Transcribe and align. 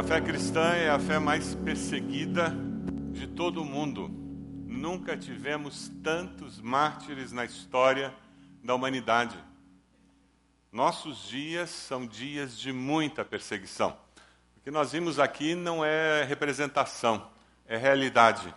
A 0.00 0.02
fé 0.02 0.18
cristã 0.18 0.72
é 0.72 0.88
a 0.88 0.98
fé 0.98 1.18
mais 1.18 1.54
perseguida 1.56 2.56
de 3.12 3.26
todo 3.26 3.60
o 3.60 3.66
mundo. 3.66 4.08
Nunca 4.66 5.14
tivemos 5.14 5.90
tantos 6.02 6.58
mártires 6.58 7.32
na 7.32 7.44
história 7.44 8.14
da 8.64 8.74
humanidade. 8.74 9.36
Nossos 10.72 11.28
dias 11.28 11.68
são 11.68 12.06
dias 12.06 12.58
de 12.58 12.72
muita 12.72 13.26
perseguição. 13.26 13.94
O 14.56 14.60
que 14.62 14.70
nós 14.70 14.92
vimos 14.92 15.18
aqui 15.18 15.54
não 15.54 15.84
é 15.84 16.24
representação, 16.24 17.30
é 17.66 17.76
realidade. 17.76 18.54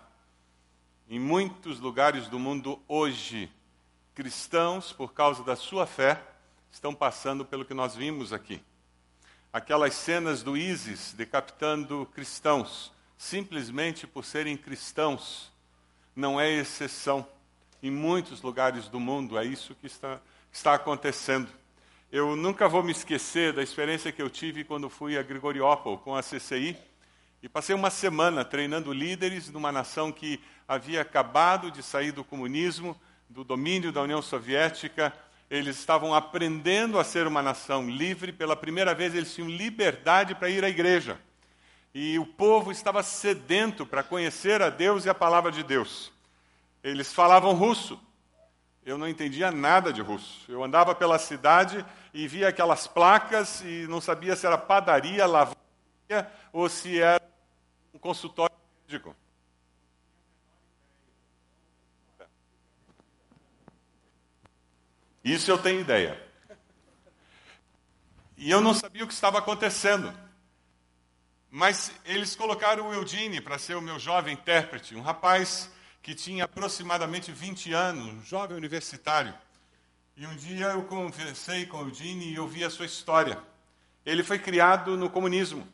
Em 1.10 1.20
muitos 1.20 1.78
lugares 1.78 2.30
do 2.30 2.40
mundo 2.40 2.82
hoje, 2.88 3.52
cristãos, 4.16 4.94
por 4.94 5.12
causa 5.12 5.44
da 5.44 5.58
sua 5.58 5.86
fé, 5.86 6.24
estão 6.72 6.96
passando 6.96 7.44
pelo 7.44 7.66
que 7.66 7.74
nós 7.74 7.98
vimos 7.98 8.32
aqui 8.32 8.62
aquelas 9.54 9.94
cenas 9.94 10.42
do 10.42 10.58
ISIS 10.58 11.14
decapitando 11.14 12.10
cristãos, 12.16 12.92
simplesmente 13.16 14.08
por 14.08 14.26
serem 14.26 14.58
cristãos, 14.58 15.52
não 16.16 16.42
é 16.42 16.52
exceção. 16.52 17.26
Em 17.82 17.92
muitos 17.92 18.42
lugares 18.42 18.88
do 18.88 19.00
mundo 19.00 19.38
é 19.38 19.46
isso 19.46 19.76
que 19.76 19.86
está, 19.86 20.20
está 20.52 20.74
acontecendo. 20.74 21.48
Eu 22.12 22.36
nunca 22.36 22.68
vou 22.68 22.82
me 22.82 22.92
esquecer 22.92 23.54
da 23.54 23.62
experiência 23.62 24.12
que 24.12 24.22
eu 24.22 24.30
tive 24.30 24.64
quando 24.64 24.90
fui 24.90 25.18
a 25.18 25.24
Grigoriópol 25.24 26.00
com 26.00 26.16
a 26.16 26.24
CCI 26.24 26.76
e 27.42 27.48
passei 27.48 27.76
uma 27.76 27.92
semana 27.92 28.44
treinando 28.44 28.92
líderes 28.92 29.50
numa 29.50 29.72
nação 29.72 30.12
que 30.12 30.40
havia 30.68 31.02
acabado 31.02 31.70
de 31.70 31.84
sair 31.84 32.12
do 32.12 32.24
comunismo, 32.24 33.00
do 33.30 33.44
domínio 33.44 33.92
da 33.92 34.02
União 34.02 34.22
Soviética, 34.22 35.14
eles 35.50 35.78
estavam 35.78 36.14
aprendendo 36.14 37.00
a 37.00 37.04
ser 37.04 37.28
uma 37.28 37.42
nação 37.42 37.90
livre, 37.90 38.32
pela 38.32 38.56
primeira 38.56 38.96
vez 38.96 39.14
eles 39.14 39.34
tinham 39.34 39.50
liberdade 39.50 40.34
para 40.36 40.50
ir 40.50 40.64
à 40.64 40.70
igreja. 40.70 41.20
E 41.94 42.18
o 42.18 42.26
povo 42.26 42.72
estava 42.72 43.04
sedento 43.04 43.86
para 43.86 44.02
conhecer 44.02 44.62
a 44.62 44.70
Deus 44.70 45.06
e 45.06 45.10
a 45.10 45.14
palavra 45.14 45.52
de 45.52 45.62
Deus. 45.62 46.12
Eles 46.84 47.14
falavam 47.14 47.54
russo. 47.54 48.00
Eu 48.86 48.98
não 48.98 49.08
entendia 49.08 49.52
nada 49.52 49.94
de 49.94 50.02
russo. 50.02 50.52
Eu 50.52 50.64
andava 50.64 50.96
pela 50.96 51.20
cidade 51.20 51.86
e 52.14 52.28
via 52.28 52.50
aquelas 52.50 52.88
placas 52.88 53.62
e 53.62 53.86
não 53.88 54.02
sabia 54.02 54.36
se 54.36 54.46
era 54.46 54.58
padaria, 54.58 55.26
lavaria 55.26 55.56
ou 56.52 56.68
se 56.68 57.00
era 57.00 57.24
um 57.94 58.00
consultório 58.00 58.56
médico. 58.88 59.16
Isso 65.24 65.50
eu 65.50 65.58
tenho 65.58 65.80
ideia. 65.80 66.22
E 68.36 68.52
eu 68.52 68.60
não 68.60 68.74
sabia 68.74 69.04
o 69.04 69.08
que 69.08 69.14
estava 69.14 69.40
acontecendo. 69.40 70.14
Mas 71.50 71.92
eles 72.04 72.36
colocaram 72.36 72.90
o 72.90 72.94
Eudine 72.94 73.40
para 73.40 73.58
ser 73.58 73.76
o 73.76 73.82
meu 73.82 74.00
jovem 74.00 74.34
intérprete, 74.34 74.96
um 74.96 75.02
rapaz 75.02 75.72
que 76.02 76.14
tinha 76.14 76.44
aproximadamente 76.44 77.32
20 77.32 77.72
anos, 77.72 78.06
um 78.06 78.22
jovem 78.26 78.58
universitário. 78.58 79.34
E 80.18 80.28
um 80.28 80.36
dia 80.36 80.66
eu 80.68 80.84
conversei 80.84 81.66
com 81.66 81.78
o 81.78 81.88
Eudine 81.88 82.34
e 82.34 82.40
ouvi 82.40 82.64
a 82.64 82.70
sua 82.70 82.86
história. 82.86 83.42
Ele 84.06 84.24
foi 84.24 84.40
criado 84.40 84.98
no 84.98 85.10
comunismo. 85.10 85.66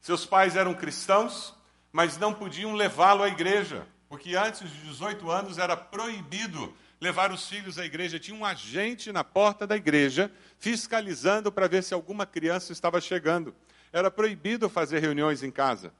Seus 0.00 0.26
pais 0.26 0.56
eram 0.56 0.74
cristãos, 0.74 1.54
mas 1.90 2.18
não 2.18 2.34
podiam 2.34 2.74
levá-lo 2.74 3.22
à 3.22 3.28
igreja, 3.28 3.86
porque 4.08 4.36
antes 4.36 4.68
de 4.70 4.88
18 4.88 5.30
anos 5.30 5.56
era 5.56 5.76
proibido 5.76 6.74
levar 7.02 7.32
os 7.32 7.48
filhos 7.48 7.80
à 7.80 7.84
igreja. 7.84 8.20
Tinha 8.20 8.36
um 8.36 8.44
agente 8.44 9.10
na 9.10 9.24
porta 9.24 9.66
da 9.66 9.76
igreja 9.76 10.30
fiscalizando 10.56 11.50
para 11.50 11.66
ver 11.66 11.82
se 11.82 11.92
alguma 11.92 12.24
criança 12.24 12.72
estava 12.72 13.00
chegando. 13.00 13.52
Era 13.92 14.08
proibido 14.08 14.68
fazer 14.68 15.00
reuniões 15.00 15.42
em 15.42 15.50
casa. 15.50 15.92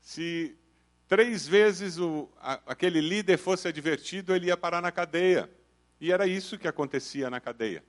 Se 0.00 0.56
três 1.06 1.46
vezes 1.46 1.96
o, 1.96 2.28
a, 2.40 2.60
aquele 2.66 3.00
líder 3.00 3.38
fosse 3.38 3.68
advertido, 3.68 4.34
ele 4.34 4.46
ia 4.46 4.56
parar 4.56 4.82
na 4.82 4.90
cadeia. 4.90 5.48
E 6.00 6.10
era 6.10 6.26
isso 6.26 6.58
que 6.58 6.66
acontecia 6.66 7.30
na 7.30 7.38
cadeia. 7.38 7.84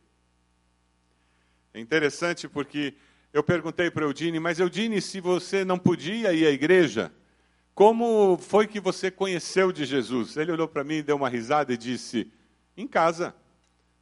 É 1.73 1.79
interessante 1.79 2.47
porque 2.47 2.93
eu 3.33 3.43
perguntei 3.43 3.89
para 3.89 4.05
Eudine, 4.05 4.39
mas 4.39 4.59
Eudine, 4.59 5.01
se 5.01 5.19
você 5.19 5.65
não 5.65 5.79
podia 5.79 6.31
ir 6.33 6.45
à 6.45 6.51
igreja, 6.51 7.11
como 7.75 8.37
foi 8.37 8.67
que 8.67 8.79
você 8.79 9.11
conheceu 9.11 9.69
de 9.69 9.83
Jesus? 9.83 10.37
Ele 10.37 10.53
olhou 10.53 10.65
para 10.65 10.81
mim, 10.81 11.03
deu 11.03 11.17
uma 11.17 11.27
risada 11.27 11.73
e 11.73 11.77
disse: 11.77 12.31
Em 12.77 12.87
casa, 12.87 13.35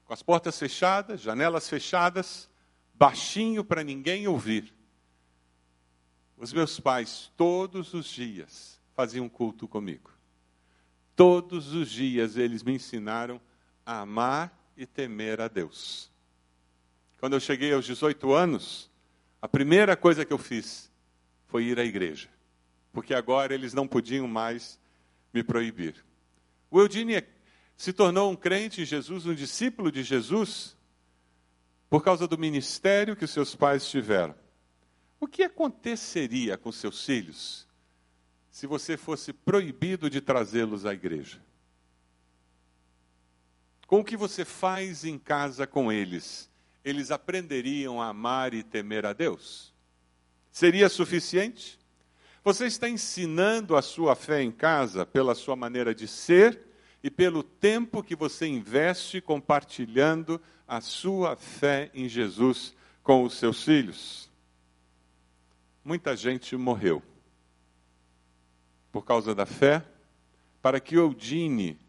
com 0.05 0.13
as 0.13 0.21
portas 0.21 0.59
fechadas, 0.59 1.19
janelas 1.19 1.67
fechadas, 1.67 2.47
baixinho 2.93 3.63
para 3.63 3.83
ninguém 3.83 4.27
ouvir. 4.27 4.71
Os 6.37 6.53
meus 6.53 6.79
pais, 6.79 7.31
todos 7.35 7.95
os 7.95 8.05
dias, 8.05 8.79
faziam 8.93 9.27
culto 9.27 9.67
comigo. 9.67 10.11
Todos 11.15 11.73
os 11.73 11.89
dias 11.89 12.37
eles 12.37 12.61
me 12.61 12.73
ensinaram 12.73 13.41
a 13.83 14.01
amar 14.01 14.55
e 14.77 14.85
temer 14.85 15.41
a 15.41 15.47
Deus. 15.47 16.11
Quando 17.19 17.33
eu 17.33 17.39
cheguei 17.39 17.73
aos 17.73 17.85
18 17.85 18.33
anos, 18.33 18.91
a 19.41 19.47
primeira 19.47 19.97
coisa 19.97 20.23
que 20.23 20.33
eu 20.33 20.37
fiz 20.37 20.91
foi 21.47 21.63
ir 21.65 21.79
à 21.79 21.83
igreja 21.83 22.29
porque 22.93 23.13
agora 23.13 23.53
eles 23.55 23.73
não 23.73 23.87
podiam 23.87 24.27
mais 24.27 24.79
me 25.33 25.43
proibir. 25.43 25.95
O 26.69 26.79
Eudine 26.79 27.23
se 27.75 27.91
tornou 27.91 28.31
um 28.31 28.35
crente 28.35 28.81
em 28.81 28.85
Jesus, 28.85 29.25
um 29.25 29.33
discípulo 29.33 29.91
de 29.91 30.03
Jesus, 30.03 30.77
por 31.89 32.03
causa 32.03 32.27
do 32.27 32.37
ministério 32.37 33.15
que 33.15 33.27
seus 33.27 33.55
pais 33.55 33.89
tiveram. 33.89 34.35
O 35.19 35.27
que 35.27 35.43
aconteceria 35.43 36.57
com 36.57 36.71
seus 36.71 37.03
filhos 37.03 37.67
se 38.51 38.67
você 38.67 38.95
fosse 38.95 39.33
proibido 39.33 40.09
de 40.09 40.21
trazê-los 40.21 40.85
à 40.85 40.93
igreja? 40.93 41.41
Com 43.87 43.99
o 43.99 44.03
que 44.03 44.15
você 44.15 44.45
faz 44.45 45.03
em 45.03 45.17
casa 45.17 45.65
com 45.65 45.91
eles, 45.91 46.49
eles 46.85 47.09
aprenderiam 47.09 48.01
a 48.01 48.09
amar 48.09 48.53
e 48.53 48.63
temer 48.63 49.05
a 49.05 49.13
Deus? 49.13 49.73
Seria 50.51 50.89
suficiente? 50.89 51.79
Você 52.43 52.65
está 52.65 52.89
ensinando 52.89 53.75
a 53.75 53.81
sua 53.81 54.15
fé 54.15 54.41
em 54.41 54.51
casa 54.51 55.05
pela 55.05 55.33
sua 55.33 55.55
maneira 55.55 55.95
de 55.95 56.07
ser 56.07 56.59
e 57.01 57.09
pelo 57.09 57.41
tempo 57.41 58.03
que 58.03 58.15
você 58.15 58.45
investe 58.45 59.21
compartilhando 59.21 60.41
a 60.67 60.81
sua 60.81 61.37
fé 61.37 61.89
em 61.93 62.09
Jesus 62.09 62.75
com 63.01 63.23
os 63.23 63.35
seus 63.35 63.63
filhos. 63.63 64.29
Muita 65.85 66.15
gente 66.17 66.55
morreu 66.57 67.01
por 68.91 69.03
causa 69.03 69.33
da 69.33 69.45
fé, 69.45 69.83
para 70.61 70.79
que 70.79 70.95
Eudine 70.95 71.79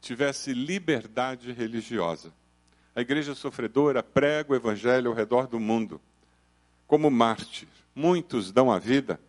tivesse 0.00 0.54
liberdade 0.54 1.50
religiosa. 1.50 2.32
A 2.94 3.00
igreja 3.00 3.34
sofredora 3.34 4.02
prega 4.02 4.52
o 4.52 4.54
evangelho 4.54 5.10
ao 5.10 5.16
redor 5.16 5.46
do 5.48 5.58
mundo 5.58 6.00
como 6.86 7.10
mártir. 7.10 7.68
Muitos 7.98 8.52
dão 8.52 8.70
a 8.70 8.78
vida 8.78 9.20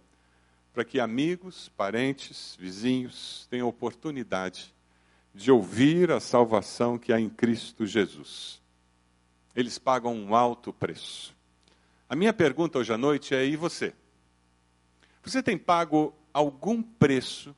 para 0.76 0.86
que 0.86 1.00
amigos, 1.00 1.70
parentes, 1.70 2.56
vizinhos 2.60 3.48
tenham 3.50 3.68
oportunidade 3.68 4.72
de 5.34 5.52
ouvir 5.52 6.12
a 6.12 6.20
salvação 6.20 6.96
que 6.96 7.12
há 7.12 7.20
em 7.20 7.30
Cristo 7.30 7.88
Jesus. 7.88 8.62
Eles 9.56 9.80
pagam 9.80 10.14
um 10.14 10.36
alto 10.36 10.72
preço. 10.72 11.36
A 12.08 12.16
minha 12.16 12.32
pergunta 12.32 12.78
hoje 12.78 12.94
à 12.94 12.98
noite 12.98 13.34
é: 13.34 13.44
e 13.44 13.56
você? 13.56 13.92
Você 15.24 15.42
tem 15.42 15.58
pago 15.58 16.14
algum 16.32 16.84
preço 16.84 17.56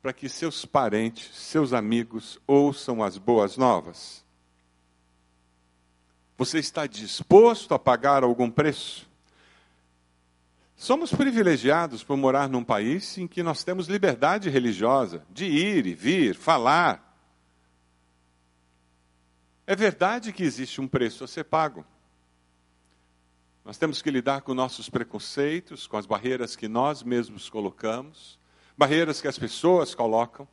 para 0.00 0.12
que 0.12 0.28
seus 0.28 0.64
parentes, 0.64 1.34
seus 1.36 1.72
amigos 1.72 2.38
ouçam 2.46 3.02
as 3.02 3.18
boas 3.18 3.56
novas? 3.56 4.24
Você 6.38 6.60
está 6.60 6.86
disposto 6.86 7.74
a 7.74 7.78
pagar 7.78 8.22
algum 8.22 8.48
preço? 8.48 9.12
Somos 10.76 11.12
privilegiados 11.12 12.02
por 12.02 12.16
morar 12.16 12.48
num 12.48 12.64
país 12.64 13.16
em 13.16 13.26
que 13.26 13.42
nós 13.42 13.62
temos 13.62 13.86
liberdade 13.86 14.50
religiosa 14.50 15.24
de 15.30 15.44
ir 15.46 15.86
e 15.86 15.94
vir, 15.94 16.34
falar. 16.34 17.16
É 19.66 19.74
verdade 19.74 20.32
que 20.32 20.42
existe 20.42 20.80
um 20.80 20.88
preço 20.88 21.24
a 21.24 21.28
ser 21.28 21.44
pago. 21.44 21.86
Nós 23.64 23.78
temos 23.78 24.02
que 24.02 24.10
lidar 24.10 24.42
com 24.42 24.52
nossos 24.52 24.90
preconceitos, 24.90 25.86
com 25.86 25.96
as 25.96 26.04
barreiras 26.04 26.54
que 26.54 26.68
nós 26.68 27.02
mesmos 27.02 27.48
colocamos, 27.48 28.38
barreiras 28.76 29.22
que 29.22 29.28
as 29.28 29.38
pessoas 29.38 29.94
colocam. 29.94 30.46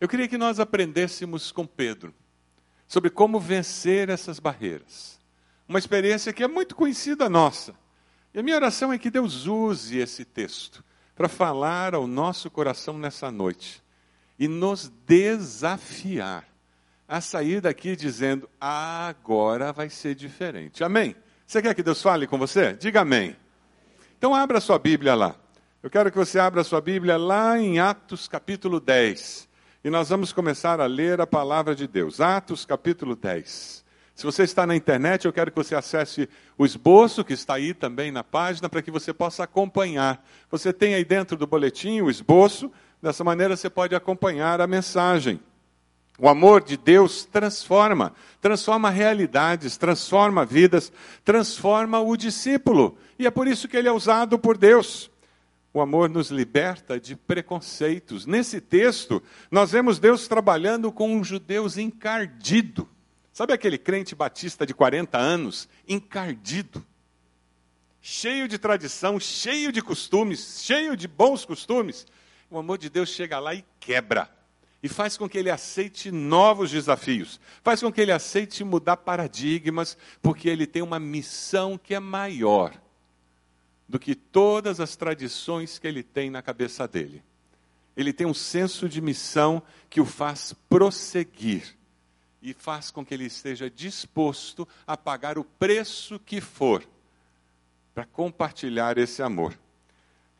Eu 0.00 0.08
queria 0.08 0.26
que 0.26 0.38
nós 0.38 0.58
aprendêssemos 0.58 1.52
com 1.52 1.66
Pedro 1.66 2.14
sobre 2.88 3.10
como 3.10 3.38
vencer 3.38 4.08
essas 4.08 4.38
barreiras. 4.38 5.20
Uma 5.68 5.78
experiência 5.78 6.32
que 6.32 6.42
é 6.42 6.48
muito 6.48 6.74
conhecida 6.74 7.28
nossa. 7.28 7.74
E 8.34 8.38
a 8.38 8.42
minha 8.42 8.56
oração 8.56 8.92
é 8.92 8.98
que 8.98 9.10
Deus 9.10 9.46
use 9.46 9.98
esse 9.98 10.24
texto 10.24 10.82
para 11.14 11.28
falar 11.28 11.94
ao 11.94 12.06
nosso 12.06 12.50
coração 12.50 12.98
nessa 12.98 13.30
noite 13.30 13.82
e 14.38 14.48
nos 14.48 14.90
desafiar 15.06 16.44
a 17.06 17.20
sair 17.20 17.60
daqui 17.60 17.94
dizendo: 17.94 18.48
agora 18.58 19.72
vai 19.72 19.90
ser 19.90 20.14
diferente. 20.14 20.82
Amém? 20.82 21.14
Você 21.46 21.60
quer 21.60 21.74
que 21.74 21.82
Deus 21.82 22.00
fale 22.00 22.26
com 22.26 22.38
você? 22.38 22.72
Diga 22.72 23.02
amém. 23.02 23.36
Então 24.16 24.34
abra 24.34 24.60
sua 24.60 24.78
Bíblia 24.78 25.14
lá. 25.14 25.36
Eu 25.82 25.90
quero 25.90 26.10
que 26.10 26.16
você 26.16 26.38
abra 26.38 26.64
sua 26.64 26.80
Bíblia 26.80 27.18
lá 27.18 27.58
em 27.58 27.80
Atos 27.80 28.26
capítulo 28.26 28.80
10. 28.80 29.48
E 29.84 29.90
nós 29.90 30.08
vamos 30.08 30.32
começar 30.32 30.80
a 30.80 30.86
ler 30.86 31.20
a 31.20 31.26
palavra 31.26 31.74
de 31.74 31.86
Deus. 31.86 32.20
Atos 32.20 32.64
capítulo 32.64 33.14
10. 33.14 33.81
Se 34.22 34.26
você 34.26 34.44
está 34.44 34.64
na 34.64 34.76
internet, 34.76 35.24
eu 35.24 35.32
quero 35.32 35.50
que 35.50 35.56
você 35.56 35.74
acesse 35.74 36.28
o 36.56 36.64
esboço 36.64 37.24
que 37.24 37.32
está 37.32 37.54
aí 37.54 37.74
também 37.74 38.12
na 38.12 38.22
página 38.22 38.68
para 38.68 38.80
que 38.80 38.88
você 38.88 39.12
possa 39.12 39.42
acompanhar. 39.42 40.24
Você 40.48 40.72
tem 40.72 40.94
aí 40.94 41.04
dentro 41.04 41.36
do 41.36 41.44
boletim 41.44 42.00
o 42.00 42.08
esboço, 42.08 42.70
dessa 43.02 43.24
maneira 43.24 43.56
você 43.56 43.68
pode 43.68 43.96
acompanhar 43.96 44.60
a 44.60 44.66
mensagem. 44.68 45.40
O 46.20 46.28
amor 46.28 46.62
de 46.62 46.76
Deus 46.76 47.24
transforma, 47.24 48.14
transforma 48.40 48.90
realidades, 48.90 49.76
transforma 49.76 50.44
vidas, 50.44 50.92
transforma 51.24 51.98
o 51.98 52.16
discípulo. 52.16 52.96
E 53.18 53.26
é 53.26 53.30
por 53.30 53.48
isso 53.48 53.66
que 53.66 53.76
ele 53.76 53.88
é 53.88 53.92
usado 53.92 54.38
por 54.38 54.56
Deus. 54.56 55.10
O 55.74 55.80
amor 55.80 56.08
nos 56.08 56.30
liberta 56.30 57.00
de 57.00 57.16
preconceitos. 57.16 58.24
Nesse 58.24 58.60
texto, 58.60 59.20
nós 59.50 59.72
vemos 59.72 59.98
Deus 59.98 60.28
trabalhando 60.28 60.92
com 60.92 61.12
um 61.12 61.24
judeus 61.24 61.76
encardido. 61.76 62.88
Sabe 63.32 63.54
aquele 63.54 63.78
crente 63.78 64.14
batista 64.14 64.66
de 64.66 64.74
40 64.74 65.16
anos, 65.16 65.68
encardido? 65.88 66.84
Cheio 68.00 68.46
de 68.46 68.58
tradição, 68.58 69.18
cheio 69.18 69.72
de 69.72 69.80
costumes, 69.80 70.60
cheio 70.62 70.96
de 70.96 71.08
bons 71.08 71.44
costumes. 71.44 72.06
O 72.50 72.58
amor 72.58 72.76
de 72.76 72.90
Deus 72.90 73.08
chega 73.08 73.38
lá 73.38 73.54
e 73.54 73.64
quebra 73.80 74.30
e 74.82 74.88
faz 74.88 75.16
com 75.16 75.28
que 75.28 75.38
ele 75.38 75.48
aceite 75.48 76.10
novos 76.10 76.70
desafios, 76.70 77.40
faz 77.62 77.80
com 77.80 77.92
que 77.92 78.00
ele 78.00 78.10
aceite 78.10 78.64
mudar 78.64 78.96
paradigmas, 78.96 79.96
porque 80.20 80.48
ele 80.48 80.66
tem 80.66 80.82
uma 80.82 80.98
missão 80.98 81.78
que 81.78 81.94
é 81.94 82.00
maior 82.00 82.74
do 83.88 83.98
que 83.98 84.14
todas 84.14 84.80
as 84.80 84.96
tradições 84.96 85.78
que 85.78 85.86
ele 85.86 86.02
tem 86.02 86.30
na 86.30 86.42
cabeça 86.42 86.88
dele. 86.88 87.22
Ele 87.96 88.12
tem 88.12 88.26
um 88.26 88.34
senso 88.34 88.88
de 88.88 89.00
missão 89.00 89.62
que 89.88 90.00
o 90.00 90.04
faz 90.04 90.52
prosseguir 90.68 91.76
e 92.42 92.52
faz 92.52 92.90
com 92.90 93.04
que 93.04 93.14
ele 93.14 93.24
esteja 93.24 93.70
disposto 93.70 94.66
a 94.86 94.96
pagar 94.96 95.38
o 95.38 95.44
preço 95.44 96.18
que 96.18 96.40
for 96.40 96.84
para 97.94 98.04
compartilhar 98.04 98.98
esse 98.98 99.22
amor. 99.22 99.56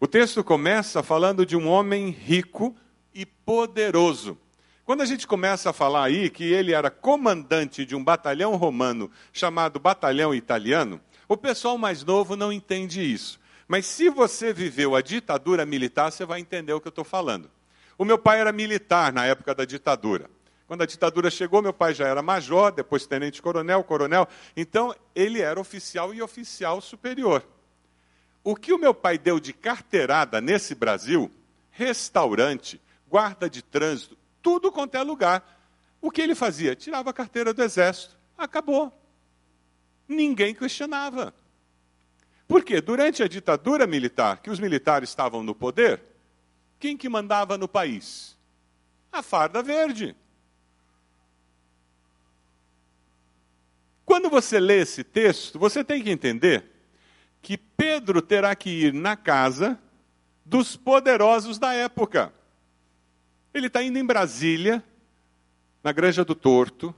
O 0.00 0.06
texto 0.08 0.42
começa 0.42 1.02
falando 1.02 1.46
de 1.46 1.56
um 1.56 1.68
homem 1.68 2.10
rico 2.10 2.74
e 3.14 3.24
poderoso. 3.24 4.36
Quando 4.84 5.02
a 5.02 5.06
gente 5.06 5.28
começa 5.28 5.70
a 5.70 5.72
falar 5.72 6.04
aí 6.04 6.28
que 6.28 6.42
ele 6.42 6.72
era 6.72 6.90
comandante 6.90 7.84
de 7.86 7.94
um 7.94 8.02
batalhão 8.02 8.56
romano 8.56 9.08
chamado 9.32 9.78
Batalhão 9.78 10.34
Italiano, 10.34 11.00
o 11.28 11.36
pessoal 11.36 11.78
mais 11.78 12.02
novo 12.02 12.34
não 12.34 12.52
entende 12.52 13.00
isso. 13.00 13.38
Mas 13.68 13.86
se 13.86 14.10
você 14.10 14.52
viveu 14.52 14.96
a 14.96 15.00
ditadura 15.00 15.64
militar, 15.64 16.10
você 16.10 16.26
vai 16.26 16.40
entender 16.40 16.72
o 16.72 16.80
que 16.80 16.88
eu 16.88 16.90
estou 16.90 17.04
falando. 17.04 17.48
O 17.96 18.04
meu 18.04 18.18
pai 18.18 18.40
era 18.40 18.50
militar 18.50 19.12
na 19.12 19.24
época 19.24 19.54
da 19.54 19.64
ditadura. 19.64 20.28
Quando 20.72 20.84
a 20.84 20.86
ditadura 20.86 21.30
chegou, 21.30 21.60
meu 21.60 21.74
pai 21.74 21.92
já 21.92 22.08
era 22.08 22.22
major, 22.22 22.72
depois 22.72 23.06
tenente-coronel, 23.06 23.84
coronel. 23.84 24.26
Então, 24.56 24.96
ele 25.14 25.42
era 25.42 25.60
oficial 25.60 26.14
e 26.14 26.22
oficial 26.22 26.80
superior. 26.80 27.46
O 28.42 28.56
que 28.56 28.72
o 28.72 28.78
meu 28.78 28.94
pai 28.94 29.18
deu 29.18 29.38
de 29.38 29.52
carteirada 29.52 30.40
nesse 30.40 30.74
Brasil, 30.74 31.30
restaurante, 31.70 32.80
guarda 33.06 33.50
de 33.50 33.60
trânsito, 33.60 34.16
tudo 34.40 34.72
quanto 34.72 34.94
é 34.94 35.02
lugar. 35.02 35.60
O 36.00 36.10
que 36.10 36.22
ele 36.22 36.34
fazia? 36.34 36.74
Tirava 36.74 37.10
a 37.10 37.12
carteira 37.12 37.52
do 37.52 37.62
exército. 37.62 38.16
Acabou. 38.38 38.90
Ninguém 40.08 40.54
questionava. 40.54 41.34
Porque 42.48 42.80
durante 42.80 43.22
a 43.22 43.28
ditadura 43.28 43.86
militar, 43.86 44.40
que 44.40 44.48
os 44.48 44.58
militares 44.58 45.10
estavam 45.10 45.42
no 45.42 45.54
poder, 45.54 46.00
quem 46.80 46.96
que 46.96 47.10
mandava 47.10 47.58
no 47.58 47.68
país? 47.68 48.38
A 49.12 49.22
farda 49.22 49.62
verde. 49.62 50.16
Quando 54.12 54.28
você 54.28 54.60
lê 54.60 54.82
esse 54.82 55.02
texto, 55.02 55.58
você 55.58 55.82
tem 55.82 56.02
que 56.02 56.10
entender 56.10 56.66
que 57.40 57.56
Pedro 57.56 58.20
terá 58.20 58.54
que 58.54 58.68
ir 58.68 58.92
na 58.92 59.16
casa 59.16 59.80
dos 60.44 60.76
poderosos 60.76 61.58
da 61.58 61.72
época. 61.72 62.30
Ele 63.54 63.68
está 63.68 63.82
indo 63.82 63.98
em 63.98 64.04
Brasília, 64.04 64.84
na 65.82 65.92
Granja 65.92 66.26
do 66.26 66.34
Torto, 66.34 66.94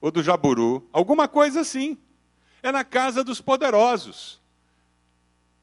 ou 0.00 0.12
do 0.12 0.22
Jaburu, 0.22 0.88
alguma 0.92 1.26
coisa 1.26 1.62
assim. 1.62 1.98
É 2.62 2.70
na 2.70 2.84
casa 2.84 3.24
dos 3.24 3.40
poderosos. 3.40 4.40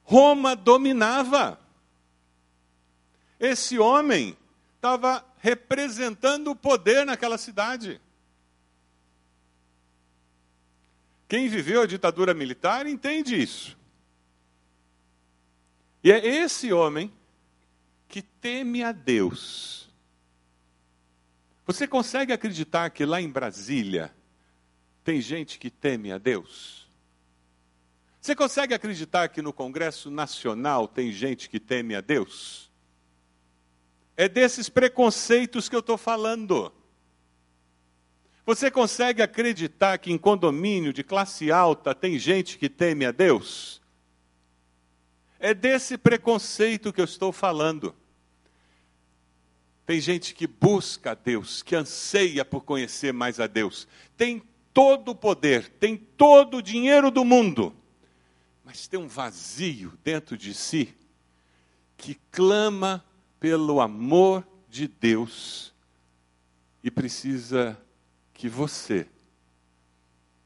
Roma 0.03 0.57
dominava. 0.57 1.57
Esse 3.39 3.79
homem 3.79 4.35
estava 4.75 5.23
representando 5.37 6.51
o 6.51 6.55
poder 6.55 7.05
naquela 7.05 7.37
cidade. 7.37 8.01
Quem 11.33 11.47
viveu 11.47 11.81
a 11.81 11.87
ditadura 11.87 12.31
militar 12.31 12.85
entende 12.85 13.35
isso. 13.35 13.75
E 16.03 16.11
é 16.11 16.23
esse 16.23 16.71
homem 16.71 17.11
que 18.07 18.21
teme 18.21 18.83
a 18.83 18.91
Deus. 18.91 19.89
Você 21.65 21.87
consegue 21.87 22.31
acreditar 22.31 22.87
que 22.91 23.03
lá 23.03 23.19
em 23.19 23.27
Brasília 23.27 24.13
tem 25.03 25.19
gente 25.21 25.57
que 25.57 25.71
teme 25.71 26.11
a 26.11 26.19
Deus? 26.19 26.87
Você 28.21 28.35
consegue 28.35 28.75
acreditar 28.75 29.27
que 29.29 29.41
no 29.41 29.51
Congresso 29.51 30.11
Nacional 30.11 30.87
tem 30.87 31.11
gente 31.11 31.49
que 31.49 31.59
teme 31.59 31.95
a 31.95 32.01
Deus? 32.01 32.69
É 34.15 34.29
desses 34.29 34.69
preconceitos 34.69 35.67
que 35.67 35.75
eu 35.75 35.79
estou 35.79 35.97
falando. 35.97 36.71
Você 38.45 38.69
consegue 38.69 39.21
acreditar 39.21 39.97
que 39.97 40.11
em 40.11 40.17
condomínio 40.17 40.91
de 40.91 41.03
classe 41.03 41.51
alta 41.51 41.95
tem 41.95 42.19
gente 42.19 42.57
que 42.57 42.67
teme 42.67 43.05
a 43.05 43.11
Deus? 43.11 43.81
É 45.39 45.53
desse 45.53 45.97
preconceito 45.97 46.91
que 46.91 46.99
eu 46.99 47.05
estou 47.05 47.31
falando. 47.31 47.95
Tem 49.85 49.99
gente 49.99 50.33
que 50.33 50.47
busca 50.47 51.11
a 51.11 51.13
Deus, 51.13 51.61
que 51.61 51.75
anseia 51.75 52.43
por 52.43 52.63
conhecer 52.63 53.13
mais 53.13 53.39
a 53.39 53.47
Deus. 53.47 53.87
Tem 54.17 54.41
todo 54.73 55.09
o 55.09 55.15
poder, 55.15 55.69
tem 55.79 55.95
todo 55.95 56.57
o 56.57 56.61
dinheiro 56.61 57.11
do 57.11 57.23
mundo, 57.23 57.75
mas 58.63 58.87
tem 58.87 58.99
um 58.99 59.07
vazio 59.07 59.97
dentro 60.03 60.37
de 60.37 60.53
si 60.53 60.93
que 61.95 62.15
clama 62.31 63.03
pelo 63.39 63.79
amor 63.79 64.45
de 64.69 64.87
Deus 64.87 65.73
e 66.83 66.89
precisa 66.89 67.77
que 68.33 68.49
você 68.49 69.05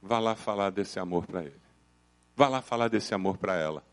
vá 0.01 0.19
lá 0.19 0.35
falar 0.35 0.69
desse 0.69 0.99
amor 0.99 1.25
para 1.25 1.41
ele. 1.41 1.61
Vá 2.35 2.47
lá 2.47 2.61
falar 2.61 2.87
desse 2.87 3.13
amor 3.13 3.37
para 3.37 3.55
ela. 3.55 3.83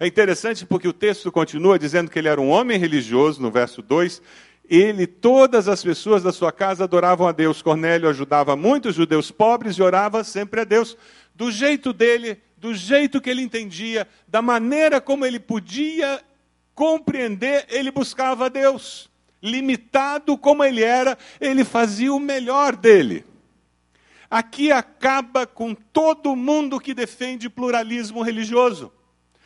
É 0.00 0.06
interessante 0.06 0.66
porque 0.66 0.88
o 0.88 0.92
texto 0.92 1.30
continua 1.30 1.78
dizendo 1.78 2.10
que 2.10 2.18
ele 2.18 2.28
era 2.28 2.40
um 2.40 2.50
homem 2.50 2.78
religioso, 2.78 3.40
no 3.40 3.50
verso 3.50 3.80
2, 3.80 4.20
ele, 4.68 5.06
todas 5.06 5.68
as 5.68 5.82
pessoas 5.82 6.22
da 6.22 6.32
sua 6.32 6.50
casa 6.50 6.84
adoravam 6.84 7.28
a 7.28 7.32
Deus. 7.32 7.62
Cornélio 7.62 8.08
ajudava 8.08 8.56
muitos 8.56 8.94
judeus 8.94 9.30
pobres 9.30 9.76
e 9.76 9.82
orava 9.82 10.24
sempre 10.24 10.60
a 10.60 10.64
Deus, 10.64 10.96
do 11.34 11.50
jeito 11.50 11.92
dele, 11.92 12.40
do 12.56 12.74
jeito 12.74 13.20
que 13.20 13.30
ele 13.30 13.42
entendia, 13.42 14.08
da 14.26 14.40
maneira 14.40 15.00
como 15.00 15.26
ele 15.26 15.38
podia 15.38 16.20
compreender, 16.74 17.66
ele 17.68 17.90
buscava 17.90 18.46
a 18.46 18.48
Deus. 18.48 19.08
Limitado 19.42 20.38
como 20.38 20.64
ele 20.64 20.82
era, 20.82 21.18
ele 21.40 21.64
fazia 21.64 22.12
o 22.12 22.18
melhor 22.18 22.74
dele. 22.74 23.24
Aqui 24.34 24.72
acaba 24.72 25.46
com 25.46 25.76
todo 25.76 26.34
mundo 26.34 26.80
que 26.80 26.92
defende 26.92 27.48
pluralismo 27.48 28.20
religioso, 28.20 28.92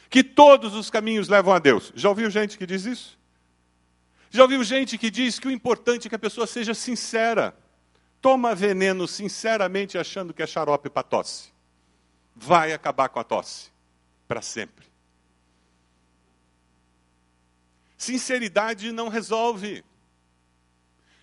que 0.08 0.24
todos 0.24 0.74
os 0.74 0.88
caminhos 0.88 1.28
levam 1.28 1.52
a 1.52 1.58
Deus. 1.58 1.92
Já 1.94 2.08
ouviu 2.08 2.30
gente 2.30 2.56
que 2.56 2.64
diz 2.64 2.86
isso? 2.86 3.18
Já 4.30 4.44
ouviu 4.44 4.64
gente 4.64 4.96
que 4.96 5.10
diz 5.10 5.38
que 5.38 5.46
o 5.46 5.50
importante 5.50 6.06
é 6.06 6.08
que 6.08 6.14
a 6.14 6.18
pessoa 6.18 6.46
seja 6.46 6.72
sincera. 6.72 7.54
Toma 8.18 8.54
veneno 8.54 9.06
sinceramente 9.06 9.98
achando 9.98 10.32
que 10.32 10.42
é 10.42 10.46
xarope 10.46 10.88
para 10.88 11.02
tosse. 11.02 11.50
Vai 12.34 12.72
acabar 12.72 13.10
com 13.10 13.20
a 13.20 13.24
tosse. 13.24 13.70
Para 14.26 14.40
sempre. 14.40 14.86
Sinceridade 17.98 18.90
não 18.90 19.08
resolve. 19.08 19.84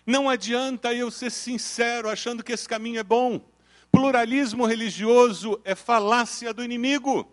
Não 0.06 0.30
adianta 0.30 0.94
eu 0.94 1.10
ser 1.10 1.32
sincero 1.32 2.08
achando 2.08 2.44
que 2.44 2.52
esse 2.52 2.68
caminho 2.68 3.00
é 3.00 3.02
bom. 3.02 3.55
Pluralismo 3.96 4.66
religioso 4.66 5.58
é 5.64 5.74
falácia 5.74 6.52
do 6.52 6.62
inimigo. 6.62 7.26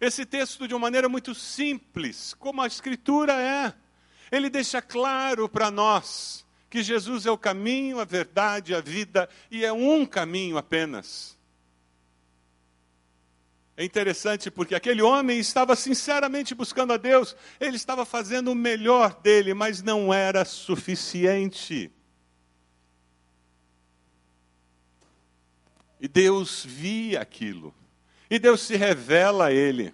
Esse 0.00 0.24
texto, 0.24 0.66
de 0.66 0.72
uma 0.72 0.80
maneira 0.80 1.06
muito 1.06 1.34
simples, 1.34 2.32
como 2.32 2.62
a 2.62 2.66
Escritura 2.66 3.34
é, 3.34 3.74
ele 4.32 4.48
deixa 4.48 4.80
claro 4.80 5.50
para 5.50 5.70
nós 5.70 6.46
que 6.70 6.82
Jesus 6.82 7.26
é 7.26 7.30
o 7.30 7.36
caminho, 7.36 8.00
a 8.00 8.06
verdade, 8.06 8.74
a 8.74 8.80
vida, 8.80 9.28
e 9.50 9.66
é 9.66 9.70
um 9.70 10.06
caminho 10.06 10.56
apenas. 10.56 11.38
É 13.76 13.84
interessante 13.84 14.50
porque 14.50 14.74
aquele 14.74 15.02
homem 15.02 15.38
estava 15.38 15.76
sinceramente 15.76 16.54
buscando 16.54 16.94
a 16.94 16.96
Deus, 16.96 17.36
ele 17.60 17.76
estava 17.76 18.06
fazendo 18.06 18.52
o 18.52 18.54
melhor 18.54 19.20
dele, 19.20 19.52
mas 19.52 19.82
não 19.82 20.10
era 20.10 20.42
suficiente. 20.46 21.92
E 26.00 26.08
Deus 26.08 26.64
via 26.64 27.20
aquilo. 27.20 27.74
E 28.30 28.38
Deus 28.38 28.62
se 28.62 28.76
revela 28.76 29.46
a 29.46 29.52
ele. 29.52 29.92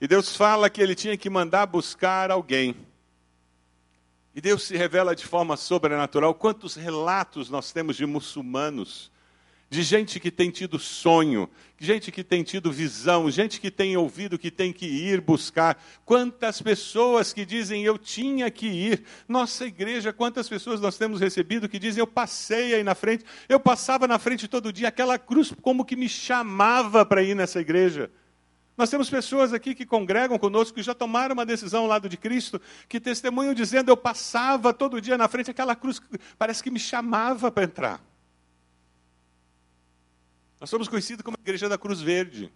E 0.00 0.06
Deus 0.06 0.36
fala 0.36 0.70
que 0.70 0.80
ele 0.80 0.94
tinha 0.94 1.16
que 1.16 1.28
mandar 1.28 1.66
buscar 1.66 2.30
alguém. 2.30 2.76
E 4.34 4.40
Deus 4.40 4.64
se 4.64 4.76
revela 4.76 5.14
de 5.14 5.26
forma 5.26 5.56
sobrenatural. 5.56 6.34
Quantos 6.34 6.74
relatos 6.74 7.48
nós 7.48 7.72
temos 7.72 7.96
de 7.96 8.04
muçulmanos 8.04 9.10
de 9.70 9.82
gente 9.82 10.20
que 10.20 10.30
tem 10.30 10.50
tido 10.50 10.78
sonho, 10.78 11.48
gente 11.78 12.12
que 12.12 12.22
tem 12.22 12.42
tido 12.42 12.70
visão, 12.70 13.30
gente 13.30 13.60
que 13.60 13.70
tem 13.70 13.96
ouvido 13.96 14.38
que 14.38 14.50
tem 14.50 14.72
que 14.72 14.86
ir 14.86 15.20
buscar. 15.20 15.82
Quantas 16.04 16.62
pessoas 16.62 17.32
que 17.32 17.44
dizem 17.44 17.84
eu 17.84 17.98
tinha 17.98 18.50
que 18.50 18.66
ir. 18.66 19.04
Nossa 19.26 19.66
igreja, 19.66 20.12
quantas 20.12 20.48
pessoas 20.48 20.80
nós 20.80 20.96
temos 20.96 21.20
recebido 21.20 21.68
que 21.68 21.78
dizem 21.78 22.00
eu 22.00 22.06
passei 22.06 22.74
aí 22.74 22.82
na 22.82 22.94
frente, 22.94 23.24
eu 23.48 23.58
passava 23.58 24.06
na 24.06 24.18
frente 24.18 24.46
todo 24.46 24.72
dia, 24.72 24.88
aquela 24.88 25.18
cruz 25.18 25.52
como 25.60 25.84
que 25.84 25.96
me 25.96 26.08
chamava 26.08 27.04
para 27.04 27.22
ir 27.22 27.34
nessa 27.34 27.60
igreja. 27.60 28.10
Nós 28.76 28.90
temos 28.90 29.08
pessoas 29.08 29.52
aqui 29.52 29.74
que 29.74 29.86
congregam 29.86 30.36
conosco, 30.36 30.74
que 30.74 30.82
já 30.82 30.94
tomaram 30.94 31.34
uma 31.34 31.46
decisão 31.46 31.82
ao 31.82 31.88
lado 31.88 32.08
de 32.08 32.16
Cristo, 32.16 32.60
que 32.88 32.98
testemunham 32.98 33.54
dizendo: 33.54 33.88
Eu 33.88 33.96
passava 33.96 34.74
todo 34.74 35.00
dia 35.00 35.16
na 35.16 35.28
frente, 35.28 35.50
aquela 35.50 35.76
cruz 35.76 36.00
parece 36.36 36.62
que 36.62 36.70
me 36.70 36.80
chamava 36.80 37.52
para 37.52 37.64
entrar. 37.64 38.13
Nós 40.64 40.70
somos 40.70 40.88
conhecidos 40.88 41.22
como 41.22 41.36
a 41.36 41.42
Igreja 41.42 41.68
da 41.68 41.76
Cruz 41.76 42.00
Verde. 42.00 42.50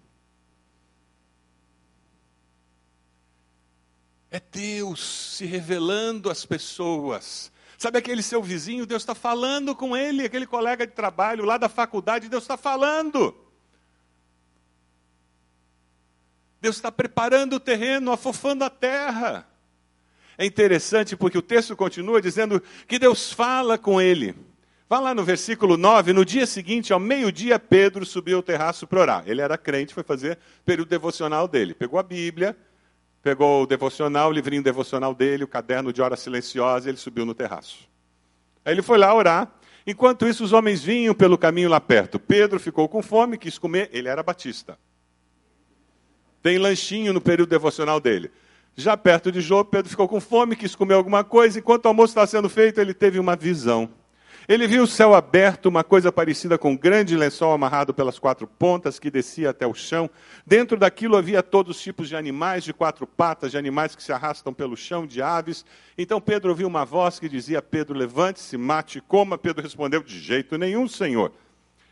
É 4.30 4.40
Deus 4.40 5.34
se 5.36 5.44
revelando 5.44 6.30
às 6.30 6.46
pessoas. 6.46 7.52
Sabe 7.76 7.98
aquele 7.98 8.22
seu 8.22 8.42
vizinho, 8.42 8.86
Deus 8.86 9.02
está 9.02 9.14
falando 9.14 9.76
com 9.76 9.94
ele, 9.94 10.24
aquele 10.24 10.46
colega 10.46 10.86
de 10.86 10.94
trabalho 10.94 11.44
lá 11.44 11.58
da 11.58 11.68
faculdade, 11.68 12.30
Deus 12.30 12.44
está 12.44 12.56
falando. 12.56 13.36
Deus 16.62 16.76
está 16.76 16.90
preparando 16.90 17.56
o 17.56 17.60
terreno, 17.60 18.10
afofando 18.10 18.64
a 18.64 18.70
terra. 18.70 19.46
É 20.38 20.46
interessante 20.46 21.14
porque 21.14 21.36
o 21.36 21.42
texto 21.42 21.76
continua 21.76 22.22
dizendo 22.22 22.62
que 22.86 22.98
Deus 22.98 23.30
fala 23.30 23.76
com 23.76 24.00
ele. 24.00 24.34
Vá 24.88 24.99
lá 25.00 25.14
no 25.14 25.23
versículo 25.23 25.76
9, 25.76 26.14
no 26.14 26.25
dia 26.25 26.47
seguinte, 26.47 26.95
ao 26.95 26.99
meio-dia, 26.99 27.59
Pedro 27.59 28.07
subiu 28.07 28.38
ao 28.38 28.42
terraço 28.42 28.87
para 28.87 29.00
orar. 29.00 29.23
Ele 29.26 29.42
era 29.42 29.59
crente, 29.59 29.92
foi 29.92 30.02
fazer 30.02 30.38
período 30.64 30.88
devocional 30.88 31.47
dele. 31.47 31.75
Pegou 31.75 31.99
a 31.99 32.02
Bíblia, 32.02 32.57
pegou 33.23 33.64
o 33.64 33.66
devocional, 33.66 34.30
o 34.30 34.33
livrinho 34.33 34.62
devocional 34.62 35.14
dele, 35.14 35.45
o 35.45 35.49
caderno 35.49 35.92
de 35.92 36.00
hora 36.00 36.16
silenciosa, 36.16 36.88
e 36.88 36.90
ele 36.90 36.97
subiu 36.97 37.26
no 37.26 37.35
terraço. 37.35 37.87
Aí 38.64 38.73
ele 38.73 38.80
foi 38.80 38.97
lá 38.97 39.14
orar. 39.14 39.52
Enquanto 39.87 40.26
isso, 40.26 40.42
os 40.42 40.54
homens 40.54 40.83
vinham 40.83 41.14
pelo 41.14 41.37
caminho 41.37 41.68
lá 41.68 41.80
perto. 41.80 42.18
Pedro 42.18 42.59
ficou 42.59 42.88
com 42.88 43.02
fome, 43.02 43.37
quis 43.37 43.59
comer. 43.59 43.90
Ele 43.92 44.09
era 44.09 44.23
batista. 44.23 44.78
Tem 46.42 46.57
lanchinho 46.57 47.12
no 47.12 47.21
período 47.21 47.50
devocional 47.50 48.00
dele. 48.00 48.30
Já 48.75 48.97
perto 48.97 49.30
de 49.30 49.42
João, 49.42 49.66
Pedro 49.66 49.90
ficou 49.90 50.09
com 50.09 50.18
fome, 50.18 50.57
quis 50.57 50.75
comer 50.75 50.95
alguma 50.95 51.23
coisa. 51.25 51.59
Enquanto 51.59 51.85
o 51.85 51.88
almoço 51.88 52.12
estava 52.12 52.26
sendo 52.26 52.49
feito, 52.49 52.80
ele 52.80 52.95
teve 52.95 53.18
uma 53.18 53.37
visão. 53.37 53.90
Ele 54.48 54.66
viu 54.66 54.84
o 54.84 54.86
céu 54.86 55.14
aberto, 55.14 55.66
uma 55.66 55.84
coisa 55.84 56.10
parecida 56.10 56.56
com 56.56 56.70
um 56.70 56.76
grande 56.76 57.14
lençol 57.14 57.52
amarrado 57.52 57.92
pelas 57.92 58.18
quatro 58.18 58.46
pontas 58.46 58.98
que 58.98 59.10
descia 59.10 59.50
até 59.50 59.66
o 59.66 59.74
chão. 59.74 60.08
Dentro 60.46 60.78
daquilo 60.78 61.18
havia 61.18 61.42
todos 61.42 61.76
os 61.76 61.82
tipos 61.82 62.08
de 62.08 62.16
animais 62.16 62.64
de 62.64 62.72
quatro 62.72 63.06
patas, 63.06 63.50
de 63.50 63.58
animais 63.58 63.94
que 63.94 64.02
se 64.02 64.10
arrastam 64.10 64.54
pelo 64.54 64.74
chão, 64.74 65.06
de 65.06 65.20
aves. 65.20 65.66
Então 65.98 66.18
Pedro 66.18 66.48
ouviu 66.48 66.66
uma 66.66 66.82
voz 66.82 67.20
que 67.20 67.28
dizia: 67.28 67.60
Pedro, 67.60 67.94
levante-se, 67.94 68.56
mate 68.56 68.96
e 68.96 69.00
coma. 69.02 69.36
Pedro 69.36 69.62
respondeu: 69.62 70.02
De 70.02 70.18
jeito 70.18 70.56
nenhum, 70.56 70.88
Senhor. 70.88 71.30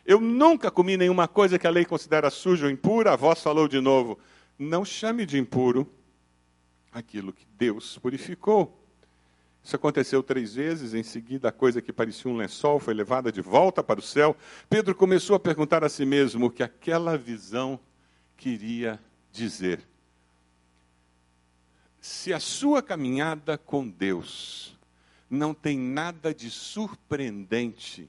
Eu 0.06 0.18
nunca 0.18 0.70
comi 0.70 0.96
nenhuma 0.96 1.28
coisa 1.28 1.58
que 1.58 1.66
a 1.66 1.70
lei 1.70 1.84
considera 1.84 2.30
suja 2.30 2.64
ou 2.64 2.72
impura. 2.72 3.12
A 3.12 3.16
voz 3.16 3.42
falou 3.42 3.68
de 3.68 3.82
novo: 3.82 4.18
Não 4.58 4.82
chame 4.82 5.26
de 5.26 5.36
impuro 5.36 5.86
aquilo 6.90 7.34
que 7.34 7.44
Deus 7.58 7.98
purificou. 7.98 8.85
Isso 9.66 9.74
aconteceu 9.74 10.22
três 10.22 10.54
vezes, 10.54 10.94
em 10.94 11.02
seguida 11.02 11.48
a 11.48 11.52
coisa 11.52 11.82
que 11.82 11.92
parecia 11.92 12.30
um 12.30 12.36
lençol 12.36 12.78
foi 12.78 12.94
levada 12.94 13.32
de 13.32 13.40
volta 13.40 13.82
para 13.82 13.98
o 13.98 14.02
céu. 14.02 14.36
Pedro 14.70 14.94
começou 14.94 15.34
a 15.34 15.40
perguntar 15.40 15.82
a 15.82 15.88
si 15.88 16.06
mesmo 16.06 16.46
o 16.46 16.50
que 16.50 16.62
aquela 16.62 17.18
visão 17.18 17.76
queria 18.36 19.00
dizer. 19.32 19.80
Se 22.00 22.32
a 22.32 22.38
sua 22.38 22.80
caminhada 22.80 23.58
com 23.58 23.88
Deus 23.88 24.78
não 25.28 25.52
tem 25.52 25.76
nada 25.76 26.32
de 26.32 26.48
surpreendente, 26.48 28.08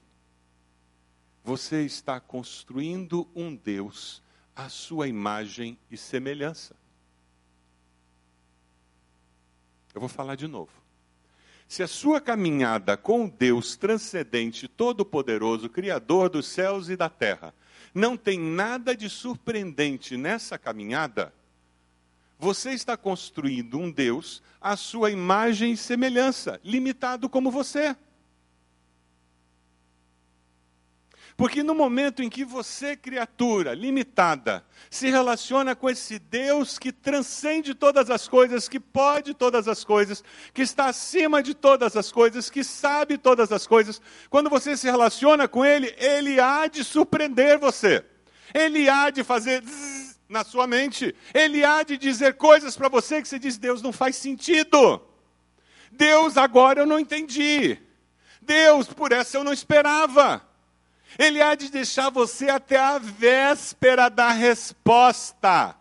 você 1.42 1.82
está 1.82 2.20
construindo 2.20 3.26
um 3.34 3.52
Deus 3.52 4.22
à 4.54 4.68
sua 4.68 5.08
imagem 5.08 5.76
e 5.90 5.96
semelhança. 5.96 6.76
Eu 9.92 9.98
vou 9.98 10.08
falar 10.08 10.36
de 10.36 10.46
novo. 10.46 10.87
Se 11.68 11.82
a 11.82 11.86
sua 11.86 12.18
caminhada 12.18 12.96
com 12.96 13.28
Deus 13.28 13.76
transcendente, 13.76 14.66
todo-poderoso, 14.66 15.68
Criador 15.68 16.30
dos 16.30 16.46
céus 16.46 16.88
e 16.88 16.96
da 16.96 17.10
terra, 17.10 17.54
não 17.94 18.16
tem 18.16 18.40
nada 18.40 18.96
de 18.96 19.10
surpreendente 19.10 20.16
nessa 20.16 20.56
caminhada, 20.56 21.30
você 22.38 22.70
está 22.70 22.96
construindo 22.96 23.78
um 23.78 23.90
Deus 23.90 24.42
à 24.60 24.76
sua 24.76 25.10
imagem 25.10 25.72
e 25.72 25.76
semelhança, 25.76 26.58
limitado 26.64 27.28
como 27.28 27.50
você. 27.50 27.94
Porque 31.38 31.62
no 31.62 31.72
momento 31.72 32.20
em 32.20 32.28
que 32.28 32.44
você, 32.44 32.96
criatura 32.96 33.72
limitada, 33.72 34.64
se 34.90 35.08
relaciona 35.08 35.76
com 35.76 35.88
esse 35.88 36.18
Deus 36.18 36.80
que 36.80 36.90
transcende 36.90 37.76
todas 37.76 38.10
as 38.10 38.26
coisas, 38.26 38.68
que 38.68 38.80
pode 38.80 39.32
todas 39.34 39.68
as 39.68 39.84
coisas, 39.84 40.24
que 40.52 40.62
está 40.62 40.86
acima 40.86 41.40
de 41.40 41.54
todas 41.54 41.96
as 41.96 42.10
coisas, 42.10 42.50
que 42.50 42.64
sabe 42.64 43.16
todas 43.16 43.52
as 43.52 43.68
coisas, 43.68 44.02
quando 44.28 44.50
você 44.50 44.76
se 44.76 44.90
relaciona 44.90 45.46
com 45.46 45.64
Ele, 45.64 45.94
Ele 45.96 46.40
há 46.40 46.66
de 46.66 46.82
surpreender 46.82 47.56
você. 47.56 48.04
Ele 48.52 48.88
há 48.88 49.08
de 49.08 49.22
fazer 49.22 49.62
na 50.28 50.42
sua 50.42 50.66
mente. 50.66 51.14
Ele 51.32 51.64
há 51.64 51.84
de 51.84 51.96
dizer 51.96 52.34
coisas 52.34 52.76
para 52.76 52.88
você 52.88 53.22
que 53.22 53.28
você 53.28 53.38
diz: 53.38 53.56
Deus 53.56 53.80
não 53.80 53.92
faz 53.92 54.16
sentido. 54.16 55.00
Deus, 55.92 56.36
agora 56.36 56.80
eu 56.80 56.86
não 56.86 56.98
entendi. 56.98 57.78
Deus, 58.42 58.88
por 58.88 59.12
essa 59.12 59.36
eu 59.36 59.44
não 59.44 59.52
esperava. 59.52 60.47
Ele 61.16 61.40
há 61.40 61.54
de 61.54 61.70
deixar 61.70 62.10
você 62.10 62.50
até 62.50 62.76
a 62.76 62.98
véspera 62.98 64.08
da 64.08 64.30
resposta. 64.30 65.76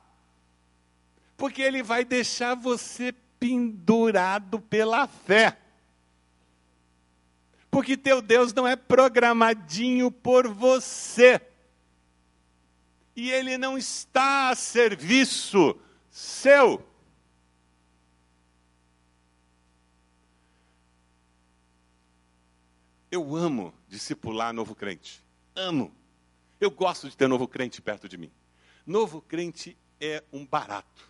Porque 1.35 1.61
ele 1.61 1.81
vai 1.81 2.05
deixar 2.05 2.55
você 2.55 3.13
pendurado 3.39 4.59
pela 4.59 5.07
fé. 5.07 5.57
Porque 7.69 7.97
teu 7.97 8.21
Deus 8.21 8.53
não 8.53 8.67
é 8.67 8.75
programadinho 8.75 10.11
por 10.11 10.47
você. 10.47 11.41
E 13.15 13.29
ele 13.29 13.57
não 13.57 13.77
está 13.77 14.49
a 14.49 14.55
serviço 14.55 15.75
seu. 16.09 16.83
Eu 23.09 23.35
amo 23.35 23.73
discipular 23.87 24.53
novo 24.53 24.75
crente. 24.75 25.23
Amo. 25.55 25.95
Eu 26.59 26.69
gosto 26.69 27.09
de 27.09 27.15
ter 27.15 27.27
novo 27.27 27.47
crente 27.47 27.81
perto 27.81 28.09
de 28.09 28.17
mim. 28.17 28.31
Novo 28.85 29.21
crente 29.21 29.77
é 29.99 30.23
um 30.31 30.45
barato. 30.45 31.09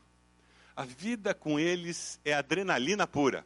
A 0.76 0.84
vida 0.84 1.34
com 1.34 1.60
eles 1.60 2.20
é 2.24 2.34
adrenalina 2.34 3.08
pura. 3.08 3.46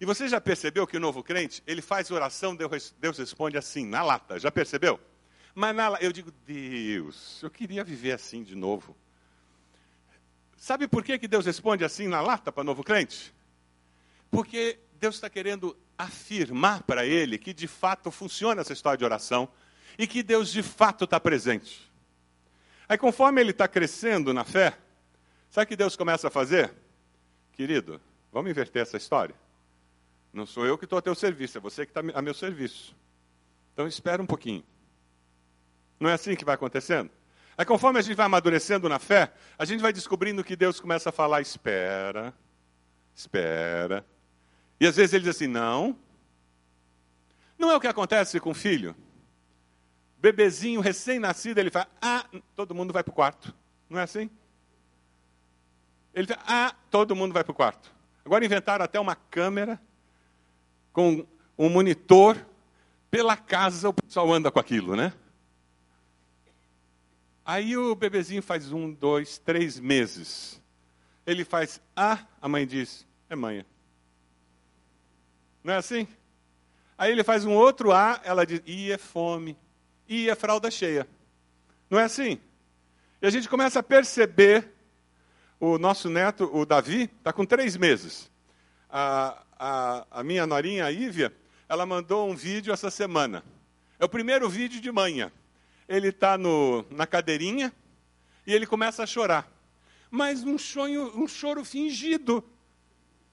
E 0.00 0.06
você 0.06 0.28
já 0.28 0.40
percebeu 0.40 0.86
que 0.86 0.96
o 0.96 1.00
novo 1.00 1.22
crente, 1.22 1.62
ele 1.66 1.82
faz 1.82 2.10
oração, 2.10 2.56
Deus 2.56 3.18
responde 3.18 3.56
assim, 3.58 3.86
na 3.86 4.02
lata. 4.02 4.38
Já 4.38 4.50
percebeu? 4.50 4.98
Mas 5.54 5.76
na, 5.76 5.98
eu 6.00 6.10
digo, 6.10 6.32
Deus, 6.46 7.42
eu 7.42 7.50
queria 7.50 7.84
viver 7.84 8.12
assim 8.12 8.42
de 8.42 8.56
novo. 8.56 8.96
Sabe 10.56 10.88
por 10.88 11.04
que, 11.04 11.18
que 11.18 11.28
Deus 11.28 11.44
responde 11.44 11.84
assim 11.84 12.08
na 12.08 12.20
lata 12.20 12.50
para 12.50 12.64
novo 12.64 12.82
crente? 12.82 13.34
Porque 14.30 14.78
Deus 14.98 15.16
está 15.16 15.28
querendo 15.28 15.76
afirmar 16.02 16.82
para 16.82 17.04
ele 17.06 17.38
que 17.38 17.52
de 17.52 17.66
fato 17.66 18.10
funciona 18.10 18.60
essa 18.60 18.72
história 18.72 18.98
de 18.98 19.04
oração 19.04 19.48
e 19.98 20.06
que 20.06 20.22
Deus 20.22 20.50
de 20.50 20.62
fato 20.62 21.04
está 21.04 21.20
presente. 21.20 21.90
Aí, 22.88 22.98
conforme 22.98 23.40
ele 23.40 23.52
está 23.52 23.68
crescendo 23.68 24.34
na 24.34 24.44
fé, 24.44 24.76
sabe 25.50 25.64
o 25.64 25.68
que 25.68 25.76
Deus 25.76 25.96
começa 25.96 26.28
a 26.28 26.30
fazer? 26.30 26.72
Querido, 27.52 28.00
vamos 28.32 28.50
inverter 28.50 28.82
essa 28.82 28.96
história. 28.96 29.34
Não 30.32 30.46
sou 30.46 30.66
eu 30.66 30.78
que 30.78 30.84
estou 30.84 30.98
a 30.98 31.02
teu 31.02 31.14
serviço, 31.14 31.58
é 31.58 31.60
você 31.60 31.86
que 31.86 31.90
está 31.90 32.00
a 32.14 32.22
meu 32.22 32.34
serviço. 32.34 32.96
Então 33.72 33.86
espera 33.86 34.22
um 34.22 34.26
pouquinho. 34.26 34.64
Não 36.00 36.10
é 36.10 36.14
assim 36.14 36.34
que 36.34 36.44
vai 36.44 36.54
acontecendo? 36.54 37.10
Aí, 37.56 37.64
conforme 37.64 37.98
a 37.98 38.02
gente 38.02 38.16
vai 38.16 38.26
amadurecendo 38.26 38.88
na 38.88 38.98
fé, 38.98 39.32
a 39.58 39.64
gente 39.64 39.80
vai 39.80 39.92
descobrindo 39.92 40.42
que 40.42 40.56
Deus 40.56 40.80
começa 40.80 41.10
a 41.10 41.12
falar: 41.12 41.40
espera, 41.40 42.34
espera. 43.14 44.04
E 44.82 44.86
às 44.88 44.96
vezes 44.96 45.12
ele 45.12 45.22
diz 45.22 45.36
assim: 45.36 45.46
não. 45.46 45.96
Não 47.56 47.70
é 47.70 47.76
o 47.76 47.80
que 47.80 47.86
acontece 47.86 48.40
com 48.40 48.50
o 48.50 48.54
filho? 48.54 48.96
Bebezinho 50.18 50.80
recém-nascido, 50.80 51.60
ele 51.60 51.70
fala: 51.70 51.86
ah, 52.00 52.26
todo 52.56 52.74
mundo 52.74 52.92
vai 52.92 53.04
para 53.04 53.12
o 53.12 53.14
quarto. 53.14 53.54
Não 53.88 54.00
é 54.00 54.02
assim? 54.02 54.28
Ele 56.12 56.26
fala: 56.26 56.42
ah, 56.48 56.74
todo 56.90 57.14
mundo 57.14 57.32
vai 57.32 57.44
para 57.44 57.52
o 57.52 57.54
quarto. 57.54 57.94
Agora 58.24 58.44
inventaram 58.44 58.84
até 58.84 58.98
uma 58.98 59.14
câmera 59.14 59.80
com 60.92 61.24
um 61.56 61.68
monitor 61.68 62.44
pela 63.08 63.36
casa, 63.36 63.90
o 63.90 63.94
pessoal 63.94 64.32
anda 64.32 64.50
com 64.50 64.58
aquilo, 64.58 64.96
né? 64.96 65.12
Aí 67.44 67.76
o 67.76 67.94
bebezinho 67.94 68.42
faz 68.42 68.72
um, 68.72 68.92
dois, 68.92 69.38
três 69.38 69.78
meses. 69.78 70.60
Ele 71.24 71.44
faz 71.44 71.80
ah, 71.94 72.26
a 72.40 72.48
mãe 72.48 72.66
diz, 72.66 73.06
é 73.30 73.36
manha. 73.36 73.64
Não 75.62 75.74
é 75.74 75.76
assim? 75.76 76.06
Aí 76.96 77.10
ele 77.10 77.24
faz 77.24 77.44
um 77.44 77.52
outro 77.52 77.92
A, 77.92 78.20
ela 78.24 78.44
diz, 78.44 78.62
ih, 78.66 78.92
é 78.92 78.98
fome. 78.98 79.56
Ih, 80.08 80.28
é 80.28 80.34
fralda 80.34 80.70
cheia. 80.70 81.06
Não 81.88 81.98
é 81.98 82.04
assim? 82.04 82.40
E 83.20 83.26
a 83.26 83.30
gente 83.30 83.48
começa 83.48 83.80
a 83.80 83.82
perceber, 83.82 84.68
o 85.60 85.78
nosso 85.78 86.10
neto, 86.10 86.50
o 86.52 86.66
Davi, 86.66 87.10
está 87.18 87.32
com 87.32 87.44
três 87.44 87.76
meses. 87.76 88.30
A, 88.90 89.42
a, 89.58 90.06
a 90.10 90.24
minha 90.24 90.46
norinha, 90.46 90.84
a 90.84 90.92
Ívia, 90.92 91.32
ela 91.68 91.86
mandou 91.86 92.28
um 92.28 92.34
vídeo 92.34 92.72
essa 92.72 92.90
semana. 92.90 93.44
É 93.98 94.04
o 94.04 94.08
primeiro 94.08 94.48
vídeo 94.48 94.80
de 94.80 94.90
manhã 94.90 95.32
ele 95.88 96.08
está 96.08 96.38
na 96.90 97.06
cadeirinha 97.06 97.72
e 98.46 98.52
ele 98.54 98.66
começa 98.66 99.02
a 99.02 99.06
chorar. 99.06 99.50
Mas 100.10 100.42
um, 100.42 100.56
chonho, 100.56 101.12
um 101.14 101.28
choro 101.28 101.64
fingido. 101.64 102.42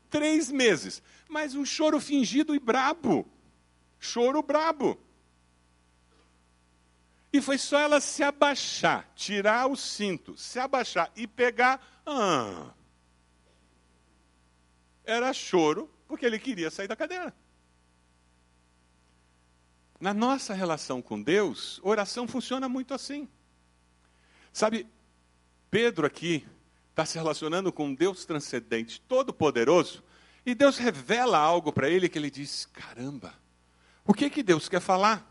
Três 0.10 0.51
meses. 0.51 1.01
Mas 1.28 1.56
um 1.56 1.66
choro 1.66 2.00
fingido 2.00 2.56
e 2.56 2.60
brabo. 2.60 3.28
Choro 4.00 4.42
brabo. 4.42 5.00
E 7.32 7.42
foi 7.42 7.58
só 7.58 7.80
ela 7.80 8.01
se 8.01 8.24
abaixar, 8.24 9.08
tirar 9.16 9.68
o 9.68 9.75
cinto, 9.75 10.36
se 10.36 10.58
abaixar 10.58 11.12
e 11.16 11.28
pegar. 11.28 12.01
Ah, 12.06 12.74
era 15.04 15.32
choro 15.32 15.89
porque 16.08 16.25
ele 16.25 16.39
queria 16.39 16.72
sair 16.72 16.88
da 16.88 16.96
cadeira. 16.96 17.34
Na 20.00 20.13
nossa 20.13 20.54
relação 20.54 21.01
com 21.01 21.22
Deus, 21.22 21.80
oração 21.84 22.28
funciona 22.28 22.68
muito 22.68 22.94
assim. 22.94 23.28
Sabe, 24.51 24.88
Pedro 25.70 26.08
aqui 26.08 26.48
está 27.00 27.06
se 27.06 27.18
relacionando 27.18 27.72
com 27.72 27.86
um 27.86 27.96
Deus 27.96 28.25
transcendente, 28.25 29.00
todo-poderoso, 29.08 30.03
e 30.46 30.53
Deus 30.53 30.77
revela 30.77 31.38
algo 31.38 31.72
para 31.72 31.89
ele 31.89 32.10
que 32.10 32.20
ele 32.20 32.29
diz: 32.29 32.65
caramba, 32.65 33.34
o 34.06 34.13
que, 34.13 34.29
que 34.29 34.44
Deus 34.44 34.68
quer 34.68 34.82
falar? 34.82 35.25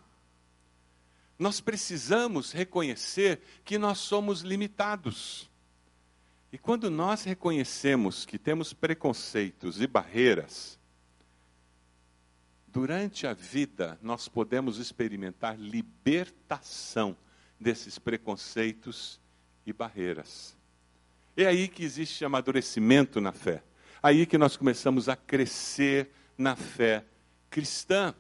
Nós 1.39 1.61
precisamos 1.61 2.53
reconhecer 2.53 3.43
que 3.65 3.77
nós 3.77 3.99
somos 3.99 4.41
limitados. 4.41 5.49
E 6.51 6.57
quando 6.57 6.91
nós 6.91 7.25
reconhecemos 7.25 8.25
que 8.25 8.39
temos 8.39 8.73
preconceitos 8.73 9.81
e 9.81 9.87
barreiras, 9.87 10.79
durante 12.67 13.27
a 13.27 13.35
vida 13.35 13.99
nós 14.01 14.27
podemos 14.27 14.79
experimentar 14.79 15.59
libertação 15.59 17.15
desses 17.61 17.99
preconceitos 17.99 19.21
e 19.67 19.73
barreiras. 19.73 20.58
É 21.41 21.47
aí 21.47 21.69
que 21.69 21.85
existe 21.85 22.25
amadurecimento 22.25 23.21
na 23.21 23.31
fé. 23.31 23.63
Aí 24.03 24.27
que 24.27 24.37
nós 24.37 24.57
começamos 24.57 25.09
a 25.09 25.15
crescer 25.15 26.11
na 26.37 26.57
fé 26.57 27.05
cristã. 27.49 28.13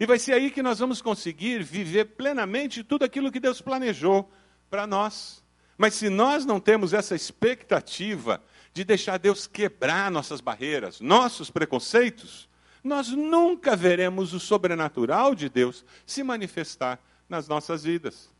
E 0.00 0.06
vai 0.06 0.18
ser 0.18 0.32
aí 0.32 0.50
que 0.50 0.62
nós 0.62 0.78
vamos 0.78 1.02
conseguir 1.02 1.62
viver 1.62 2.06
plenamente 2.16 2.82
tudo 2.82 3.04
aquilo 3.04 3.30
que 3.30 3.38
Deus 3.38 3.60
planejou 3.60 4.32
para 4.70 4.86
nós. 4.86 5.44
Mas 5.76 5.92
se 5.92 6.08
nós 6.08 6.46
não 6.46 6.58
temos 6.58 6.94
essa 6.94 7.14
expectativa 7.14 8.42
de 8.72 8.84
deixar 8.84 9.18
Deus 9.18 9.46
quebrar 9.46 10.10
nossas 10.10 10.40
barreiras, 10.40 10.98
nossos 10.98 11.50
preconceitos, 11.50 12.48
nós 12.82 13.10
nunca 13.10 13.76
veremos 13.76 14.32
o 14.32 14.40
sobrenatural 14.40 15.34
de 15.34 15.50
Deus 15.50 15.84
se 16.06 16.22
manifestar 16.22 16.98
nas 17.28 17.46
nossas 17.46 17.84
vidas. 17.84 18.30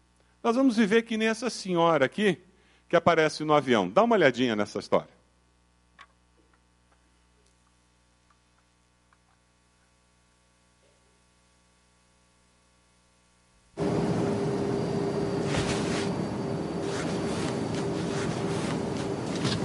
Nós 0.43 0.57
vamos 0.57 0.79
viver 0.79 1.03
que 1.03 1.19
nem 1.19 1.29
essa 1.29 1.51
senhora 1.51 2.07
aqui, 2.07 2.41
que 2.91 2.97
aparece 2.97 3.45
no 3.45 3.55
avião. 3.55 3.89
Dá 3.89 4.03
uma 4.03 4.17
olhadinha 4.17 4.57
nessa 4.57 4.81
história. 4.81 5.09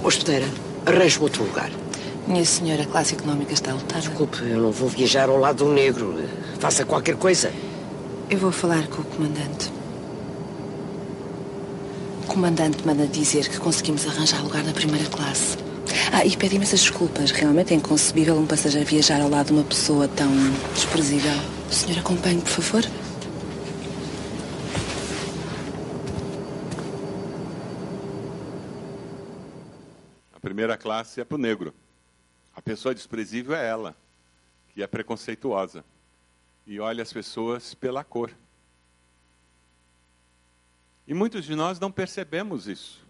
Hospedeira, 0.04 0.46
arranje 0.86 1.18
outro 1.20 1.42
lugar. 1.42 1.68
Minha 2.28 2.44
senhora, 2.44 2.84
a 2.84 2.86
classe 2.86 3.16
económica 3.16 3.52
está 3.52 3.72
lotada. 3.72 4.02
Desculpe, 4.02 4.38
eu 4.42 4.60
não 4.60 4.70
vou 4.70 4.88
viajar 4.88 5.28
ao 5.28 5.36
lado 5.36 5.64
do 5.64 5.72
negro. 5.72 6.14
Faça 6.60 6.84
qualquer 6.84 7.16
coisa. 7.16 7.52
Eu 8.30 8.38
vou 8.38 8.52
falar 8.52 8.86
com 8.86 9.02
o 9.02 9.04
comandante. 9.04 9.75
Comandante 12.36 12.86
manda 12.86 13.06
dizer 13.06 13.48
que 13.48 13.58
conseguimos 13.58 14.06
arranjar 14.06 14.42
lugar 14.42 14.62
na 14.62 14.74
primeira 14.74 15.08
classe. 15.08 15.56
Ah, 16.12 16.22
e 16.22 16.36
pede 16.36 16.56
imensas 16.56 16.80
desculpas. 16.80 17.30
Realmente 17.30 17.72
é 17.72 17.76
inconcebível 17.78 18.36
um 18.36 18.46
passageiro 18.46 18.86
viajar 18.86 19.22
ao 19.22 19.30
lado 19.30 19.46
de 19.46 19.52
uma 19.54 19.64
pessoa 19.64 20.06
tão 20.06 20.30
desprezível. 20.74 21.32
O 21.66 21.72
senhor 21.72 21.98
acompanhe, 21.98 22.42
por 22.42 22.50
favor? 22.50 22.84
A 30.34 30.38
primeira 30.38 30.76
classe 30.76 31.22
é 31.22 31.24
para 31.24 31.36
o 31.36 31.38
negro. 31.38 31.72
A 32.54 32.60
pessoa 32.60 32.94
desprezível 32.94 33.56
é 33.56 33.66
ela, 33.66 33.96
que 34.74 34.82
é 34.82 34.86
preconceituosa 34.86 35.82
e 36.66 36.78
olha 36.78 37.02
as 37.02 37.10
pessoas 37.10 37.72
pela 37.72 38.04
cor. 38.04 38.30
E 41.06 41.14
muitos 41.14 41.44
de 41.44 41.54
nós 41.54 41.78
não 41.78 41.90
percebemos 41.90 42.66
isso. 42.66 43.06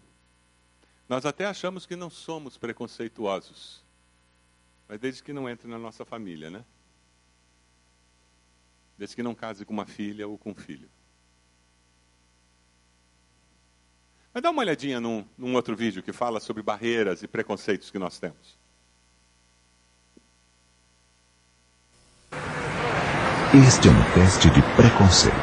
Nós 1.09 1.25
até 1.25 1.45
achamos 1.45 1.85
que 1.85 1.95
não 1.95 2.09
somos 2.09 2.57
preconceituosos, 2.57 3.83
mas 4.87 4.99
desde 4.99 5.23
que 5.23 5.33
não 5.33 5.49
entre 5.49 5.67
na 5.67 5.79
nossa 5.79 6.05
família, 6.05 6.49
né? 6.49 6.63
Desde 8.97 9.15
que 9.15 9.23
não 9.23 9.33
case 9.33 9.65
com 9.65 9.73
uma 9.73 9.85
filha 9.85 10.27
ou 10.27 10.37
com 10.37 10.51
um 10.51 10.55
filho. 10.55 10.89
Mas 14.33 14.43
dá 14.43 14.51
uma 14.51 14.61
olhadinha 14.61 15.01
num, 15.01 15.25
num 15.35 15.55
outro 15.55 15.75
vídeo 15.75 16.03
que 16.03 16.13
fala 16.13 16.39
sobre 16.39 16.61
barreiras 16.61 17.23
e 17.23 17.27
preconceitos 17.27 17.89
que 17.89 17.97
nós 17.97 18.19
temos. 18.19 18.55
Este 23.55 23.87
é 23.87 23.91
um 23.91 24.03
teste 24.13 24.49
de 24.51 24.61
preconceito. 24.75 25.33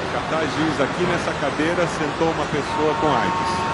O 0.00 0.12
cartaz 0.14 0.50
diz 0.56 0.63
aqui 0.80 1.04
nessa 1.04 1.32
cadeira 1.40 1.86
sentou 1.86 2.30
uma 2.30 2.46
pessoa 2.46 2.94
com 3.00 3.06
AIDS. 3.06 3.73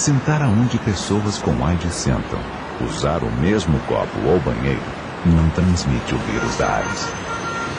Sentar 0.00 0.40
aonde 0.40 0.78
pessoas 0.78 1.36
com 1.36 1.62
AIDS 1.62 1.92
sentam, 1.92 2.40
usar 2.88 3.22
o 3.22 3.30
mesmo 3.32 3.78
copo 3.80 4.18
ou 4.26 4.40
banheiro, 4.40 4.80
não 5.26 5.50
transmite 5.50 6.14
o 6.14 6.18
vírus 6.20 6.56
da 6.56 6.78
AIDS. 6.78 7.04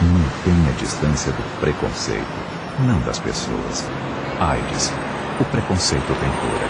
Mantenha 0.03 0.69
a 0.69 0.77
distância 0.79 1.31
do 1.31 1.60
preconceito, 1.60 2.23
não 2.86 3.01
das 3.01 3.17
pessoas. 3.17 3.84
AIDS. 4.39 4.91
O 5.39 5.45
preconceito 5.45 6.05
tem 6.05 6.29
cura. 6.29 6.69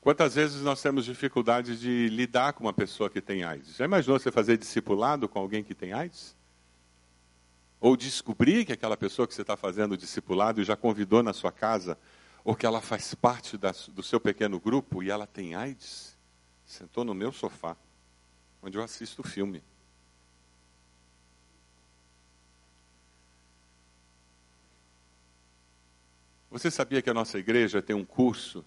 Quantas 0.00 0.34
vezes 0.34 0.60
nós 0.62 0.82
temos 0.82 1.04
dificuldade 1.04 1.78
de 1.78 2.08
lidar 2.08 2.52
com 2.54 2.64
uma 2.64 2.72
pessoa 2.72 3.08
que 3.08 3.20
tem 3.20 3.44
AIDS? 3.44 3.76
Já 3.76 3.84
imaginou 3.84 4.18
você 4.18 4.32
fazer 4.32 4.58
discipulado 4.58 5.28
com 5.28 5.38
alguém 5.38 5.62
que 5.62 5.72
tem 5.72 5.92
AIDS? 5.92 6.36
Ou 7.80 7.96
descobrir 7.96 8.64
que 8.64 8.72
aquela 8.72 8.96
pessoa 8.96 9.26
que 9.26 9.34
você 9.34 9.42
está 9.42 9.56
fazendo 9.56 9.96
discipulado 9.96 10.60
e 10.60 10.64
já 10.64 10.76
convidou 10.76 11.22
na 11.22 11.32
sua 11.32 11.52
casa, 11.52 11.98
ou 12.44 12.54
que 12.54 12.66
ela 12.66 12.80
faz 12.80 13.14
parte 13.14 13.56
da, 13.56 13.72
do 13.90 14.02
seu 14.02 14.20
pequeno 14.20 14.58
grupo 14.58 15.02
e 15.02 15.10
ela 15.10 15.26
tem 15.26 15.54
AIDS? 15.54 16.16
Sentou 16.64 17.04
no 17.04 17.14
meu 17.14 17.32
sofá, 17.32 17.76
onde 18.62 18.76
eu 18.76 18.82
assisto 18.82 19.22
o 19.22 19.26
filme. 19.26 19.62
Você 26.50 26.70
sabia 26.70 27.02
que 27.02 27.10
a 27.10 27.14
nossa 27.14 27.38
igreja 27.38 27.82
tem 27.82 27.94
um 27.94 28.04
curso 28.04 28.64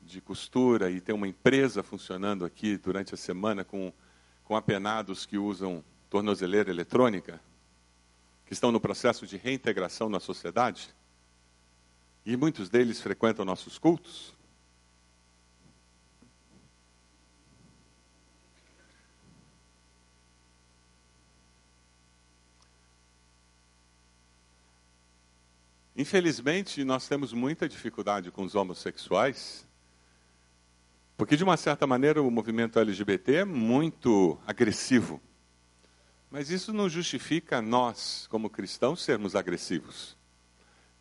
de 0.00 0.20
costura 0.20 0.90
e 0.90 1.00
tem 1.00 1.14
uma 1.14 1.26
empresa 1.26 1.82
funcionando 1.82 2.44
aqui 2.44 2.76
durante 2.76 3.14
a 3.14 3.16
semana 3.16 3.64
com, 3.64 3.92
com 4.44 4.56
apenados 4.56 5.26
que 5.26 5.36
usam 5.36 5.84
tornozeleira 6.08 6.70
eletrônica, 6.70 7.40
que 8.44 8.52
estão 8.52 8.72
no 8.72 8.80
processo 8.80 9.26
de 9.26 9.36
reintegração 9.36 10.08
na 10.08 10.20
sociedade? 10.20 10.94
E 12.24 12.36
muitos 12.36 12.68
deles 12.68 13.00
frequentam 13.00 13.44
nossos 13.44 13.78
cultos? 13.78 14.34
Infelizmente, 25.94 26.82
nós 26.84 27.06
temos 27.06 27.32
muita 27.32 27.68
dificuldade 27.68 28.30
com 28.30 28.42
os 28.42 28.54
homossexuais, 28.54 29.66
porque, 31.16 31.36
de 31.36 31.44
uma 31.44 31.56
certa 31.56 31.86
maneira, 31.86 32.22
o 32.22 32.30
movimento 32.30 32.78
LGBT 32.78 33.34
é 33.34 33.44
muito 33.44 34.36
agressivo. 34.46 35.20
Mas 36.32 36.48
isso 36.48 36.72
não 36.72 36.88
justifica 36.88 37.60
nós, 37.60 38.26
como 38.30 38.48
cristãos, 38.48 39.02
sermos 39.02 39.36
agressivos. 39.36 40.16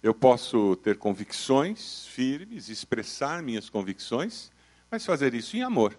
Eu 0.03 0.13
posso 0.13 0.75
ter 0.75 0.97
convicções 0.97 2.05
firmes, 2.07 2.67
expressar 2.67 3.41
minhas 3.41 3.69
convicções, 3.69 4.51
mas 4.91 5.05
fazer 5.05 5.33
isso 5.33 5.55
em 5.55 5.63
amor. 5.63 5.97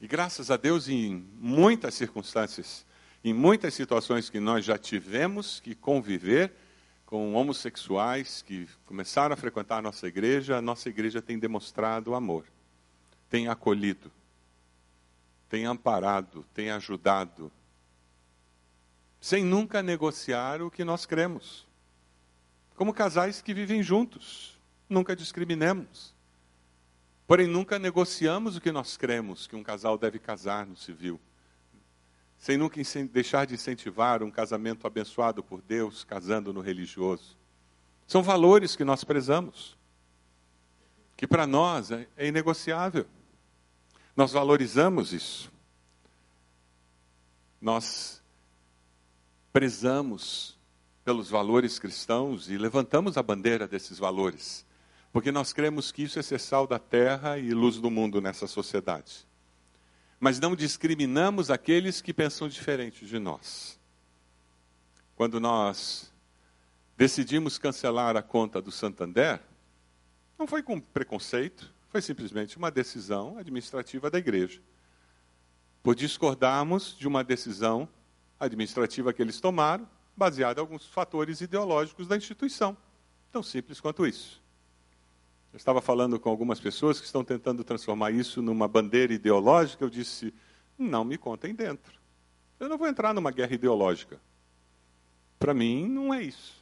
E 0.00 0.08
graças 0.08 0.50
a 0.50 0.56
Deus, 0.56 0.88
em 0.88 1.28
muitas 1.34 1.92
circunstâncias, 1.92 2.86
em 3.22 3.34
muitas 3.34 3.74
situações 3.74 4.30
que 4.30 4.40
nós 4.40 4.64
já 4.64 4.78
tivemos 4.78 5.60
que 5.60 5.74
conviver, 5.74 6.50
com 7.04 7.34
homossexuais 7.34 8.40
que 8.40 8.66
começaram 8.86 9.34
a 9.34 9.36
frequentar 9.36 9.80
a 9.80 9.82
nossa 9.82 10.06
igreja, 10.06 10.56
a 10.56 10.62
nossa 10.62 10.88
igreja 10.88 11.20
tem 11.20 11.38
demonstrado 11.38 12.14
amor, 12.14 12.46
tem 13.28 13.48
acolhido, 13.48 14.10
tem 15.48 15.64
amparado, 15.64 16.44
tem 16.54 16.70
ajudado, 16.70 17.50
sem 19.20 19.44
nunca 19.44 19.82
negociar 19.82 20.62
o 20.62 20.70
que 20.70 20.84
nós 20.84 21.06
cremos. 21.06 21.66
Como 22.76 22.94
casais 22.94 23.42
que 23.42 23.52
vivem 23.52 23.82
juntos, 23.82 24.58
nunca 24.88 25.16
discriminemos. 25.16 26.14
Porém, 27.26 27.46
nunca 27.46 27.78
negociamos 27.78 28.56
o 28.56 28.60
que 28.60 28.70
nós 28.70 28.96
cremos 28.96 29.46
que 29.46 29.56
um 29.56 29.62
casal 29.62 29.98
deve 29.98 30.18
casar 30.18 30.66
no 30.66 30.76
civil 30.76 31.20
sem 32.38 32.56
nunca 32.56 32.80
deixar 33.10 33.46
de 33.46 33.54
incentivar 33.54 34.22
um 34.22 34.30
casamento 34.30 34.86
abençoado 34.86 35.42
por 35.42 35.60
Deus, 35.60 36.04
casando 36.04 36.52
no 36.52 36.60
religioso. 36.60 37.36
São 38.06 38.22
valores 38.22 38.76
que 38.76 38.84
nós 38.84 39.02
prezamos, 39.02 39.76
que 41.16 41.26
para 41.26 41.46
nós 41.46 41.90
é, 41.90 42.06
é 42.16 42.28
inegociável. 42.28 43.06
Nós 44.18 44.32
valorizamos 44.32 45.14
isso. 45.14 45.50
Nós 47.60 48.20
prezamos 49.52 50.58
pelos 51.04 51.30
valores 51.30 51.78
cristãos 51.78 52.50
e 52.50 52.58
levantamos 52.58 53.16
a 53.16 53.22
bandeira 53.22 53.66
desses 53.66 53.98
valores, 53.98 54.66
porque 55.10 55.32
nós 55.32 55.54
cremos 55.54 55.90
que 55.90 56.02
isso 56.02 56.18
é 56.18 56.22
ser 56.22 56.38
sal 56.38 56.66
da 56.66 56.78
terra 56.78 57.38
e 57.38 57.54
luz 57.54 57.78
do 57.78 57.90
mundo 57.90 58.20
nessa 58.20 58.46
sociedade 58.46 59.26
mas 60.20 60.40
não 60.40 60.56
discriminamos 60.56 61.50
aqueles 61.50 62.00
que 62.00 62.12
pensam 62.12 62.48
diferente 62.48 63.06
de 63.06 63.18
nós. 63.18 63.78
Quando 65.14 65.38
nós 65.38 66.12
decidimos 66.96 67.58
cancelar 67.58 68.16
a 68.16 68.22
conta 68.22 68.60
do 68.60 68.72
Santander, 68.72 69.40
não 70.38 70.46
foi 70.46 70.62
com 70.62 70.80
preconceito, 70.80 71.72
foi 71.88 72.02
simplesmente 72.02 72.56
uma 72.56 72.70
decisão 72.70 73.38
administrativa 73.38 74.10
da 74.10 74.18
igreja. 74.18 74.60
Por 75.82 75.94
discordarmos 75.94 76.96
de 76.98 77.08
uma 77.08 77.24
decisão 77.24 77.88
administrativa 78.38 79.12
que 79.12 79.22
eles 79.22 79.40
tomaram, 79.40 79.88
baseada 80.16 80.60
em 80.60 80.62
alguns 80.62 80.86
fatores 80.86 81.40
ideológicos 81.40 82.06
da 82.06 82.16
instituição. 82.16 82.76
Tão 83.30 83.42
simples 83.42 83.80
quanto 83.80 84.06
isso. 84.06 84.42
Eu 85.52 85.56
estava 85.56 85.80
falando 85.80 86.20
com 86.20 86.28
algumas 86.28 86.60
pessoas 86.60 87.00
que 87.00 87.06
estão 87.06 87.24
tentando 87.24 87.64
transformar 87.64 88.10
isso 88.10 88.42
numa 88.42 88.68
bandeira 88.68 89.14
ideológica. 89.14 89.84
Eu 89.84 89.90
disse: 89.90 90.34
não 90.76 91.04
me 91.04 91.16
contem 91.16 91.54
dentro. 91.54 91.98
Eu 92.60 92.68
não 92.68 92.76
vou 92.76 92.88
entrar 92.88 93.14
numa 93.14 93.30
guerra 93.30 93.54
ideológica. 93.54 94.20
Para 95.38 95.54
mim, 95.54 95.88
não 95.88 96.12
é 96.12 96.22
isso. 96.22 96.58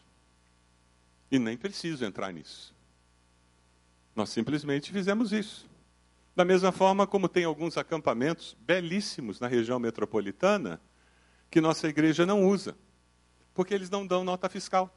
E 1.31 1.39
nem 1.39 1.57
preciso 1.57 2.05
entrar 2.05 2.33
nisso. 2.33 2.76
Nós 4.17 4.31
simplesmente 4.31 4.91
fizemos 4.91 5.31
isso. 5.31 5.69
Da 6.35 6.43
mesma 6.45 6.73
forma 6.73 7.07
como 7.07 7.29
tem 7.29 7.45
alguns 7.45 7.77
acampamentos 7.77 8.57
belíssimos 8.61 9.39
na 9.39 9.47
região 9.47 9.79
metropolitana 9.79 10.81
que 11.51 11.61
nossa 11.61 11.87
igreja 11.87 12.25
não 12.25 12.49
usa, 12.49 12.75
porque 13.55 13.75
eles 13.75 13.91
não 13.91 14.07
dão 14.07 14.25
nota 14.25 14.49
fiscal. 14.49 14.91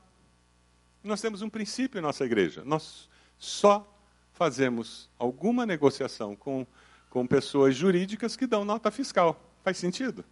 Nós 1.04 1.20
temos 1.20 1.42
um 1.42 1.50
princípio 1.50 2.00
em 2.00 2.02
nossa 2.02 2.24
igreja. 2.26 2.64
Nós 2.66 3.10
só 3.38 3.86
fazemos 4.34 5.10
alguma 5.20 5.66
negociação 5.66 6.36
com, 6.36 6.66
com 7.10 7.28
pessoas 7.28 7.76
jurídicas 7.76 8.38
que 8.38 8.48
dão 8.48 8.64
nota 8.64 8.90
fiscal. 8.90 9.40
Faz 9.64 9.78
sentido? 9.78 10.24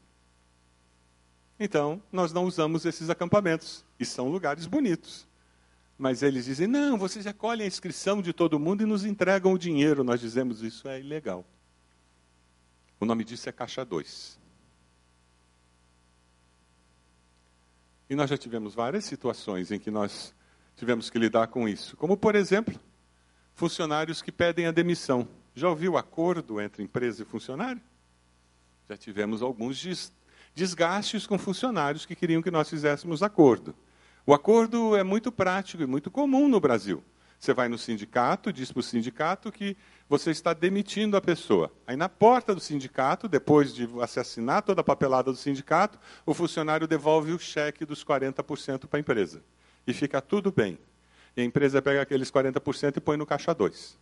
Então, 1.60 2.02
nós 2.12 2.32
não 2.32 2.46
usamos 2.46 2.86
esses 2.86 3.10
acampamentos. 3.10 3.86
E 4.00 4.06
são 4.06 4.30
lugares 4.30 4.66
bonitos. 4.66 5.28
Mas 5.98 6.22
eles 6.22 6.46
dizem: 6.46 6.68
não, 6.68 6.98
vocês 6.98 7.26
recolhem 7.26 7.64
a 7.64 7.68
inscrição 7.68 8.22
de 8.22 8.32
todo 8.32 8.60
mundo 8.60 8.84
e 8.84 8.86
nos 8.86 9.04
entregam 9.04 9.54
o 9.54 9.58
dinheiro. 9.58 10.04
Nós 10.04 10.20
dizemos: 10.20 10.62
isso 10.62 10.88
é 10.88 11.00
ilegal. 11.00 11.46
O 13.00 13.06
nome 13.06 13.24
disso 13.24 13.50
é 13.50 13.52
Caixa 13.52 13.84
2. 13.84 14.40
E 18.10 18.16
nós 18.16 18.30
já 18.30 18.38
tivemos 18.38 18.74
várias 18.74 19.06
situações 19.06 19.72
em 19.72 19.80
que 19.80 19.92
nós 19.92 20.34
tivemos 20.76 21.10
que 21.10 21.20
lidar 21.20 21.48
com 21.48 21.68
isso. 21.68 21.98
Como, 21.98 22.16
por 22.16 22.36
exemplo, 22.36 22.80
funcionários 23.54 24.22
que 24.22 24.32
pedem 24.32 24.68
a 24.68 24.72
demissão. 24.72 25.28
Já 25.54 25.68
ouviu 25.70 25.98
acordo 25.98 26.62
entre 26.62 26.84
empresa 26.84 27.24
e 27.24 27.26
funcionário? 27.26 27.82
Já 28.88 28.96
tivemos 28.96 29.42
alguns 29.42 30.12
desgastes 30.56 31.28
com 31.28 31.38
funcionários 31.38 32.06
que 32.06 32.16
queriam 32.16 32.42
que 32.42 32.52
nós 32.52 32.70
fizéssemos 32.70 33.22
acordo. 33.22 33.76
O 34.28 34.34
acordo 34.34 34.94
é 34.94 35.04
muito 35.04 35.32
prático 35.32 35.82
e 35.82 35.86
muito 35.86 36.12
comum 36.12 36.50
no 36.50 36.60
Brasil. 36.60 37.02
Você 37.40 37.54
vai 37.54 37.70
no 37.70 37.78
sindicato, 37.78 38.52
diz 38.52 38.74
para 38.74 38.82
o 38.82 38.84
sindicato 38.84 39.50
que 39.54 39.78
você 40.10 40.32
está 40.32 40.52
demitindo 40.52 41.16
a 41.16 41.22
pessoa. 41.22 41.72
Aí 41.88 41.96
na 41.96 42.10
porta 42.10 42.54
do 42.54 42.60
sindicato, 42.60 43.30
depois 43.30 43.74
de 43.74 43.88
assinar 44.02 44.64
toda 44.64 44.82
a 44.82 44.84
papelada 44.84 45.32
do 45.32 45.38
sindicato, 45.38 45.98
o 46.26 46.34
funcionário 46.34 46.86
devolve 46.86 47.32
o 47.32 47.40
cheque 47.40 47.86
dos 47.86 48.04
40% 48.04 48.86
para 48.86 48.98
a 48.98 49.00
empresa. 49.00 49.42
E 49.88 49.94
fica 49.94 50.20
tudo 50.20 50.52
bem. 50.52 50.78
E 51.38 51.40
a 51.40 51.46
empresa 51.46 51.82
pega 51.82 52.02
aqueles 52.02 52.30
40% 52.30 52.98
e 52.98 53.00
põe 53.00 53.16
no 53.16 53.26
caixa 53.26 53.56
2. 53.56 53.98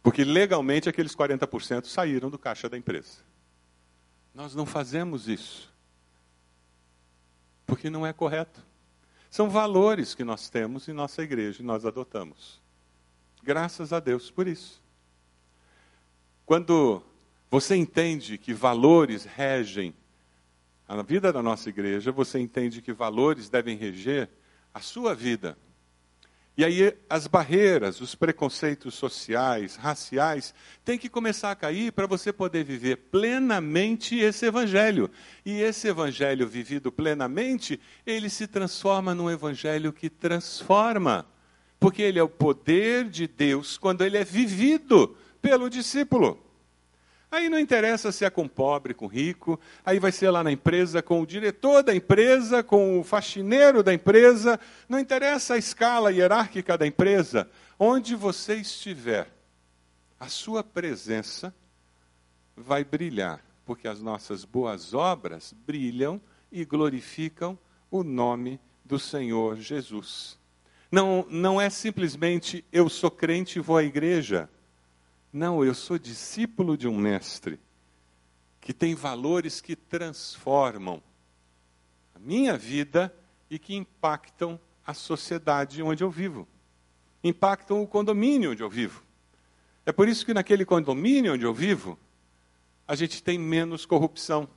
Porque 0.00 0.22
legalmente 0.22 0.88
aqueles 0.88 1.16
40% 1.16 1.86
saíram 1.86 2.30
do 2.30 2.38
caixa 2.38 2.68
da 2.68 2.78
empresa. 2.78 3.18
Nós 4.32 4.54
não 4.54 4.64
fazemos 4.64 5.26
isso. 5.26 5.71
Porque 7.72 7.88
não 7.88 8.06
é 8.06 8.12
correto. 8.12 8.62
São 9.30 9.48
valores 9.48 10.14
que 10.14 10.22
nós 10.22 10.50
temos 10.50 10.88
em 10.88 10.92
nossa 10.92 11.22
igreja 11.22 11.62
e 11.62 11.64
nós 11.64 11.86
adotamos. 11.86 12.60
Graças 13.42 13.94
a 13.94 13.98
Deus 13.98 14.30
por 14.30 14.46
isso. 14.46 14.82
Quando 16.44 17.02
você 17.50 17.74
entende 17.74 18.36
que 18.36 18.52
valores 18.52 19.24
regem 19.24 19.94
a 20.86 21.00
vida 21.00 21.32
da 21.32 21.42
nossa 21.42 21.70
igreja, 21.70 22.12
você 22.12 22.38
entende 22.38 22.82
que 22.82 22.92
valores 22.92 23.48
devem 23.48 23.74
reger 23.74 24.28
a 24.74 24.80
sua 24.80 25.14
vida. 25.14 25.56
E 26.56 26.64
aí 26.64 26.94
as 27.08 27.26
barreiras, 27.26 28.00
os 28.02 28.14
preconceitos 28.14 28.94
sociais, 28.94 29.76
raciais, 29.76 30.54
têm 30.84 30.98
que 30.98 31.08
começar 31.08 31.50
a 31.50 31.56
cair 31.56 31.92
para 31.92 32.06
você 32.06 32.30
poder 32.30 32.62
viver 32.62 32.96
plenamente 33.10 34.18
esse 34.18 34.44
evangelho. 34.44 35.10
E 35.46 35.62
esse 35.62 35.88
evangelho 35.88 36.46
vivido 36.46 36.92
plenamente, 36.92 37.80
ele 38.04 38.28
se 38.28 38.46
transforma 38.46 39.14
num 39.14 39.30
evangelho 39.30 39.92
que 39.92 40.10
transforma, 40.10 41.26
Porque 41.80 42.02
ele 42.02 42.18
é 42.18 42.22
o 42.22 42.28
poder 42.28 43.08
de 43.08 43.26
Deus 43.26 43.76
quando 43.78 44.04
ele 44.04 44.16
é 44.16 44.24
vivido 44.24 45.16
pelo 45.40 45.68
discípulo. 45.68 46.41
Aí 47.32 47.48
não 47.48 47.58
interessa 47.58 48.12
se 48.12 48.26
é 48.26 48.30
com 48.30 48.46
pobre, 48.46 48.92
com 48.92 49.06
rico, 49.06 49.58
aí 49.86 49.98
vai 49.98 50.12
ser 50.12 50.28
lá 50.28 50.44
na 50.44 50.52
empresa 50.52 51.00
com 51.00 51.22
o 51.22 51.26
diretor 51.26 51.82
da 51.82 51.94
empresa, 51.94 52.62
com 52.62 53.00
o 53.00 53.02
faxineiro 53.02 53.82
da 53.82 53.94
empresa, 53.94 54.60
não 54.86 54.98
interessa 54.98 55.54
a 55.54 55.56
escala 55.56 56.12
hierárquica 56.12 56.76
da 56.76 56.86
empresa, 56.86 57.48
onde 57.78 58.14
você 58.14 58.56
estiver, 58.56 59.32
a 60.20 60.28
sua 60.28 60.62
presença 60.62 61.54
vai 62.54 62.84
brilhar, 62.84 63.42
porque 63.64 63.88
as 63.88 64.02
nossas 64.02 64.44
boas 64.44 64.92
obras 64.92 65.54
brilham 65.66 66.20
e 66.52 66.66
glorificam 66.66 67.58
o 67.90 68.04
nome 68.04 68.60
do 68.84 68.98
Senhor 68.98 69.56
Jesus. 69.56 70.38
Não, 70.90 71.24
não 71.30 71.58
é 71.58 71.70
simplesmente 71.70 72.62
eu 72.70 72.90
sou 72.90 73.10
crente 73.10 73.58
e 73.58 73.62
vou 73.62 73.78
à 73.78 73.82
igreja. 73.82 74.50
Não, 75.32 75.64
eu 75.64 75.74
sou 75.74 75.98
discípulo 75.98 76.76
de 76.76 76.86
um 76.86 76.96
mestre 76.96 77.58
que 78.60 78.74
tem 78.74 78.94
valores 78.94 79.60
que 79.60 79.74
transformam 79.74 81.02
a 82.14 82.18
minha 82.18 82.58
vida 82.58 83.12
e 83.48 83.58
que 83.58 83.74
impactam 83.74 84.60
a 84.86 84.92
sociedade 84.92 85.82
onde 85.82 86.04
eu 86.04 86.10
vivo. 86.10 86.46
Impactam 87.24 87.82
o 87.82 87.86
condomínio 87.86 88.52
onde 88.52 88.62
eu 88.62 88.68
vivo. 88.68 89.02
É 89.86 89.90
por 89.90 90.06
isso 90.06 90.24
que 90.26 90.34
naquele 90.34 90.64
condomínio 90.64 91.32
onde 91.32 91.44
eu 91.44 91.54
vivo, 91.54 91.98
a 92.86 92.94
gente 92.94 93.22
tem 93.22 93.38
menos 93.38 93.86
corrupção. 93.86 94.48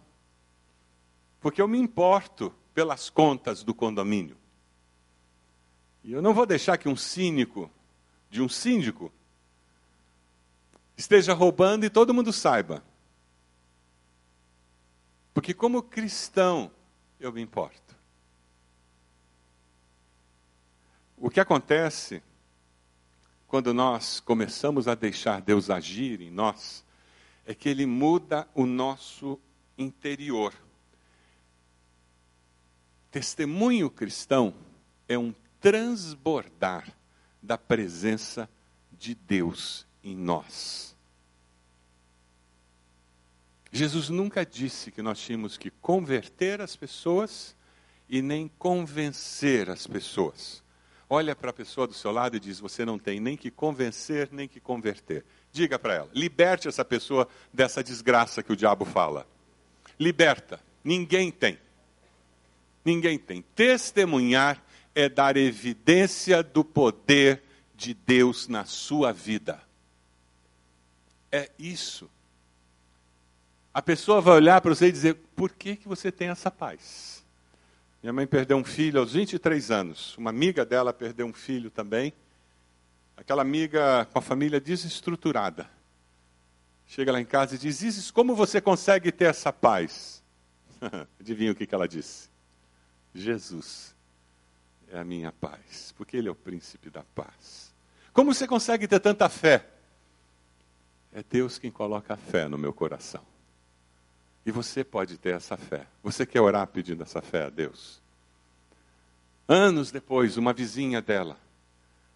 Porque 1.39 1.61
eu 1.61 1.67
me 1.67 1.79
importo 1.79 2.53
pelas 2.73 3.09
contas 3.09 3.63
do 3.63 3.73
condomínio. 3.73 4.35
E 6.03 6.11
eu 6.11 6.21
não 6.21 6.33
vou 6.33 6.45
deixar 6.45 6.77
que 6.77 6.89
um 6.89 6.95
cínico, 6.95 7.71
de 8.29 8.41
um 8.41 8.49
síndico, 8.49 9.11
esteja 10.97 11.33
roubando 11.33 11.85
e 11.85 11.89
todo 11.89 12.13
mundo 12.13 12.31
saiba. 12.31 12.83
Porque, 15.33 15.53
como 15.53 15.83
cristão, 15.83 16.71
eu 17.19 17.31
me 17.31 17.41
importo. 17.41 17.95
O 21.17 21.29
que 21.29 21.39
acontece 21.39 22.21
quando 23.47 23.73
nós 23.73 24.19
começamos 24.19 24.87
a 24.87 24.95
deixar 24.95 25.41
Deus 25.41 25.69
agir 25.69 26.21
em 26.21 26.31
nós 26.31 26.83
é 27.45 27.53
que 27.53 27.69
Ele 27.69 27.85
muda 27.85 28.47
o 28.53 28.65
nosso 28.65 29.39
interior. 29.77 30.53
Testemunho 33.11 33.89
cristão 33.89 34.53
é 35.07 35.17
um 35.17 35.33
transbordar 35.59 36.87
da 37.41 37.57
presença 37.57 38.49
de 38.91 39.15
Deus 39.15 39.85
em 40.05 40.15
nós. 40.15 40.95
Jesus 43.71 44.07
nunca 44.07 44.45
disse 44.45 44.91
que 44.91 45.01
nós 45.01 45.19
tínhamos 45.19 45.57
que 45.57 45.69
converter 45.69 46.61
as 46.61 46.75
pessoas 46.75 47.55
e 48.07 48.21
nem 48.21 48.47
convencer 48.59 49.69
as 49.69 49.85
pessoas. 49.85 50.63
Olha 51.09 51.35
para 51.35 51.49
a 51.49 51.53
pessoa 51.53 51.87
do 51.87 51.93
seu 51.93 52.11
lado 52.11 52.37
e 52.37 52.39
diz: 52.39 52.59
Você 52.59 52.85
não 52.85 52.97
tem 52.97 53.19
nem 53.19 53.35
que 53.35 53.51
convencer, 53.51 54.29
nem 54.31 54.47
que 54.47 54.59
converter. 54.59 55.25
Diga 55.51 55.77
para 55.77 55.95
ela: 55.95 56.09
liberte 56.13 56.67
essa 56.67 56.85
pessoa 56.85 57.27
dessa 57.51 57.83
desgraça 57.83 58.43
que 58.43 58.53
o 58.53 58.55
diabo 58.55 58.85
fala. 58.85 59.27
Liberta. 59.99 60.59
Ninguém 60.83 61.31
tem. 61.31 61.57
Ninguém 62.83 63.17
tem. 63.17 63.41
Testemunhar 63.55 64.63
é 64.93 65.09
dar 65.09 65.35
evidência 65.35 66.43
do 66.43 66.63
poder 66.63 67.41
de 67.75 67.93
Deus 67.93 68.47
na 68.47 68.65
sua 68.65 69.11
vida. 69.11 69.64
É 71.35 71.51
isso. 71.59 72.09
A 73.73 73.81
pessoa 73.81 74.21
vai 74.21 74.35
olhar 74.35 74.61
para 74.61 74.73
você 74.73 74.87
e 74.87 74.91
dizer: 74.91 75.15
por 75.35 75.51
que, 75.51 75.75
que 75.75 75.85
você 75.85 76.09
tem 76.09 76.29
essa 76.29 76.49
paz? 76.49 77.25
Minha 78.01 78.13
mãe 78.13 78.25
perdeu 78.25 78.55
um 78.55 78.63
filho 78.63 79.01
aos 79.01 79.11
23 79.11 79.69
anos. 79.69 80.17
Uma 80.17 80.29
amiga 80.29 80.65
dela 80.65 80.93
perdeu 80.93 81.25
um 81.25 81.33
filho 81.33 81.69
também. 81.69 82.13
Aquela 83.17 83.41
amiga 83.41 84.05
com 84.13 84.17
a 84.17 84.21
família 84.21 84.61
desestruturada. 84.61 85.69
Chega 86.87 87.11
lá 87.11 87.19
em 87.19 87.25
casa 87.25 87.55
e 87.55 87.57
diz: 87.57 87.81
Isis, 87.81 88.11
como 88.11 88.33
você 88.33 88.61
consegue 88.61 89.11
ter 89.11 89.25
essa 89.25 89.51
paz? 89.51 90.23
Adivinha 91.19 91.51
o 91.51 91.55
que, 91.55 91.67
que 91.67 91.75
ela 91.75 91.85
disse? 91.85 92.29
Jesus 93.13 93.93
é 94.87 94.97
a 94.97 95.03
minha 95.03 95.33
paz, 95.33 95.93
porque 95.97 96.15
Ele 96.15 96.29
é 96.29 96.31
o 96.31 96.35
príncipe 96.35 96.89
da 96.89 97.03
paz. 97.13 97.73
Como 98.13 98.33
você 98.33 98.47
consegue 98.47 98.87
ter 98.87 99.01
tanta 99.01 99.27
fé? 99.27 99.74
É 101.15 101.23
Deus 101.23 101.57
quem 101.57 101.71
coloca 101.71 102.13
a 102.13 102.17
fé 102.17 102.45
no 102.49 102.57
meu 102.57 102.73
coração. 102.73 103.21
E 104.45 104.51
você 104.51 104.83
pode 104.83 105.17
ter 105.17 105.33
essa 105.33 105.55
fé. 105.55 105.87
Você 106.03 106.25
quer 106.25 106.41
orar 106.41 106.67
pedindo 106.67 107.03
essa 107.03 107.21
fé 107.21 107.45
a 107.45 107.49
Deus? 107.49 108.01
Anos 109.47 109.91
depois, 109.91 110.35
uma 110.35 110.51
vizinha 110.51 111.01
dela 111.01 111.37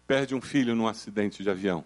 perde 0.06 0.34
um 0.34 0.40
filho 0.40 0.74
num 0.74 0.86
acidente 0.86 1.42
de 1.42 1.48
avião. 1.48 1.82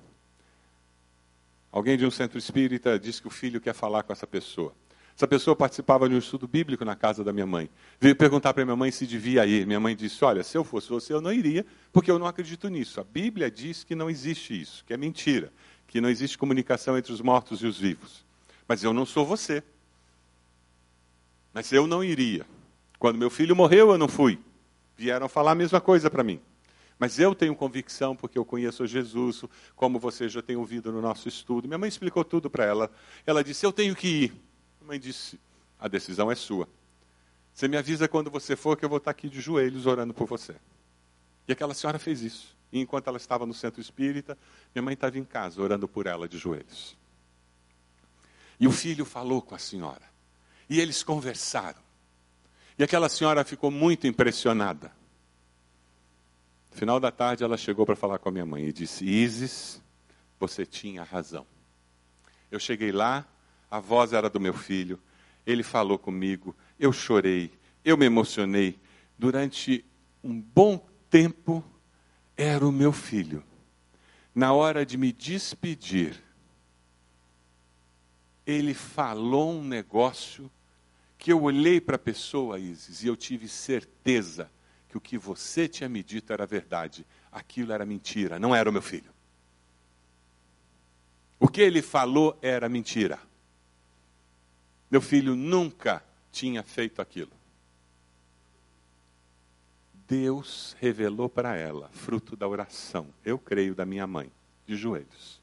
Alguém 1.71 1.97
de 1.97 2.05
um 2.05 2.11
centro 2.11 2.37
espírita 2.37 2.99
diz 2.99 3.21
que 3.21 3.29
o 3.29 3.31
filho 3.31 3.61
quer 3.61 3.75
falar 3.75 4.03
com 4.03 4.13
essa 4.13 4.27
pessoa. 4.27 4.75
Essa 5.17 5.29
pessoa 5.29 5.55
participava 5.55 6.09
de 6.09 6.17
um 6.17 6.19
estudo 6.19 6.49
bíblico 6.49 6.85
na 6.85 6.97
casa 6.97 7.23
da 7.23 7.33
minha 7.33 7.47
mãe. 7.47 7.71
Veio 8.01 8.17
perguntar 8.17 8.53
para 8.53 8.65
minha 8.65 8.75
mãe 8.75 8.91
se 8.91 9.07
devia 9.07 9.47
ir. 9.47 9.65
Minha 9.65 9.79
mãe 9.79 9.95
disse: 9.95 10.25
Olha, 10.25 10.43
se 10.43 10.59
eu 10.59 10.65
fosse 10.65 10.89
você, 10.89 11.13
eu 11.13 11.21
não 11.21 11.33
iria, 11.33 11.65
porque 11.93 12.11
eu 12.11 12.19
não 12.19 12.27
acredito 12.27 12.69
nisso. 12.69 13.01
A 13.01 13.05
Bíblia 13.05 13.49
diz 13.49 13.85
que 13.85 13.95
não 13.95 14.11
existe 14.11 14.61
isso, 14.61 14.85
que 14.85 14.93
é 14.93 14.97
mentira, 14.97 15.53
que 15.95 16.01
não 16.01 16.11
existe 16.11 16.37
comunicação 16.37 16.99
entre 16.99 17.13
os 17.13 17.21
mortos 17.21 17.63
e 17.63 17.67
os 17.69 17.79
vivos. 17.79 18.25
Mas 18.67 18.83
eu 18.83 18.93
não 18.93 19.07
sou 19.07 19.25
você. 19.25 19.63
Mas 21.53 21.71
eu 21.71 21.87
não 21.87 22.03
iria. 22.03 22.45
Quando 22.99 23.17
meu 23.17 23.31
filho 23.31 23.55
morreu, 23.55 23.93
eu 23.93 23.97
não 23.97 24.09
fui. 24.09 24.41
Vieram 24.97 25.29
falar 25.29 25.53
a 25.53 25.55
mesma 25.55 25.81
coisa 25.81 26.11
para 26.11 26.25
mim. 26.25 26.41
Mas 26.99 27.21
eu 27.21 27.33
tenho 27.33 27.55
convicção, 27.55 28.17
porque 28.17 28.37
eu 28.37 28.45
conheço 28.45 28.85
Jesus, 28.89 29.45
como 29.77 30.01
você 30.01 30.29
já 30.29 30.43
tem 30.43 30.57
ouvido 30.57 30.91
no 30.91 31.01
nosso 31.01 31.29
estudo. 31.29 31.69
Minha 31.69 31.79
mãe 31.79 31.89
explicou 31.89 32.25
tudo 32.25 32.51
para 32.51 32.65
ela. 32.65 32.91
Ela 33.25 33.45
disse: 33.45 33.65
Eu 33.65 33.73
tenho 33.73 33.95
que 33.95 34.09
ir. 34.09 34.35
A 34.83 34.85
mãe 34.87 34.99
disse: 34.99 35.39
A 35.79 35.87
decisão 35.87 36.29
é 36.29 36.35
sua. 36.35 36.69
Você 37.55 37.69
me 37.69 37.77
avisa 37.77 38.09
quando 38.09 38.33
você 38.33 38.57
for 38.57 38.77
que 38.77 38.85
eu 38.85 38.89
vou 38.89 38.99
estar 38.99 39.13
aqui 39.13 39.29
de 39.29 39.41
joelhos 39.41 39.87
orando 39.87 40.13
por 40.13 40.27
você. 40.27 40.57
E 41.47 41.53
aquela 41.53 41.73
senhora 41.73 42.01
fez 42.01 42.21
isso. 42.21 42.54
E 42.75 42.81
enquanto 42.81 43.07
ela 43.07 43.19
estava 43.19 43.47
no 43.47 43.55
centro 43.55 43.81
espírita, 43.81 44.37
minha 44.75 44.83
mãe 44.83 44.95
estava 44.95 45.17
em 45.17 45.25
casa 45.25 45.63
orando 45.63 45.87
por 45.87 46.09
ela 46.09 46.29
de 46.29 46.37
joelhos. 46.37 46.97
E 48.59 48.67
o 48.67 48.73
filho 48.73 49.05
falou 49.05 49.41
com 49.41 49.55
a 49.55 49.59
senhora. 49.61 50.03
E 50.69 50.81
eles 50.81 51.01
conversaram. 51.01 51.81
E 52.77 52.83
aquela 52.83 53.09
senhora 53.09 53.45
ficou 53.45 53.71
muito 53.71 54.09
impressionada. 54.09 54.91
No 56.73 56.77
final 56.77 56.99
da 56.99 57.13
tarde, 57.13 57.45
ela 57.45 57.57
chegou 57.57 57.87
para 57.87 57.95
falar 57.95 58.19
com 58.19 58.29
a 58.29 58.33
minha 58.33 58.45
mãe 58.45 58.65
e 58.65 58.73
disse: 58.73 59.05
Isis, 59.05 59.81
você 60.41 60.67
tinha 60.67 61.05
razão. 61.05 61.47
Eu 62.51 62.59
cheguei 62.59 62.91
lá, 62.91 63.25
a 63.71 63.79
voz 63.79 64.13
era 64.13 64.29
do 64.29 64.41
meu 64.41 64.53
filho, 64.53 64.99
ele 65.47 65.63
falou 65.63 65.97
comigo, 65.97 66.57
eu 66.77 66.93
chorei, 66.93 67.53
eu 67.85 67.97
me 67.97 68.07
emocionei. 68.07 68.77
Durante 69.17 69.85
um 70.25 70.41
bom 70.41 70.85
tempo, 71.09 71.65
era 72.37 72.67
o 72.67 72.73
meu 72.73 72.93
filho. 72.93 73.45
Na 74.35 74.53
hora 74.53 74.85
de 74.85 74.97
me 74.97 75.13
despedir, 75.13 76.21
ele 78.47 78.75
falou 78.75 79.53
um 79.53 79.65
negócio 79.65 80.51
que 81.17 81.33
eu 81.33 81.43
olhei 81.43 81.81
para 81.81 81.97
a 81.97 81.99
pessoa, 81.99 82.59
Isis, 82.59 83.03
e 83.03 83.07
eu 83.07 83.17
tive 83.17 83.49
certeza 83.49 84.51
que 84.89 84.97
o 84.97 85.01
que 85.01 85.17
você 85.17 85.67
tinha 85.67 85.89
me 85.89 86.03
dito 86.03 86.33
era 86.33 86.45
verdade. 86.45 87.07
Aquilo 87.31 87.73
era 87.73 87.87
mentira, 87.87 88.39
não 88.39 88.55
era 88.55 88.69
o 88.69 88.73
meu 88.73 88.83
filho. 88.83 89.13
O 91.39 91.49
que 91.49 91.61
ele 91.61 91.83
falou 91.83 92.39
era 92.43 92.69
mentira. 92.69 93.19
Meu 94.91 95.01
filho 95.01 95.35
nunca 95.35 96.05
tinha 96.31 96.63
feito 96.63 97.01
aquilo. 97.01 97.33
Deus 100.17 100.77
revelou 100.79 101.29
para 101.29 101.57
ela, 101.57 101.91
fruto 101.93 102.37
da 102.37 102.47
oração, 102.47 103.09
eu 103.25 103.37
creio 103.37 103.75
da 103.75 103.85
minha 103.85 104.07
mãe, 104.07 104.31
de 104.65 104.77
joelhos. 104.77 105.43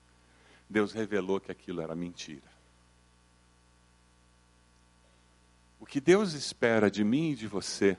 Deus 0.69 0.93
revelou 0.93 1.41
que 1.41 1.51
aquilo 1.51 1.81
era 1.81 1.93
mentira. 1.93 2.49
O 5.77 5.86
que 5.86 5.99
Deus 5.99 6.31
espera 6.31 6.89
de 6.89 7.03
mim 7.03 7.31
e 7.31 7.36
de 7.36 7.47
você 7.47 7.97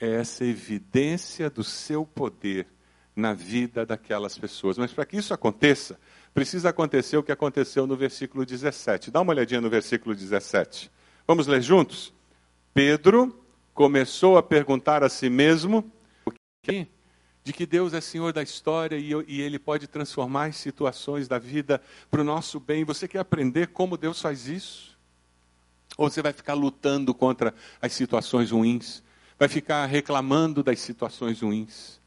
é 0.00 0.16
essa 0.16 0.44
evidência 0.44 1.48
do 1.48 1.62
seu 1.62 2.04
poder 2.04 2.66
na 3.14 3.32
vida 3.32 3.86
daquelas 3.86 4.36
pessoas. 4.36 4.76
Mas 4.76 4.92
para 4.92 5.06
que 5.06 5.16
isso 5.16 5.32
aconteça, 5.32 5.96
precisa 6.34 6.70
acontecer 6.70 7.18
o 7.18 7.22
que 7.22 7.30
aconteceu 7.30 7.86
no 7.86 7.96
versículo 7.96 8.44
17. 8.44 9.12
Dá 9.12 9.20
uma 9.20 9.32
olhadinha 9.32 9.60
no 9.60 9.70
versículo 9.70 10.12
17. 10.12 10.90
Vamos 11.24 11.46
ler 11.46 11.62
juntos? 11.62 12.12
Pedro 12.72 13.43
começou 13.74 14.38
a 14.38 14.42
perguntar 14.42 15.02
a 15.02 15.08
si 15.08 15.28
mesmo: 15.28 15.84
que 16.62 16.88
de 17.44 17.52
que 17.52 17.66
Deus 17.66 17.92
é 17.92 18.00
Senhor 18.00 18.32
da 18.32 18.42
história 18.42 18.96
e, 18.96 19.10
e 19.28 19.42
Ele 19.42 19.58
pode 19.58 19.86
transformar 19.86 20.46
as 20.46 20.56
situações 20.56 21.28
da 21.28 21.38
vida 21.38 21.80
para 22.10 22.22
o 22.22 22.24
nosso 22.24 22.58
bem. 22.58 22.84
Você 22.84 23.06
quer 23.06 23.18
aprender 23.18 23.68
como 23.68 23.98
Deus 23.98 24.18
faz 24.18 24.48
isso? 24.48 24.96
Ou 25.98 26.08
você 26.08 26.22
vai 26.22 26.32
ficar 26.32 26.54
lutando 26.54 27.12
contra 27.12 27.54
as 27.82 27.92
situações 27.92 28.50
ruins? 28.50 29.02
Vai 29.38 29.46
ficar 29.46 29.84
reclamando 29.84 30.62
das 30.62 30.80
situações 30.80 31.42
ruins? 31.42 32.00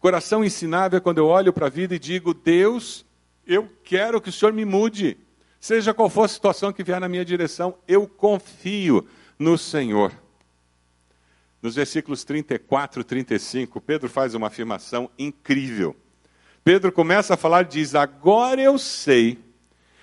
Coração 0.00 0.44
ensinável 0.44 0.96
é 0.96 1.00
quando 1.00 1.18
eu 1.18 1.28
olho 1.28 1.52
para 1.52 1.66
a 1.66 1.70
vida 1.70 1.94
e 1.94 1.98
digo: 1.98 2.34
Deus, 2.34 3.06
eu 3.46 3.70
quero 3.84 4.20
que 4.20 4.30
o 4.30 4.32
Senhor 4.32 4.52
me 4.52 4.64
mude. 4.64 5.16
Seja 5.60 5.94
qual 5.94 6.10
for 6.10 6.24
a 6.24 6.28
situação 6.28 6.72
que 6.72 6.82
vier 6.82 7.00
na 7.00 7.08
minha 7.08 7.24
direção, 7.24 7.78
eu 7.86 8.06
confio 8.08 9.06
no 9.38 9.56
Senhor. 9.56 10.12
Nos 11.62 11.74
versículos 11.74 12.24
34 12.24 13.00
e 13.00 13.04
35, 13.04 13.80
Pedro 13.80 14.08
faz 14.08 14.34
uma 14.34 14.48
afirmação 14.48 15.10
incrível. 15.18 15.96
Pedro 16.62 16.92
começa 16.92 17.34
a 17.34 17.36
falar 17.36 17.64
e 17.64 17.68
diz: 17.68 17.94
Agora 17.94 18.60
eu 18.60 18.78
sei 18.78 19.38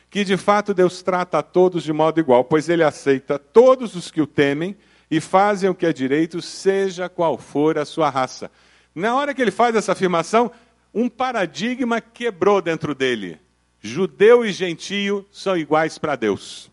que 0.10 0.24
de 0.24 0.38
fato 0.38 0.74
Deus 0.74 1.02
trata 1.02 1.40
a 1.40 1.44
todos 1.44 1.84
de 1.84 1.92
modo 1.92 2.20
igual, 2.20 2.44
pois 2.44 2.70
ele 2.70 2.84
aceita 2.84 3.40
todos 3.40 3.96
os 3.96 4.12
que 4.12 4.22
o 4.22 4.28
temem 4.28 4.78
e 5.10 5.20
fazem 5.20 5.70
o 5.70 5.76
que 5.76 5.86
é 5.86 5.94
direito, 5.94 6.42
seja 6.42 7.10
qual 7.10 7.38
for 7.38 7.78
a 7.78 7.86
sua 7.86 8.10
raça. 8.10 8.50
Na 8.96 9.16
hora 9.16 9.34
que 9.34 9.42
ele 9.42 9.52
faz 9.52 9.76
essa 9.76 9.92
afirmação, 9.92 10.52
um 10.94 11.10
paradigma 11.10 12.00
quebrou 12.00 12.62
dentro 12.62 12.94
dele. 12.94 13.40
Judeu 13.82 14.46
e 14.46 14.52
gentio 14.52 15.28
são 15.32 15.58
iguais 15.58 15.98
para 15.98 16.16
Deus. 16.16 16.72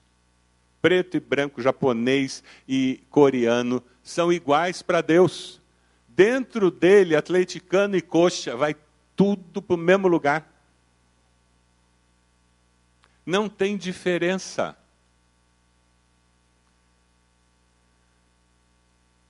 Preto 0.81 1.17
e 1.17 1.21
branco, 1.21 1.61
japonês 1.61 2.45
e 2.69 3.01
coreano 3.11 3.83
são 4.11 4.33
iguais 4.33 4.83
para 4.83 5.01
Deus. 5.01 5.61
Dentro 6.09 6.71
dele, 6.71 7.15
atleticano 7.15 7.97
e 7.97 8.03
coxa, 8.03 8.57
vai 8.57 8.75
tudo 9.15 9.63
para 9.63 9.75
o 9.75 9.79
mesmo 9.79 10.09
lugar. 10.09 10.53
Não 13.25 13.49
tem 13.49 13.77
diferença. 13.77 14.77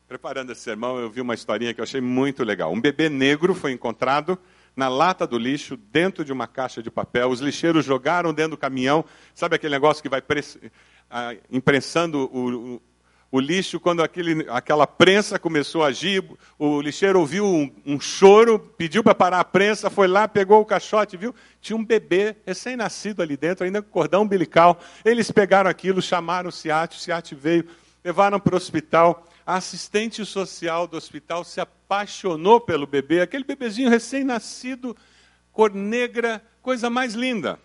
Preparando 0.08 0.50
esse 0.50 0.62
sermão, 0.62 0.98
eu 0.98 1.10
vi 1.10 1.20
uma 1.20 1.34
historinha 1.34 1.74
que 1.74 1.80
eu 1.80 1.84
achei 1.84 2.00
muito 2.00 2.42
legal. 2.42 2.72
Um 2.72 2.80
bebê 2.80 3.08
negro 3.08 3.54
foi 3.54 3.72
encontrado 3.72 4.38
na 4.74 4.88
lata 4.88 5.26
do 5.26 5.38
lixo, 5.38 5.76
dentro 5.76 6.24
de 6.24 6.32
uma 6.32 6.46
caixa 6.46 6.82
de 6.82 6.90
papel. 6.90 7.28
Os 7.28 7.40
lixeiros 7.40 7.84
jogaram 7.84 8.32
dentro 8.32 8.52
do 8.52 8.56
caminhão. 8.56 9.04
Sabe 9.34 9.56
aquele 9.56 9.74
negócio 9.74 10.02
que 10.02 10.08
vai 10.08 10.22
ah, 11.10 11.36
imprensando 11.50 12.30
o, 12.32 12.82
o 13.32 13.38
lixo, 13.38 13.78
quando 13.78 14.02
aquele, 14.02 14.44
aquela 14.48 14.86
prensa 14.86 15.38
começou 15.38 15.84
a 15.84 15.88
agir, 15.88 16.24
o 16.58 16.80
lixeiro 16.80 17.20
ouviu 17.20 17.46
um, 17.46 17.70
um 17.86 18.00
choro, 18.00 18.58
pediu 18.58 19.04
para 19.04 19.14
parar 19.14 19.38
a 19.38 19.44
prensa, 19.44 19.88
foi 19.88 20.08
lá, 20.08 20.26
pegou 20.26 20.60
o 20.60 20.64
caixote, 20.64 21.16
viu? 21.16 21.32
Tinha 21.60 21.76
um 21.76 21.84
bebê 21.84 22.34
recém-nascido 22.44 23.22
ali 23.22 23.36
dentro, 23.36 23.64
ainda 23.64 23.82
com 23.82 23.90
cordão 23.90 24.22
umbilical. 24.22 24.80
Eles 25.04 25.30
pegaram 25.30 25.70
aquilo, 25.70 26.02
chamaram 26.02 26.48
o 26.48 26.52
SIAT, 26.52 26.96
o 26.96 27.00
SIAT 27.00 27.34
veio, 27.36 27.66
levaram 28.02 28.40
para 28.40 28.54
o 28.54 28.56
hospital. 28.56 29.24
A 29.46 29.56
assistente 29.56 30.24
social 30.24 30.88
do 30.88 30.96
hospital 30.96 31.44
se 31.44 31.60
apaixonou 31.60 32.60
pelo 32.60 32.86
bebê, 32.86 33.20
aquele 33.20 33.44
bebezinho 33.44 33.90
recém-nascido, 33.90 34.96
cor 35.52 35.72
negra, 35.72 36.42
coisa 36.60 36.90
mais 36.90 37.14
linda. 37.14 37.60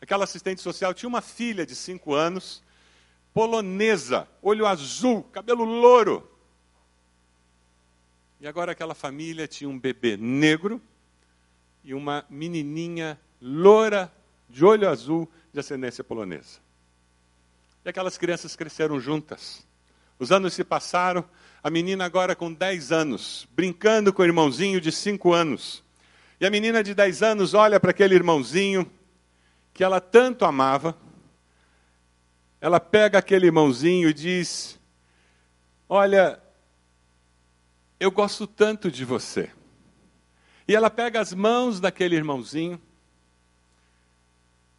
Aquela 0.00 0.24
assistente 0.24 0.62
social 0.62 0.94
tinha 0.94 1.08
uma 1.08 1.20
filha 1.20 1.66
de 1.66 1.74
cinco 1.74 2.14
anos, 2.14 2.62
polonesa, 3.32 4.28
olho 4.42 4.66
azul, 4.66 5.22
cabelo 5.24 5.64
louro. 5.64 6.28
E 8.40 8.46
agora 8.46 8.72
aquela 8.72 8.94
família 8.94 9.46
tinha 9.46 9.70
um 9.70 9.78
bebê 9.78 10.16
negro 10.16 10.80
e 11.84 11.94
uma 11.94 12.24
menininha 12.28 13.18
loura, 13.40 14.12
de 14.48 14.64
olho 14.64 14.88
azul, 14.88 15.30
de 15.52 15.60
ascendência 15.60 16.04
polonesa. 16.04 16.60
E 17.84 17.88
aquelas 17.88 18.18
crianças 18.18 18.54
cresceram 18.54 19.00
juntas. 19.00 19.66
Os 20.18 20.30
anos 20.30 20.54
se 20.54 20.62
passaram, 20.62 21.24
a 21.62 21.70
menina 21.70 22.04
agora 22.04 22.36
com 22.36 22.52
10 22.52 22.92
anos, 22.92 23.48
brincando 23.52 24.12
com 24.12 24.22
o 24.22 24.24
irmãozinho 24.24 24.80
de 24.80 24.92
5 24.92 25.32
anos. 25.32 25.82
E 26.40 26.46
a 26.46 26.50
menina 26.50 26.82
de 26.82 26.94
10 26.94 27.22
anos 27.22 27.54
olha 27.54 27.80
para 27.80 27.90
aquele 27.90 28.14
irmãozinho 28.14 28.90
que 29.72 29.82
ela 29.82 30.00
tanto 30.00 30.44
amava 30.44 30.96
ela 32.62 32.78
pega 32.78 33.18
aquele 33.18 33.46
irmãozinho 33.46 34.08
e 34.08 34.14
diz: 34.14 34.78
Olha, 35.88 36.40
eu 37.98 38.08
gosto 38.08 38.46
tanto 38.46 38.88
de 38.88 39.04
você. 39.04 39.50
E 40.68 40.76
ela 40.76 40.88
pega 40.88 41.20
as 41.20 41.34
mãos 41.34 41.80
daquele 41.80 42.14
irmãozinho, 42.14 42.80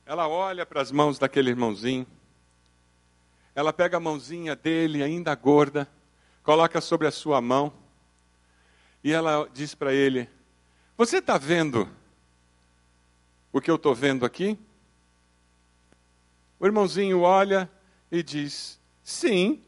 ela 0.06 0.30
olha 0.30 0.66
para 0.66 0.82
as 0.82 0.94
mãos 0.94 1.20
daquele 1.20 1.50
irmãozinho, 1.50 2.08
ela 3.54 3.74
pega 3.74 3.98
a 3.98 4.00
mãozinha 4.00 4.56
dele, 4.56 5.04
ainda 5.04 5.36
gorda, 5.36 5.86
coloca 6.42 6.80
sobre 6.80 7.06
a 7.06 7.12
sua 7.12 7.42
mão, 7.42 7.74
e 9.04 9.12
ela 9.12 9.46
diz 9.54 9.76
para 9.76 9.94
ele: 9.94 10.30
Você 10.96 11.18
está 11.18 11.38
vendo 11.38 11.90
o 13.52 13.60
que 13.60 13.70
eu 13.70 13.76
estou 13.76 13.94
vendo 13.94 14.26
aqui? 14.26 14.58
O 16.60 16.66
irmãozinho 16.66 17.22
olha 17.22 17.70
e 18.12 18.22
diz: 18.24 18.80
Sim, 19.04 19.62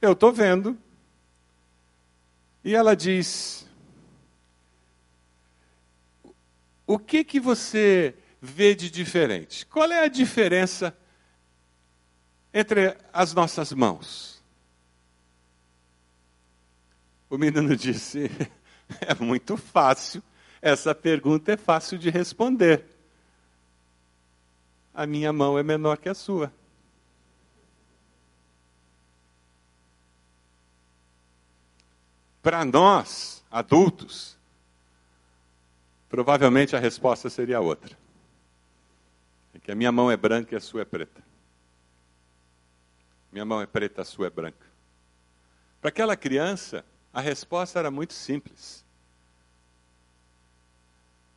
eu 0.00 0.12
estou 0.12 0.32
vendo. 0.32 0.78
E 2.64 2.74
ela 2.74 2.94
diz: 2.94 3.66
O 6.86 6.98
que 6.98 7.24
que 7.24 7.40
você 7.40 8.14
vê 8.40 8.74
de 8.74 8.90
diferente? 8.90 9.66
Qual 9.66 9.90
é 9.90 10.04
a 10.04 10.08
diferença 10.08 10.96
entre 12.52 12.96
as 13.12 13.34
nossas 13.34 13.72
mãos? 13.72 14.42
O 17.28 17.38
menino 17.38 17.74
disse: 17.76 18.30
É 19.00 19.14
muito 19.14 19.56
fácil. 19.56 20.22
Essa 20.60 20.94
pergunta 20.94 21.52
é 21.52 21.56
fácil 21.56 21.98
de 21.98 22.08
responder 22.08 22.91
a 24.94 25.06
minha 25.06 25.32
mão 25.32 25.58
é 25.58 25.62
menor 25.62 25.98
que 25.98 26.08
a 26.08 26.14
sua. 26.14 26.52
Para 32.42 32.64
nós, 32.64 33.44
adultos, 33.50 34.36
provavelmente 36.08 36.74
a 36.74 36.78
resposta 36.78 37.30
seria 37.30 37.60
outra. 37.60 37.96
É 39.54 39.58
que 39.58 39.70
a 39.70 39.74
minha 39.74 39.92
mão 39.92 40.10
é 40.10 40.16
branca 40.16 40.54
e 40.54 40.58
a 40.58 40.60
sua 40.60 40.82
é 40.82 40.84
preta. 40.84 41.22
Minha 43.30 43.44
mão 43.44 43.62
é 43.62 43.66
preta, 43.66 44.02
a 44.02 44.04
sua 44.04 44.26
é 44.26 44.30
branca. 44.30 44.66
Para 45.80 45.88
aquela 45.88 46.16
criança, 46.16 46.84
a 47.12 47.20
resposta 47.20 47.78
era 47.78 47.90
muito 47.90 48.12
simples. 48.12 48.84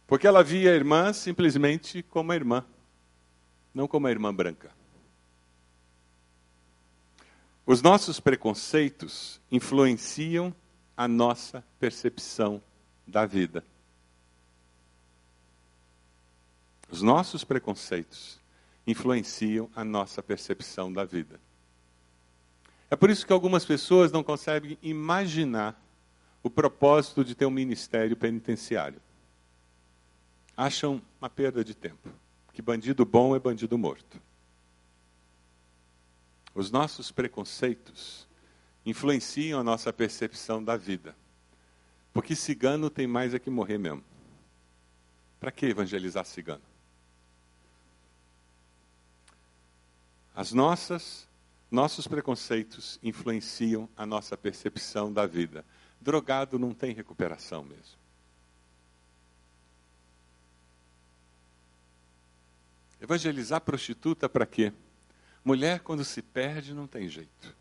Porque 0.08 0.28
ela 0.28 0.44
via 0.44 0.72
a 0.72 0.76
irmã 0.76 1.14
simplesmente 1.14 2.04
como 2.04 2.32
a 2.32 2.36
irmã 2.36 2.66
não 3.76 3.90
como 3.90 4.08
a 4.08 4.12
irmã 4.12 4.34
branca. 4.34 4.72
Os 7.66 7.82
nossos 7.82 8.22
preconceitos 8.22 9.42
influenciam 9.52 10.56
a 10.96 11.10
nossa 11.10 11.62
percepção 11.78 12.64
da 13.06 13.26
vida. 13.26 13.66
Os 16.90 17.02
nossos 17.02 17.44
preconceitos 17.44 18.40
influenciam 18.88 19.70
a 19.76 19.84
nossa 19.84 20.24
percepção 20.24 20.94
da 20.94 21.04
vida. 21.04 21.40
É 22.90 22.96
por 22.96 23.10
isso 23.10 23.26
que 23.26 23.34
algumas 23.34 23.66
pessoas 23.66 24.12
não 24.12 24.24
conseguem 24.24 24.78
imaginar 24.82 25.82
o 26.42 26.50
propósito 26.50 27.26
de 27.26 27.36
ter 27.36 27.46
um 27.46 27.52
ministério 27.52 28.16
penitenciário. 28.16 29.02
Acham 30.56 31.02
uma 31.20 31.30
perda 31.30 31.64
de 31.64 31.74
tempo 31.74 32.10
que 32.56 32.62
bandido 32.62 33.06
bom 33.06 33.36
é 33.36 33.40
bandido 33.40 33.78
morto. 33.78 34.20
Os 36.54 36.72
nossos 36.72 37.12
preconceitos 37.12 38.26
influenciam 38.86 39.60
a 39.60 39.64
nossa 39.64 39.92
percepção 39.92 40.64
da 40.64 40.78
vida. 40.78 41.14
Porque 42.14 42.34
cigano 42.34 42.90
tem 42.90 43.06
mais 43.06 43.34
é 43.34 43.40
que 43.40 43.50
morrer 43.50 43.78
mesmo. 43.78 44.02
Para 45.38 45.52
que 45.52 45.66
evangelizar 45.66 46.24
cigano? 46.24 46.64
As 50.34 50.54
nossas, 50.54 51.28
nossos 51.70 52.08
preconceitos 52.08 52.98
influenciam 53.04 53.90
a 53.98 54.06
nossa 54.06 54.38
percepção 54.38 55.12
da 55.12 55.26
vida. 55.26 55.66
Drogado 56.00 56.58
não 56.58 56.74
tem 56.74 56.94
recuperação 56.94 57.66
mesmo. 57.66 58.05
Evangelizar 63.00 63.62
prostituta 63.62 64.28
para 64.28 64.46
quê? 64.46 64.72
Mulher, 65.44 65.82
quando 65.82 66.04
se 66.04 66.22
perde, 66.22 66.74
não 66.74 66.88
tem 66.88 67.08
jeito. 67.08 67.56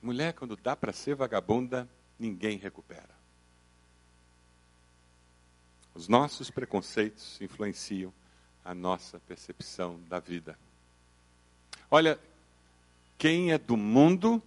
Mulher, 0.00 0.34
quando 0.34 0.56
dá 0.56 0.76
para 0.76 0.92
ser 0.92 1.14
vagabunda, 1.16 1.88
ninguém 2.18 2.58
recupera. 2.58 3.16
Os 5.94 6.06
nossos 6.06 6.50
preconceitos 6.50 7.40
influenciam 7.40 8.12
a 8.64 8.74
nossa 8.74 9.18
percepção 9.20 9.98
da 10.08 10.20
vida. 10.20 10.58
Olha, 11.90 12.20
quem 13.16 13.52
é 13.52 13.58
do 13.58 13.76
mundo 13.76 14.42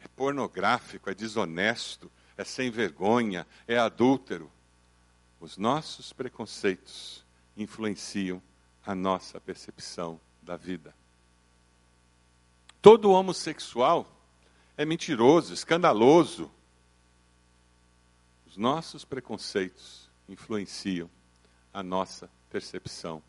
é 0.00 0.08
pornográfico, 0.08 1.08
é 1.08 1.14
desonesto, 1.14 2.10
é 2.36 2.44
sem 2.44 2.70
vergonha, 2.70 3.46
é 3.66 3.78
adúltero. 3.78 4.50
Os 5.42 5.58
nossos 5.58 6.12
preconceitos 6.12 7.26
influenciam 7.56 8.40
a 8.86 8.94
nossa 8.94 9.40
percepção 9.40 10.20
da 10.40 10.56
vida. 10.56 10.94
Todo 12.80 13.10
homossexual 13.10 14.06
é 14.76 14.84
mentiroso, 14.84 15.52
escandaloso. 15.52 16.48
Os 18.46 18.56
nossos 18.56 19.04
preconceitos 19.04 20.08
influenciam 20.28 21.10
a 21.74 21.82
nossa 21.82 22.30
percepção 22.48 23.20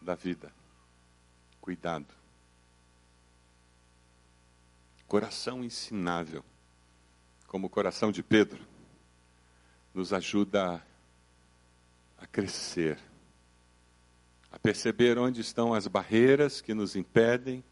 da 0.00 0.14
vida. 0.14 0.54
Cuidado. 1.60 2.14
Coração 5.08 5.64
ensinável, 5.64 6.44
como 7.48 7.66
o 7.66 7.70
coração 7.70 8.12
de 8.12 8.22
Pedro, 8.22 8.64
nos 9.92 10.12
ajuda 10.12 10.80
a 12.22 12.26
crescer, 12.26 12.98
a 14.50 14.58
perceber 14.58 15.18
onde 15.18 15.40
estão 15.40 15.74
as 15.74 15.88
barreiras 15.88 16.60
que 16.60 16.72
nos 16.72 16.94
impedem 16.94 17.64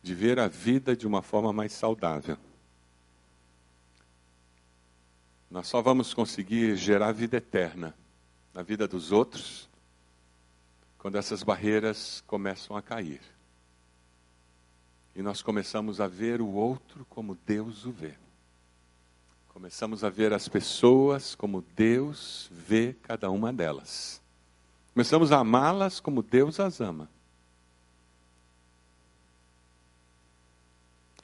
de 0.00 0.14
ver 0.14 0.38
a 0.38 0.46
vida 0.46 0.96
de 0.96 1.04
uma 1.04 1.20
forma 1.20 1.52
mais 1.52 1.72
saudável. 1.72 2.38
Nós 5.50 5.66
só 5.66 5.82
vamos 5.82 6.14
conseguir 6.14 6.76
gerar 6.76 7.10
vida 7.10 7.38
eterna 7.38 7.92
na 8.54 8.62
vida 8.62 8.86
dos 8.86 9.10
outros 9.10 9.68
quando 10.96 11.16
essas 11.16 11.42
barreiras 11.42 12.22
começam 12.26 12.76
a 12.76 12.82
cair. 12.82 13.20
E 15.14 15.22
nós 15.22 15.42
começamos 15.42 16.00
a 16.00 16.06
ver 16.06 16.40
o 16.40 16.48
outro 16.48 17.04
como 17.06 17.36
Deus 17.44 17.84
o 17.84 17.90
vê. 17.90 18.14
Começamos 19.58 20.04
a 20.04 20.08
ver 20.08 20.32
as 20.32 20.46
pessoas 20.46 21.34
como 21.34 21.64
Deus 21.74 22.48
vê 22.48 22.94
cada 23.02 23.28
uma 23.28 23.52
delas. 23.52 24.22
Começamos 24.94 25.32
a 25.32 25.40
amá-las 25.40 25.98
como 25.98 26.22
Deus 26.22 26.60
as 26.60 26.80
ama. 26.80 27.10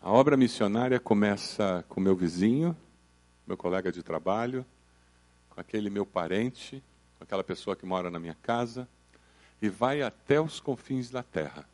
A 0.03 0.11
obra 0.11 0.37
missionária 0.37 0.99
começa 0.99 1.85
com 1.89 2.01
meu 2.01 2.17
vizinho, 2.17 2.77
meu 3.47 3.57
colega 3.57 3.93
de 3.93 4.03
trabalho, 4.03 4.67
com 5.51 5.61
aquele 5.61 5.89
meu 5.89 6.05
parente, 6.05 6.83
com 7.17 7.23
aquela 7.23 7.45
pessoa 7.45 7.77
que 7.77 7.87
mora 7.87 8.11
na 8.11 8.19
minha 8.19 8.37
casa, 8.43 8.89
e 9.63 9.69
vai 9.69 10.03
até 10.03 10.41
os 10.41 10.59
confins 10.59 11.09
da 11.09 11.23
terra. 11.23 11.65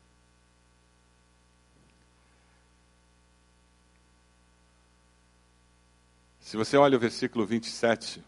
Se 6.41 6.57
você 6.57 6.75
olha 6.75 6.97
o 6.97 6.99
versículo 6.99 7.45
27, 7.45 8.21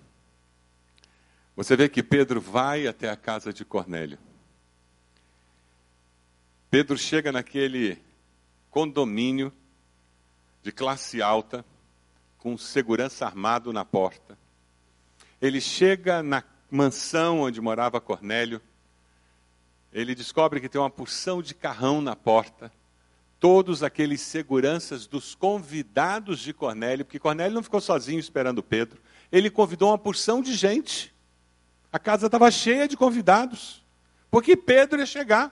você 1.54 1.76
vê 1.76 1.90
que 1.90 2.02
Pedro 2.02 2.40
vai 2.40 2.88
até 2.88 3.10
a 3.10 3.18
casa 3.18 3.52
de 3.52 3.66
Cornélio. 3.66 4.18
Pedro 6.70 6.98
chega 6.98 7.30
naquele 7.30 8.02
condomínio 8.70 9.52
de 10.62 10.72
classe 10.72 11.22
alta, 11.22 11.66
com 12.38 12.58
segurança 12.58 13.26
armado 13.26 13.74
na 13.74 13.84
porta. 13.84 14.38
Ele 15.42 15.60
chega 15.60 16.24
na 16.24 16.42
mansão 16.72 17.42
onde 17.42 17.60
morava 17.60 18.00
Cornélio 18.00 18.62
ele 19.94 20.16
descobre 20.16 20.60
que 20.60 20.68
tem 20.68 20.82
uma 20.82 20.90
porção 20.90 21.42
de 21.42 21.54
carrão 21.54 22.02
na 22.02 22.16
porta. 22.16 22.72
Todos 23.44 23.84
aqueles 23.84 24.22
seguranças 24.22 25.06
dos 25.06 25.36
convidados 25.36 26.40
de 26.40 26.54
Cornélio, 26.54 27.04
porque 27.04 27.20
Cornélio 27.20 27.54
não 27.54 27.62
ficou 27.62 27.82
sozinho 27.82 28.18
esperando 28.18 28.64
Pedro. 28.64 29.02
Ele 29.30 29.50
convidou 29.50 29.90
uma 29.90 29.98
porção 29.98 30.42
de 30.42 30.54
gente. 30.54 31.14
A 31.92 32.00
casa 32.00 32.28
estava 32.28 32.50
cheia 32.50 32.88
de 32.88 32.96
convidados, 32.96 33.84
porque 34.32 34.56
Pedro 34.56 35.02
ia 35.02 35.06
chegar. 35.06 35.52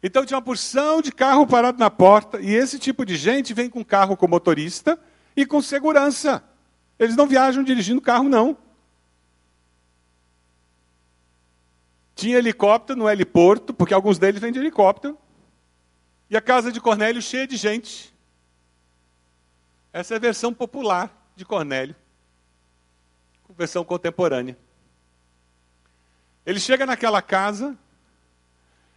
Então 0.00 0.24
tinha 0.24 0.36
uma 0.36 0.44
porção 0.44 1.02
de 1.02 1.10
carro 1.10 1.44
parado 1.44 1.76
na 1.76 1.90
porta, 1.90 2.40
e 2.40 2.54
esse 2.54 2.78
tipo 2.78 3.04
de 3.04 3.16
gente 3.16 3.52
vem 3.52 3.68
com 3.68 3.84
carro 3.84 4.16
com 4.16 4.28
motorista 4.28 4.96
e 5.34 5.44
com 5.44 5.60
segurança. 5.60 6.40
Eles 7.00 7.16
não 7.16 7.26
viajam 7.26 7.64
dirigindo 7.64 8.00
carro, 8.00 8.28
não. 8.28 8.56
Tinha 12.14 12.38
helicóptero 12.38 12.96
no 12.96 13.10
heliporto, 13.10 13.74
porque 13.74 13.92
alguns 13.92 14.20
deles 14.20 14.40
vêm 14.40 14.52
de 14.52 14.60
helicóptero. 14.60 15.18
E 16.30 16.36
a 16.36 16.40
casa 16.40 16.70
de 16.70 16.80
Cornélio 16.80 17.20
cheia 17.20 17.46
de 17.46 17.56
gente. 17.56 18.14
Essa 19.92 20.14
é 20.14 20.16
a 20.16 20.20
versão 20.20 20.54
popular 20.54 21.12
de 21.34 21.44
Cornélio. 21.44 21.96
Versão 23.58 23.84
contemporânea. 23.84 24.56
Ele 26.46 26.60
chega 26.60 26.86
naquela 26.86 27.20
casa 27.20 27.76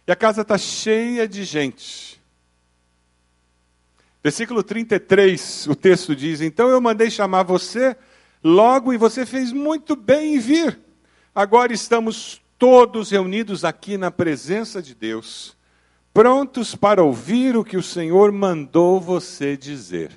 e 0.06 0.12
a 0.12 0.16
casa 0.16 0.42
está 0.42 0.56
cheia 0.56 1.26
de 1.28 1.44
gente. 1.44 2.22
Versículo 4.22 4.62
33, 4.62 5.66
o 5.66 5.74
texto 5.74 6.16
diz: 6.16 6.40
Então 6.40 6.68
eu 6.68 6.80
mandei 6.80 7.10
chamar 7.10 7.42
você 7.42 7.96
logo 8.42 8.92
e 8.92 8.96
você 8.96 9.26
fez 9.26 9.52
muito 9.52 9.94
bem 9.94 10.36
em 10.36 10.38
vir. 10.38 10.78
Agora 11.34 11.72
estamos 11.72 12.40
todos 12.58 13.10
reunidos 13.10 13.64
aqui 13.64 13.98
na 13.98 14.10
presença 14.10 14.80
de 14.80 14.94
Deus, 14.94 15.56
prontos 16.14 16.76
para 16.76 17.02
ouvir 17.02 17.56
o 17.56 17.64
que 17.64 17.76
o 17.76 17.82
Senhor 17.82 18.30
mandou 18.30 19.00
você 19.00 19.56
dizer. 19.56 20.16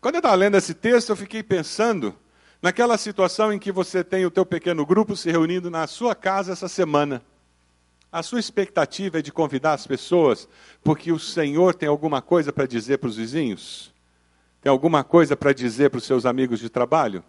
Quando 0.00 0.14
eu 0.14 0.20
estava 0.20 0.36
lendo 0.36 0.56
esse 0.56 0.72
texto, 0.72 1.10
eu 1.10 1.16
fiquei 1.16 1.42
pensando 1.42 2.14
naquela 2.62 2.96
situação 2.96 3.52
em 3.52 3.58
que 3.58 3.72
você 3.72 4.04
tem 4.04 4.24
o 4.24 4.30
teu 4.30 4.46
pequeno 4.46 4.86
grupo 4.86 5.16
se 5.16 5.32
reunindo 5.32 5.68
na 5.68 5.88
sua 5.88 6.14
casa 6.14 6.52
essa 6.52 6.68
semana. 6.68 7.20
A 8.12 8.22
sua 8.22 8.38
expectativa 8.38 9.18
é 9.18 9.22
de 9.22 9.32
convidar 9.32 9.72
as 9.72 9.84
pessoas 9.84 10.48
porque 10.82 11.10
o 11.10 11.18
Senhor 11.18 11.74
tem 11.74 11.88
alguma 11.88 12.22
coisa 12.22 12.52
para 12.52 12.66
dizer 12.66 12.98
para 12.98 13.08
os 13.08 13.16
vizinhos? 13.16 13.92
Tem 14.62 14.70
alguma 14.70 15.02
coisa 15.02 15.36
para 15.36 15.52
dizer 15.52 15.90
para 15.90 15.98
os 15.98 16.04
seus 16.04 16.24
amigos 16.24 16.60
de 16.60 16.68
trabalho? 16.68 17.24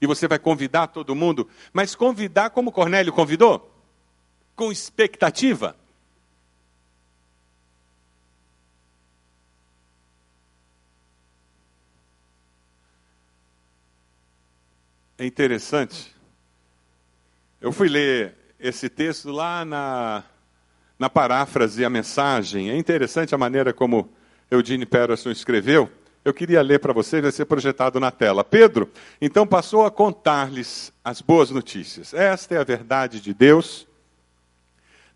E 0.00 0.06
você 0.06 0.28
vai 0.28 0.38
convidar 0.38 0.86
todo 0.88 1.14
mundo, 1.14 1.48
mas 1.72 1.96
convidar 1.96 2.50
como 2.50 2.70
Cornélio 2.70 3.12
convidou? 3.12 3.75
Com 4.56 4.72
expectativa. 4.72 5.76
É 15.18 15.24
interessante. 15.24 16.14
Eu 17.60 17.72
fui 17.72 17.88
ler 17.88 18.34
esse 18.60 18.88
texto 18.88 19.30
lá 19.30 19.64
na, 19.64 20.24
na 20.98 21.08
paráfrase, 21.08 21.84
a 21.84 21.90
mensagem. 21.90 22.70
É 22.70 22.76
interessante 22.76 23.34
a 23.34 23.38
maneira 23.38 23.72
como 23.72 24.10
Eugene 24.50 24.84
Peterson 24.84 25.30
escreveu. 25.30 25.90
Eu 26.24 26.34
queria 26.34 26.60
ler 26.60 26.80
para 26.80 26.92
vocês, 26.92 27.22
vai 27.22 27.32
ser 27.32 27.44
projetado 27.44 28.00
na 28.00 28.10
tela. 28.10 28.42
Pedro, 28.42 28.90
então, 29.20 29.46
passou 29.46 29.86
a 29.86 29.90
contar-lhes 29.90 30.92
as 31.04 31.22
boas 31.22 31.50
notícias. 31.50 32.12
Esta 32.12 32.56
é 32.56 32.58
a 32.58 32.64
verdade 32.64 33.20
de 33.20 33.32
Deus. 33.32 33.85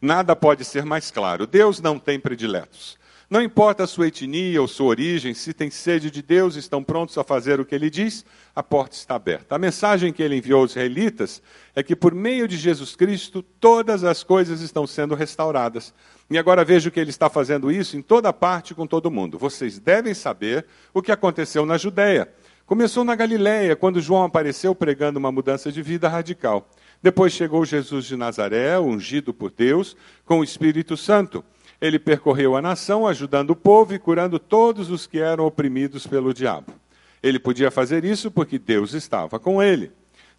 Nada 0.01 0.35
pode 0.35 0.65
ser 0.65 0.85
mais 0.85 1.11
claro. 1.11 1.47
Deus 1.47 1.81
não 1.81 1.99
tem 1.99 2.19
prediletos. 2.19 2.99
Não 3.31 3.41
importa 3.41 3.85
a 3.85 3.87
sua 3.87 4.09
etnia 4.09 4.61
ou 4.61 4.67
sua 4.67 4.89
origem, 4.89 5.35
se 5.35 5.55
tem 5.55 5.71
sede 5.71 6.11
de 6.11 6.21
Deus, 6.21 6.57
estão 6.57 6.83
prontos 6.83 7.17
a 7.17 7.23
fazer 7.23 7.61
o 7.61 7.65
que 7.65 7.77
ele 7.77 7.89
diz, 7.89 8.25
a 8.57 8.61
porta 8.61 8.97
está 8.97 9.15
aberta. 9.15 9.55
A 9.55 9.59
mensagem 9.59 10.13
que 10.13 10.21
ele 10.21 10.35
enviou 10.35 10.63
aos 10.63 10.73
israelitas 10.73 11.41
é 11.73 11.81
que 11.81 11.95
por 11.95 12.13
meio 12.13 12.49
de 12.49 12.57
Jesus 12.57 12.97
Cristo 12.97 13.41
todas 13.41 14.03
as 14.03 14.25
coisas 14.25 14.63
estão 14.63 14.85
sendo 14.85 15.15
restauradas. 15.15 15.95
E 16.29 16.39
agora 16.39 16.65
vejo 16.65 16.91
que 16.91 16.99
ele 16.99 17.11
está 17.11 17.31
fazendo 17.31 17.71
isso 17.71 17.97
em 17.97 18.03
toda 18.03 18.33
parte 18.33 18.75
com 18.75 18.85
todo 18.85 19.13
mundo. 19.13 19.39
Vocês 19.39 19.79
devem 19.79 20.13
saber 20.13 20.67
o 20.93 21.01
que 21.01 21.13
aconteceu 21.13 21.65
na 21.65 21.79
Judéia. 21.79 22.29
Começou 22.67 23.05
na 23.05 23.15
Galiléia, 23.15 23.77
quando 23.77 24.01
João 24.01 24.25
apareceu 24.25 24.75
pregando 24.75 25.21
uma 25.21 25.31
mudança 25.31 25.71
de 25.71 25.83
vida 25.83 26.09
radical. 26.09 26.69
Depois 27.03 27.33
chegou 27.33 27.65
Jesus 27.65 28.05
de 28.05 28.17
Nazaré, 28.17 28.79
ungido 28.79 29.33
por 29.33 29.51
Deus, 29.51 29.97
com 30.25 30.41
o 30.41 30.45
Espírito 30.45 30.97
Santo. 30.97 31.43
Ele 31.81 31.99
percorreu 31.99 32.57
a 32.57 32.63
nação, 32.63 33.07
ajudando 33.07 33.51
o 33.51 33.57
povo 33.57 33.95
e 33.95 33.99
curando 33.99 34.39
todos 34.39 34.91
os 34.91 35.07
que 35.07 35.19
eram 35.19 35.47
oprimidos 35.47 36.07
pelo 36.07 36.35
diabo. 36.35 36.75
Ele 37.23 37.39
podia 37.39 37.71
fazer 37.71 38.05
isso 38.05 38.31
porque 38.31 38.59
Deus 38.59 38.93
estava 38.93 39.39
com 39.39 39.63
ele. 39.63 39.91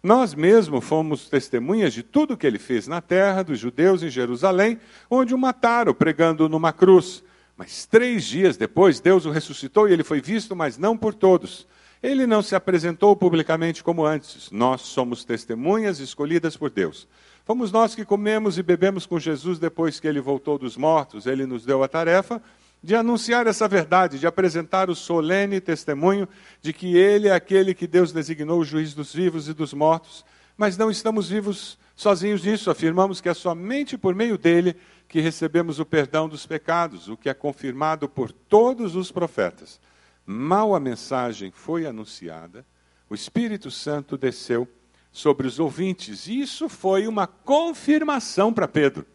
Nós 0.02 0.34
mesmos 0.34 0.84
fomos 0.84 1.28
testemunhas 1.28 1.92
de 1.92 2.02
tudo 2.02 2.36
que 2.36 2.46
ele 2.46 2.58
fez 2.58 2.88
na 2.88 3.00
terra 3.00 3.42
dos 3.42 3.58
judeus 3.58 4.02
em 4.02 4.08
Jerusalém, 4.08 4.78
onde 5.08 5.34
o 5.34 5.38
mataram 5.38 5.94
pregando 5.94 6.48
numa 6.48 6.72
cruz. 6.72 7.22
Mas 7.56 7.86
três 7.86 8.24
dias 8.24 8.56
depois, 8.56 8.98
Deus 8.98 9.26
o 9.26 9.30
ressuscitou 9.30 9.88
e 9.88 9.92
ele 9.92 10.02
foi 10.02 10.20
visto, 10.20 10.56
mas 10.56 10.76
não 10.76 10.96
por 10.96 11.14
todos. 11.14 11.66
Ele 12.02 12.26
não 12.26 12.42
se 12.42 12.56
apresentou 12.56 13.14
publicamente 13.14 13.84
como 13.84 14.04
antes. 14.04 14.50
Nós 14.50 14.80
somos 14.80 15.24
testemunhas 15.24 16.00
escolhidas 16.00 16.56
por 16.56 16.68
Deus. 16.68 17.06
Fomos 17.44 17.70
nós 17.70 17.94
que 17.94 18.04
comemos 18.04 18.58
e 18.58 18.62
bebemos 18.62 19.06
com 19.06 19.20
Jesus 19.20 19.58
depois 19.58 20.00
que 20.00 20.08
ele 20.08 20.20
voltou 20.20 20.58
dos 20.58 20.76
mortos. 20.76 21.26
Ele 21.26 21.46
nos 21.46 21.64
deu 21.64 21.82
a 21.82 21.88
tarefa 21.88 22.42
de 22.82 22.96
anunciar 22.96 23.46
essa 23.46 23.68
verdade, 23.68 24.18
de 24.18 24.26
apresentar 24.26 24.90
o 24.90 24.96
solene 24.96 25.60
testemunho 25.60 26.28
de 26.60 26.72
que 26.72 26.96
ele 26.96 27.28
é 27.28 27.32
aquele 27.32 27.72
que 27.72 27.86
Deus 27.86 28.10
designou 28.10 28.58
o 28.58 28.64
juiz 28.64 28.94
dos 28.94 29.14
vivos 29.14 29.48
e 29.48 29.54
dos 29.54 29.72
mortos. 29.72 30.24
Mas 30.56 30.76
não 30.76 30.90
estamos 30.90 31.28
vivos 31.28 31.78
sozinhos 31.94 32.42
nisso. 32.42 32.68
Afirmamos 32.68 33.20
que 33.20 33.28
é 33.28 33.34
somente 33.34 33.96
por 33.96 34.12
meio 34.12 34.36
dele 34.36 34.74
que 35.08 35.20
recebemos 35.20 35.78
o 35.78 35.84
perdão 35.84 36.28
dos 36.28 36.46
pecados, 36.46 37.06
o 37.08 37.16
que 37.16 37.28
é 37.28 37.34
confirmado 37.34 38.08
por 38.08 38.32
todos 38.32 38.96
os 38.96 39.12
profetas. 39.12 39.80
Mal 40.24 40.74
a 40.74 40.80
mensagem 40.80 41.50
foi 41.50 41.86
anunciada, 41.86 42.64
o 43.08 43.14
Espírito 43.14 43.70
Santo 43.70 44.16
desceu 44.16 44.68
sobre 45.12 45.46
os 45.46 45.58
ouvintes. 45.58 46.26
Isso 46.26 46.68
foi 46.68 47.06
uma 47.06 47.26
confirmação 47.26 48.52
para 48.52 48.66
Pedro. 48.66 49.06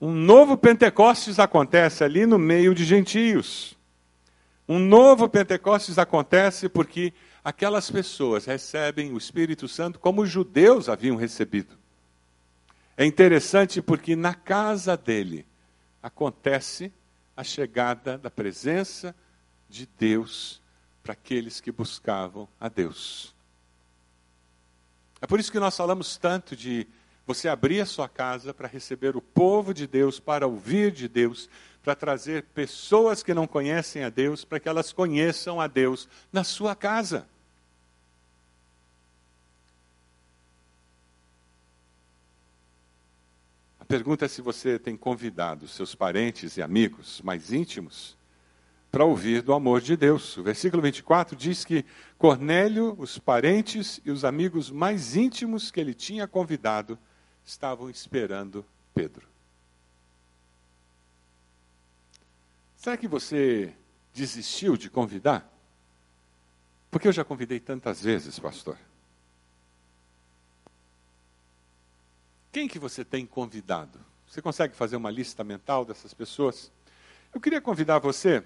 Um 0.00 0.12
novo 0.12 0.56
Pentecostes 0.56 1.38
acontece 1.38 2.02
ali 2.02 2.26
no 2.26 2.38
meio 2.38 2.74
de 2.74 2.84
gentios. 2.84 3.78
Um 4.68 4.80
novo 4.80 5.28
Pentecostes 5.28 5.98
acontece 5.98 6.68
porque 6.68 7.12
aquelas 7.44 7.88
pessoas 7.88 8.44
recebem 8.44 9.12
o 9.12 9.18
Espírito 9.18 9.68
Santo 9.68 10.00
como 10.00 10.22
os 10.22 10.28
judeus 10.28 10.88
haviam 10.88 11.16
recebido. 11.16 11.78
É 12.96 13.04
interessante 13.04 13.80
porque 13.80 14.16
na 14.16 14.34
casa 14.34 14.96
dele 14.96 15.46
acontece 16.02 16.92
a 17.36 17.44
chegada 17.44 18.18
da 18.18 18.30
presença 18.30 19.14
de 19.72 19.88
Deus 19.98 20.60
para 21.02 21.14
aqueles 21.14 21.60
que 21.60 21.72
buscavam 21.72 22.46
a 22.60 22.68
Deus. 22.68 23.34
É 25.20 25.26
por 25.26 25.40
isso 25.40 25.50
que 25.50 25.58
nós 25.58 25.76
falamos 25.76 26.16
tanto 26.16 26.54
de 26.54 26.86
você 27.26 27.48
abrir 27.48 27.80
a 27.80 27.86
sua 27.86 28.08
casa 28.08 28.52
para 28.52 28.68
receber 28.68 29.16
o 29.16 29.22
povo 29.22 29.72
de 29.72 29.86
Deus, 29.86 30.20
para 30.20 30.46
ouvir 30.46 30.92
de 30.92 31.08
Deus, 31.08 31.48
para 31.82 31.94
trazer 31.94 32.44
pessoas 32.54 33.22
que 33.22 33.32
não 33.32 33.46
conhecem 33.46 34.04
a 34.04 34.10
Deus, 34.10 34.44
para 34.44 34.60
que 34.60 34.68
elas 34.68 34.92
conheçam 34.92 35.60
a 35.60 35.66
Deus 35.66 36.08
na 36.32 36.44
sua 36.44 36.76
casa. 36.76 37.26
A 43.80 43.84
pergunta 43.84 44.26
é 44.26 44.28
se 44.28 44.42
você 44.42 44.78
tem 44.78 44.96
convidado 44.96 45.66
seus 45.66 45.94
parentes 45.94 46.56
e 46.56 46.62
amigos 46.62 47.20
mais 47.22 47.52
íntimos 47.52 48.16
para 48.92 49.06
ouvir 49.06 49.40
do 49.40 49.54
amor 49.54 49.80
de 49.80 49.96
Deus. 49.96 50.36
O 50.36 50.42
versículo 50.42 50.82
24 50.82 51.34
diz 51.34 51.64
que 51.64 51.82
Cornélio, 52.18 52.94
os 52.98 53.18
parentes 53.18 54.02
e 54.04 54.10
os 54.10 54.22
amigos 54.22 54.70
mais 54.70 55.16
íntimos 55.16 55.70
que 55.70 55.80
ele 55.80 55.94
tinha 55.94 56.28
convidado 56.28 56.98
estavam 57.42 57.88
esperando 57.88 58.62
Pedro. 58.94 59.26
Será 62.76 62.98
que 62.98 63.08
você 63.08 63.72
desistiu 64.12 64.76
de 64.76 64.90
convidar? 64.90 65.50
Porque 66.90 67.08
eu 67.08 67.12
já 67.12 67.24
convidei 67.24 67.58
tantas 67.58 68.02
vezes, 68.02 68.38
pastor. 68.38 68.76
Quem 72.52 72.68
que 72.68 72.78
você 72.78 73.02
tem 73.02 73.24
convidado? 73.24 73.98
Você 74.26 74.42
consegue 74.42 74.74
fazer 74.74 74.96
uma 74.96 75.10
lista 75.10 75.42
mental 75.42 75.86
dessas 75.86 76.12
pessoas? 76.12 76.70
Eu 77.32 77.40
queria 77.40 77.62
convidar 77.62 77.98
você 77.98 78.44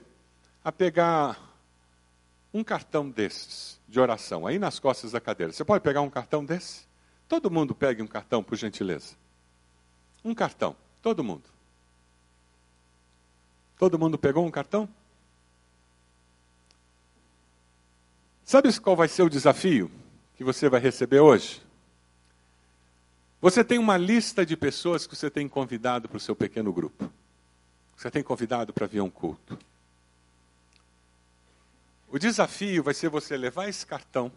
a 0.66 0.72
pegar 0.72 1.40
um 2.52 2.64
cartão 2.64 3.08
desses 3.08 3.78
de 3.86 4.00
oração 4.00 4.48
aí 4.48 4.58
nas 4.58 4.80
costas 4.80 5.12
da 5.12 5.20
cadeira. 5.20 5.52
Você 5.52 5.64
pode 5.64 5.84
pegar 5.84 6.00
um 6.00 6.10
cartão 6.10 6.44
desse? 6.44 6.88
Todo 7.28 7.48
mundo 7.48 7.72
pegue 7.72 8.02
um 8.02 8.06
cartão, 8.08 8.42
por 8.42 8.56
gentileza. 8.56 9.14
Um 10.24 10.34
cartão, 10.34 10.74
todo 11.00 11.22
mundo. 11.22 11.44
Todo 13.78 13.96
mundo 13.96 14.18
pegou 14.18 14.44
um 14.44 14.50
cartão? 14.50 14.88
Sabe 18.44 18.76
qual 18.80 18.96
vai 18.96 19.06
ser 19.06 19.22
o 19.22 19.30
desafio 19.30 19.88
que 20.34 20.42
você 20.42 20.68
vai 20.68 20.80
receber 20.80 21.20
hoje? 21.20 21.62
Você 23.40 23.62
tem 23.62 23.78
uma 23.78 23.96
lista 23.96 24.44
de 24.44 24.56
pessoas 24.56 25.06
que 25.06 25.14
você 25.14 25.30
tem 25.30 25.48
convidado 25.48 26.08
para 26.08 26.16
o 26.16 26.20
seu 26.20 26.34
pequeno 26.34 26.72
grupo. 26.72 27.08
Você 27.96 28.10
tem 28.10 28.24
convidado 28.24 28.72
para 28.72 28.88
vir 28.88 28.98
a 28.98 29.04
um 29.04 29.10
culto. 29.10 29.56
O 32.16 32.18
desafio 32.18 32.82
vai 32.82 32.94
ser 32.94 33.10
você 33.10 33.36
levar 33.36 33.68
esse 33.68 33.84
cartão, 33.84 34.32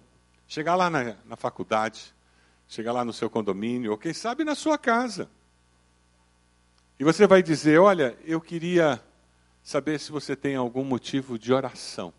chegar 0.45 0.75
lá 0.75 0.89
na, 0.89 1.15
na 1.23 1.37
faculdade, 1.37 2.13
chegar 2.67 2.91
lá 2.91 3.05
no 3.05 3.13
seu 3.13 3.29
condomínio, 3.29 3.91
ou 3.91 3.97
quem 3.97 4.11
sabe 4.13 4.43
na 4.43 4.53
sua 4.53 4.77
casa. 4.77 5.29
E 6.99 7.05
você 7.05 7.25
vai 7.25 7.41
dizer: 7.41 7.79
Olha, 7.79 8.17
eu 8.25 8.41
queria 8.41 9.01
saber 9.63 9.97
se 9.97 10.11
você 10.11 10.35
tem 10.35 10.57
algum 10.57 10.83
motivo 10.83 11.39
de 11.39 11.53
oração. 11.53 12.13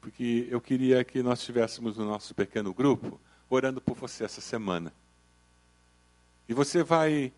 Porque 0.00 0.46
eu 0.48 0.60
queria 0.60 1.02
que 1.02 1.20
nós 1.20 1.40
estivéssemos 1.40 1.96
no 1.96 2.04
nosso 2.04 2.32
pequeno 2.32 2.72
grupo 2.72 3.20
orando 3.48 3.80
por 3.80 3.96
você 3.96 4.22
essa 4.22 4.40
semana. 4.40 4.92
E 6.48 6.54
você 6.54 6.84
vai 6.84 7.32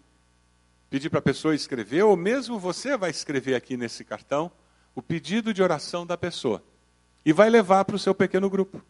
pedir 0.90 1.08
para 1.08 1.20
a 1.20 1.22
pessoa 1.22 1.54
escrever, 1.54 2.02
ou 2.02 2.14
mesmo 2.14 2.58
você 2.58 2.94
vai 2.94 3.08
escrever 3.08 3.54
aqui 3.54 3.74
nesse 3.74 4.04
cartão 4.04 4.52
o 4.94 5.00
pedido 5.00 5.54
de 5.54 5.62
oração 5.62 6.06
da 6.06 6.18
pessoa 6.18 6.62
e 7.24 7.32
vai 7.32 7.48
levar 7.48 7.84
para 7.84 7.96
o 7.96 7.98
seu 7.98 8.14
pequeno 8.14 8.48
grupo. 8.50 8.82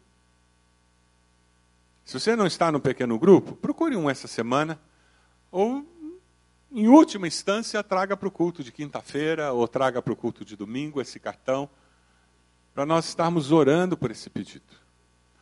Se 2.04 2.18
você 2.18 2.34
não 2.34 2.46
está 2.46 2.72
no 2.72 2.80
pequeno 2.80 3.18
grupo, 3.18 3.54
procure 3.54 3.96
um 3.96 4.10
essa 4.10 4.26
semana, 4.26 4.80
ou, 5.50 5.86
em 6.70 6.88
última 6.88 7.28
instância, 7.28 7.82
traga 7.82 8.16
para 8.16 8.28
o 8.28 8.30
culto 8.30 8.64
de 8.64 8.72
quinta-feira, 8.72 9.52
ou 9.52 9.68
traga 9.68 10.02
para 10.02 10.12
o 10.12 10.16
culto 10.16 10.44
de 10.44 10.56
domingo 10.56 11.00
esse 11.00 11.20
cartão, 11.20 11.68
para 12.74 12.84
nós 12.86 13.06
estarmos 13.06 13.52
orando 13.52 13.96
por 13.96 14.10
esse 14.10 14.28
pedido. 14.28 14.64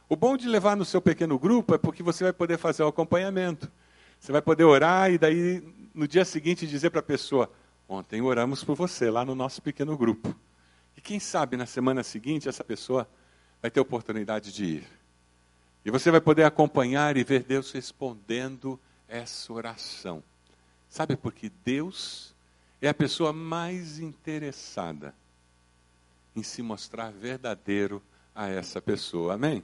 O 0.09 0.17
bom 0.17 0.37
de 0.37 0.49
levar 0.49 0.77
no 0.77 0.85
seu 0.85 1.01
pequeno 1.01 1.39
grupo 1.39 1.75
é 1.75 1.79
porque 1.79 2.03
você 2.03 2.25
vai 2.25 2.33
poder 2.33 2.59
fazer 2.59 2.83
o 2.83 2.89
acompanhamento. 2.89 3.71
Você 4.19 4.33
vai 4.33 4.43
poder 4.43 4.65
orar 4.65 5.11
e 5.11 5.17
daí, 5.17 5.63
no 5.95 6.07
dia 6.07 6.25
seguinte, 6.25 6.67
dizer 6.67 6.91
para 6.91 7.01
a 7.01 7.03
pessoa: 7.03 7.51
Ontem 7.89 8.21
oramos 8.21 8.63
por 8.63 8.75
você 8.75 9.09
lá 9.09 9.25
no 9.25 9.35
nosso 9.35 9.63
pequeno 9.63 9.97
grupo. 9.97 10.35
E 10.97 11.01
quem 11.01 11.19
sabe 11.21 11.57
na 11.57 11.67
semana 11.67 12.03
seguinte 12.03 12.49
essa 12.49 12.65
pessoa 12.65 13.09
vai 13.61 13.71
ter 13.71 13.81
oportunidade 13.81 14.53
de 14.53 14.65
ir. 14.65 14.89
E 15.85 15.91
você 15.91 16.11
vai 16.11 16.21
poder 16.21 16.45
acompanhar 16.45 17.17
e 17.17 17.25
ver 17.25 17.43
Deus 17.43 17.73
respondendo 17.73 18.79
essa 19.09 19.53
oração. 19.53 20.23
Sabe 20.89 21.17
por 21.17 21.33
que 21.33 21.51
Deus 21.65 22.35
é 22.83 22.89
a 22.89 22.95
pessoa 22.95 23.33
mais 23.33 23.99
interessada 23.99 25.15
em 26.35 26.43
se 26.43 26.63
mostrar 26.63 27.11
verdadeiro 27.11 28.03
a 28.35 28.49
essa 28.49 28.81
pessoa. 28.81 29.35
Amém? 29.35 29.63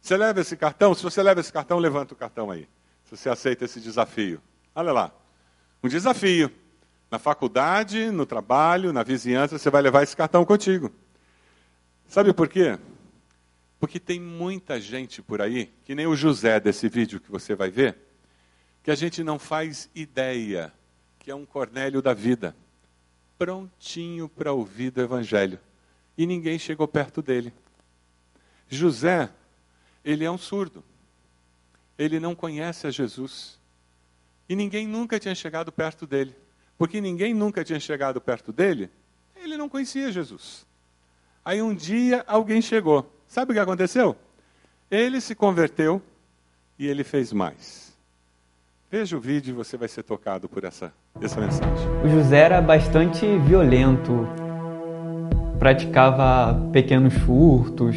Você 0.00 0.16
leva 0.16 0.40
esse 0.40 0.56
cartão? 0.56 0.94
Se 0.94 1.02
você 1.02 1.22
leva 1.22 1.40
esse 1.40 1.52
cartão, 1.52 1.78
levanta 1.78 2.14
o 2.14 2.16
cartão 2.16 2.50
aí. 2.50 2.68
Se 3.04 3.16
você 3.16 3.28
aceita 3.28 3.64
esse 3.64 3.80
desafio. 3.80 4.40
Olha 4.74 4.92
lá. 4.92 5.12
Um 5.82 5.88
desafio. 5.88 6.50
Na 7.12 7.18
faculdade, 7.18 8.10
no 8.10 8.24
trabalho, 8.24 8.90
na 8.90 9.02
vizinhança, 9.02 9.58
você 9.58 9.68
vai 9.68 9.82
levar 9.82 10.02
esse 10.02 10.16
cartão 10.16 10.46
contigo. 10.46 10.90
Sabe 12.08 12.32
por 12.32 12.48
quê? 12.48 12.78
Porque 13.78 14.00
tem 14.00 14.18
muita 14.18 14.80
gente 14.80 15.20
por 15.20 15.42
aí, 15.42 15.70
que 15.84 15.94
nem 15.94 16.06
o 16.06 16.16
José 16.16 16.58
desse 16.58 16.88
vídeo 16.88 17.20
que 17.20 17.30
você 17.30 17.54
vai 17.54 17.70
ver, 17.70 17.98
que 18.82 18.90
a 18.90 18.94
gente 18.94 19.22
não 19.22 19.38
faz 19.38 19.90
ideia 19.94 20.72
que 21.18 21.30
é 21.30 21.34
um 21.34 21.44
Cornélio 21.44 22.00
da 22.00 22.14
vida, 22.14 22.56
prontinho 23.36 24.26
para 24.26 24.54
ouvir 24.54 24.90
do 24.90 25.02
Evangelho. 25.02 25.60
E 26.16 26.24
ninguém 26.24 26.58
chegou 26.58 26.88
perto 26.88 27.20
dele. 27.20 27.52
José, 28.70 29.28
ele 30.02 30.24
é 30.24 30.30
um 30.30 30.38
surdo. 30.38 30.82
Ele 31.98 32.18
não 32.18 32.34
conhece 32.34 32.86
a 32.86 32.90
Jesus. 32.90 33.60
E 34.48 34.56
ninguém 34.56 34.86
nunca 34.86 35.20
tinha 35.20 35.34
chegado 35.34 35.70
perto 35.70 36.06
dele 36.06 36.34
porque 36.82 37.00
ninguém 37.00 37.32
nunca 37.32 37.62
tinha 37.62 37.78
chegado 37.78 38.20
perto 38.20 38.52
dele, 38.52 38.90
ele 39.36 39.56
não 39.56 39.68
conhecia 39.68 40.10
Jesus. 40.10 40.66
Aí 41.44 41.62
um 41.62 41.72
dia 41.72 42.24
alguém 42.26 42.60
chegou. 42.60 43.08
Sabe 43.24 43.52
o 43.52 43.54
que 43.54 43.60
aconteceu? 43.60 44.16
Ele 44.90 45.20
se 45.20 45.32
converteu 45.32 46.02
e 46.76 46.88
ele 46.88 47.04
fez 47.04 47.32
mais. 47.32 47.96
Veja 48.90 49.16
o 49.16 49.20
vídeo 49.20 49.52
e 49.52 49.54
você 49.54 49.76
vai 49.76 49.86
ser 49.86 50.02
tocado 50.02 50.48
por 50.48 50.64
essa, 50.64 50.92
essa 51.20 51.40
mensagem. 51.40 51.88
O 52.04 52.08
José 52.08 52.38
era 52.38 52.60
bastante 52.60 53.24
violento, 53.46 54.26
praticava 55.60 56.68
pequenos 56.72 57.14
furtos. 57.14 57.94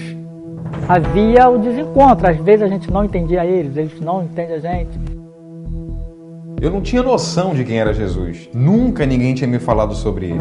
Havia 0.87 1.49
o 1.49 1.57
desencontro, 1.57 2.27
às 2.27 2.37
vezes 2.37 2.61
a 2.61 2.67
gente 2.67 2.91
não 2.91 3.03
entendia 3.03 3.43
eles, 3.47 3.75
eles 3.75 3.99
não 3.99 4.23
entendem 4.23 4.57
a 4.57 4.59
gente. 4.59 5.24
Eu 6.65 6.71
não 6.71 6.81
tinha 6.81 7.03
noção 7.03 7.53
de 7.53 7.63
quem 7.63 7.79
era 7.79 7.93
Jesus. 7.93 8.49
Nunca 8.51 9.05
ninguém 9.05 9.35
tinha 9.35 9.47
me 9.47 9.59
falado 9.59 9.93
sobre 9.93 10.31
ele. 10.31 10.39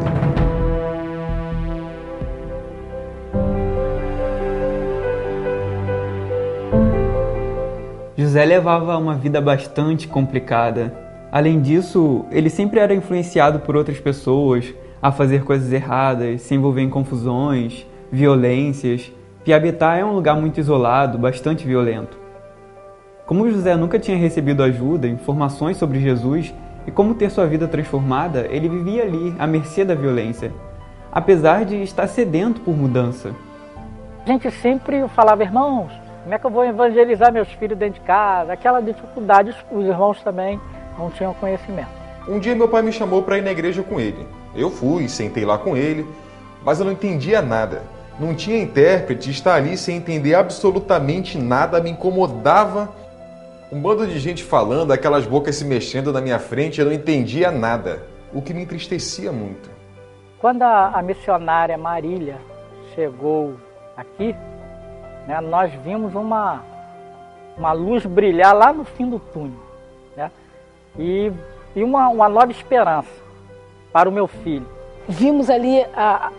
José 8.17 8.43
levava 8.43 8.97
uma 8.97 9.17
vida 9.17 9.39
bastante 9.39 10.09
complicada. 10.09 10.95
Além 11.31 11.61
disso, 11.61 12.25
ele 12.31 12.49
sempre 12.49 12.81
era 12.81 12.95
influenciado 12.95 13.59
por 13.59 13.77
outras 13.77 14.01
pessoas 14.01 14.73
a 15.03 15.13
fazer 15.13 15.45
coisas 15.45 15.71
erradas, 15.71 16.41
se 16.41 16.55
envolver 16.55 16.81
em 16.81 16.89
confusões, 16.89 17.87
violências. 18.11 19.13
Piabetá 19.45 19.99
é 19.99 20.03
um 20.03 20.15
lugar 20.15 20.41
muito 20.41 20.59
isolado, 20.59 21.19
bastante 21.19 21.67
violento. 21.67 22.24
Como 23.27 23.51
José 23.51 23.75
nunca 23.75 23.99
tinha 23.99 24.19
recebido 24.19 24.63
ajuda, 24.63 25.09
informações 25.09 25.79
sobre 25.79 25.99
Jesus 25.99 26.53
e 26.87 26.91
como 26.91 27.15
ter 27.15 27.31
sua 27.31 27.47
vida 27.47 27.67
transformada, 27.67 28.47
ele 28.51 28.69
vivia 28.69 29.03
ali, 29.03 29.35
à 29.39 29.47
mercê 29.47 29.83
da 29.83 29.95
violência, 29.95 30.53
apesar 31.11 31.65
de 31.65 31.83
estar 31.83 32.07
sedento 32.07 32.61
por 32.61 32.77
mudança. 32.77 33.35
A 34.27 34.29
gente 34.29 34.51
sempre 34.51 35.09
falava, 35.09 35.43
irmãos, 35.43 35.91
como 36.23 36.35
é 36.35 36.39
que 36.39 36.45
eu 36.45 36.51
vou 36.51 36.67
evangelizar 36.67 37.33
meus 37.33 37.49
filhos 37.49 37.79
dentro 37.79 37.99
de 37.99 38.07
casa? 38.07 38.53
Aquela 38.53 38.83
dificuldade, 38.83 39.55
os 39.71 39.87
irmãos 39.87 40.23
também 40.23 40.61
não 40.99 41.09
tinham 41.09 41.33
conhecimento. 41.33 41.89
Um 42.29 42.39
dia 42.39 42.55
meu 42.55 42.69
pai 42.69 42.83
me 42.83 42.93
chamou 42.93 43.23
para 43.23 43.39
ir 43.39 43.43
na 43.43 43.53
igreja 43.53 43.83
com 43.83 43.99
ele. 43.99 44.27
Eu 44.55 44.71
fui, 44.71 45.09
sentei 45.09 45.47
lá 45.47 45.57
com 45.57 45.75
ele, 45.75 46.07
mas 46.63 46.79
eu 46.79 46.85
não 46.85 46.93
entendia 46.93 47.41
nada. 47.41 47.83
Não 48.21 48.35
tinha 48.35 48.61
intérprete, 48.61 49.31
estar 49.31 49.55
ali 49.55 49.79
sem 49.79 49.97
entender 49.97 50.35
absolutamente 50.35 51.39
nada 51.39 51.81
me 51.81 51.91
incomodava 51.91 52.93
um 53.75 53.81
bando 53.81 54.07
de 54.07 54.21
gente 54.21 54.45
falando, 54.45 54.93
aquelas 54.93 55.27
bocas 55.27 55.57
se 55.57 55.65
mexendo 55.65 56.13
na 56.13 56.21
minha 56.21 56.39
frente, 56.39 56.79
eu 56.79 56.87
não 56.87 56.93
entendia 56.93 57.51
nada, 57.51 58.05
o 58.33 58.41
que 58.41 58.55
me 58.55 58.63
entristecia 58.63 59.33
muito. 59.33 59.69
Quando 60.39 60.63
a, 60.63 60.91
a 60.91 61.03
missionária 61.03 61.77
Marília 61.77 62.37
chegou 62.95 63.55
aqui, 63.97 64.33
né, 65.27 65.41
nós 65.41 65.73
vimos 65.85 66.15
uma, 66.15 66.63
uma 67.59 67.73
luz 67.73 68.07
brilhar 68.07 68.55
lá 68.55 68.73
no 68.73 68.85
fim 68.85 69.11
do 69.11 69.19
túnel. 69.19 69.59
Né, 70.17 70.31
e, 70.97 71.33
e 71.75 71.83
uma, 71.83 72.09
uma 72.11 72.29
nova 72.29 72.53
esperança 72.53 73.11
para 73.93 74.09
o 74.09 74.13
meu 74.13 74.29
filho. 74.29 74.69
Vimos 75.09 75.51
ali 75.51 75.85
a, 75.97 76.31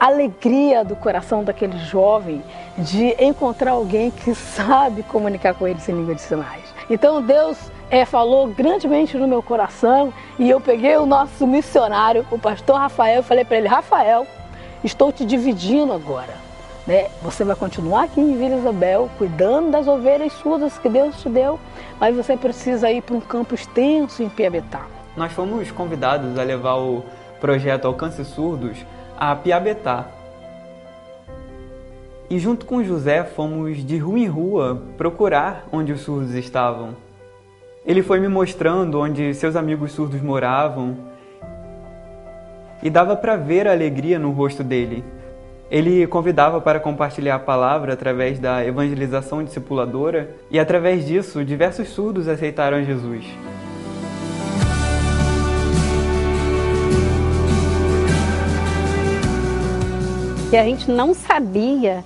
alegria 0.00 0.82
do 0.84 0.96
coração 0.96 1.44
daquele 1.44 1.76
jovem 1.78 2.42
de 2.78 3.14
encontrar 3.22 3.72
alguém 3.72 4.10
que 4.10 4.34
sabe 4.34 5.02
comunicar 5.02 5.52
com 5.54 5.66
ele 5.66 5.80
em 5.86 5.92
língua 5.92 6.14
de 6.14 6.22
sinais. 6.22 6.77
Então 6.90 7.20
Deus 7.20 7.58
é, 7.90 8.04
falou 8.04 8.48
grandemente 8.48 9.16
no 9.16 9.28
meu 9.28 9.42
coração 9.42 10.12
e 10.38 10.48
eu 10.48 10.60
peguei 10.60 10.96
o 10.96 11.06
nosso 11.06 11.46
missionário, 11.46 12.26
o 12.30 12.38
pastor 12.38 12.78
Rafael, 12.78 13.20
e 13.20 13.24
falei 13.24 13.44
para 13.44 13.56
ele: 13.58 13.68
Rafael, 13.68 14.26
estou 14.82 15.12
te 15.12 15.24
dividindo 15.24 15.92
agora. 15.92 16.34
Né? 16.86 17.08
Você 17.22 17.44
vai 17.44 17.54
continuar 17.54 18.04
aqui 18.04 18.20
em 18.20 18.38
Vila 18.38 18.56
Isabel, 18.56 19.10
cuidando 19.18 19.70
das 19.70 19.86
ovelhas 19.86 20.32
surdas 20.32 20.78
que 20.78 20.88
Deus 20.88 21.20
te 21.20 21.28
deu, 21.28 21.60
mas 22.00 22.16
você 22.16 22.34
precisa 22.36 22.90
ir 22.90 23.02
para 23.02 23.14
um 23.14 23.20
campo 23.20 23.54
extenso 23.54 24.22
em 24.22 24.28
Piabetá. 24.28 24.86
Nós 25.14 25.32
fomos 25.32 25.70
convidados 25.70 26.38
a 26.38 26.42
levar 26.42 26.76
o 26.76 27.04
projeto 27.40 27.86
Alcance 27.86 28.24
Surdos 28.24 28.78
a 29.18 29.34
Piabetá. 29.36 30.06
E 32.30 32.38
junto 32.38 32.66
com 32.66 32.84
José 32.84 33.24
fomos 33.24 33.78
de 33.84 33.96
rua 33.96 34.18
em 34.18 34.26
rua 34.26 34.82
procurar 34.98 35.66
onde 35.72 35.92
os 35.92 36.02
surdos 36.02 36.34
estavam. 36.34 36.94
Ele 37.86 38.02
foi 38.02 38.20
me 38.20 38.28
mostrando 38.28 39.00
onde 39.00 39.32
seus 39.32 39.56
amigos 39.56 39.92
surdos 39.92 40.20
moravam 40.20 40.94
e 42.82 42.90
dava 42.90 43.16
para 43.16 43.34
ver 43.34 43.66
a 43.66 43.72
alegria 43.72 44.18
no 44.18 44.30
rosto 44.30 44.62
dele. 44.62 45.02
Ele 45.70 46.06
convidava 46.06 46.60
para 46.60 46.78
compartilhar 46.78 47.36
a 47.36 47.38
palavra 47.38 47.94
através 47.94 48.38
da 48.38 48.62
evangelização 48.62 49.42
discipuladora 49.42 50.30
e 50.50 50.58
através 50.58 51.06
disso 51.06 51.42
diversos 51.42 51.88
surdos 51.88 52.28
aceitaram 52.28 52.84
Jesus. 52.84 53.24
E 60.50 60.56
a 60.56 60.64
gente 60.64 60.90
não 60.90 61.12
sabia 61.12 62.04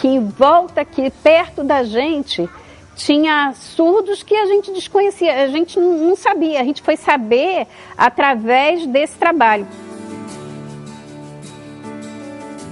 que 0.00 0.08
em 0.08 0.26
volta 0.26 0.80
aqui, 0.80 1.12
perto 1.22 1.62
da 1.62 1.84
gente, 1.84 2.48
tinha 2.96 3.52
surdos 3.54 4.22
que 4.22 4.34
a 4.34 4.46
gente 4.46 4.72
desconhecia, 4.72 5.44
a 5.44 5.48
gente 5.48 5.78
não 5.78 6.16
sabia, 6.16 6.58
a 6.58 6.64
gente 6.64 6.80
foi 6.80 6.96
saber 6.96 7.66
através 7.98 8.86
desse 8.86 9.18
trabalho. 9.18 9.66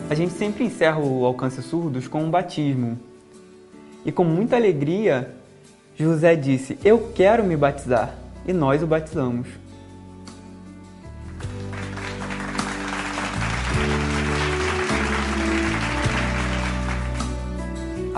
A 0.08 0.14
gente 0.14 0.32
sempre 0.32 0.64
encerra 0.64 0.98
o 0.98 1.26
Alcance 1.26 1.62
Surdos 1.62 2.08
com 2.08 2.22
um 2.22 2.30
batismo. 2.30 2.98
E 4.06 4.10
com 4.10 4.24
muita 4.24 4.56
alegria, 4.56 5.34
José 5.96 6.34
disse: 6.34 6.78
Eu 6.82 7.12
quero 7.14 7.44
me 7.44 7.58
batizar. 7.58 8.14
E 8.46 8.54
nós 8.54 8.82
o 8.82 8.86
batizamos. 8.86 9.48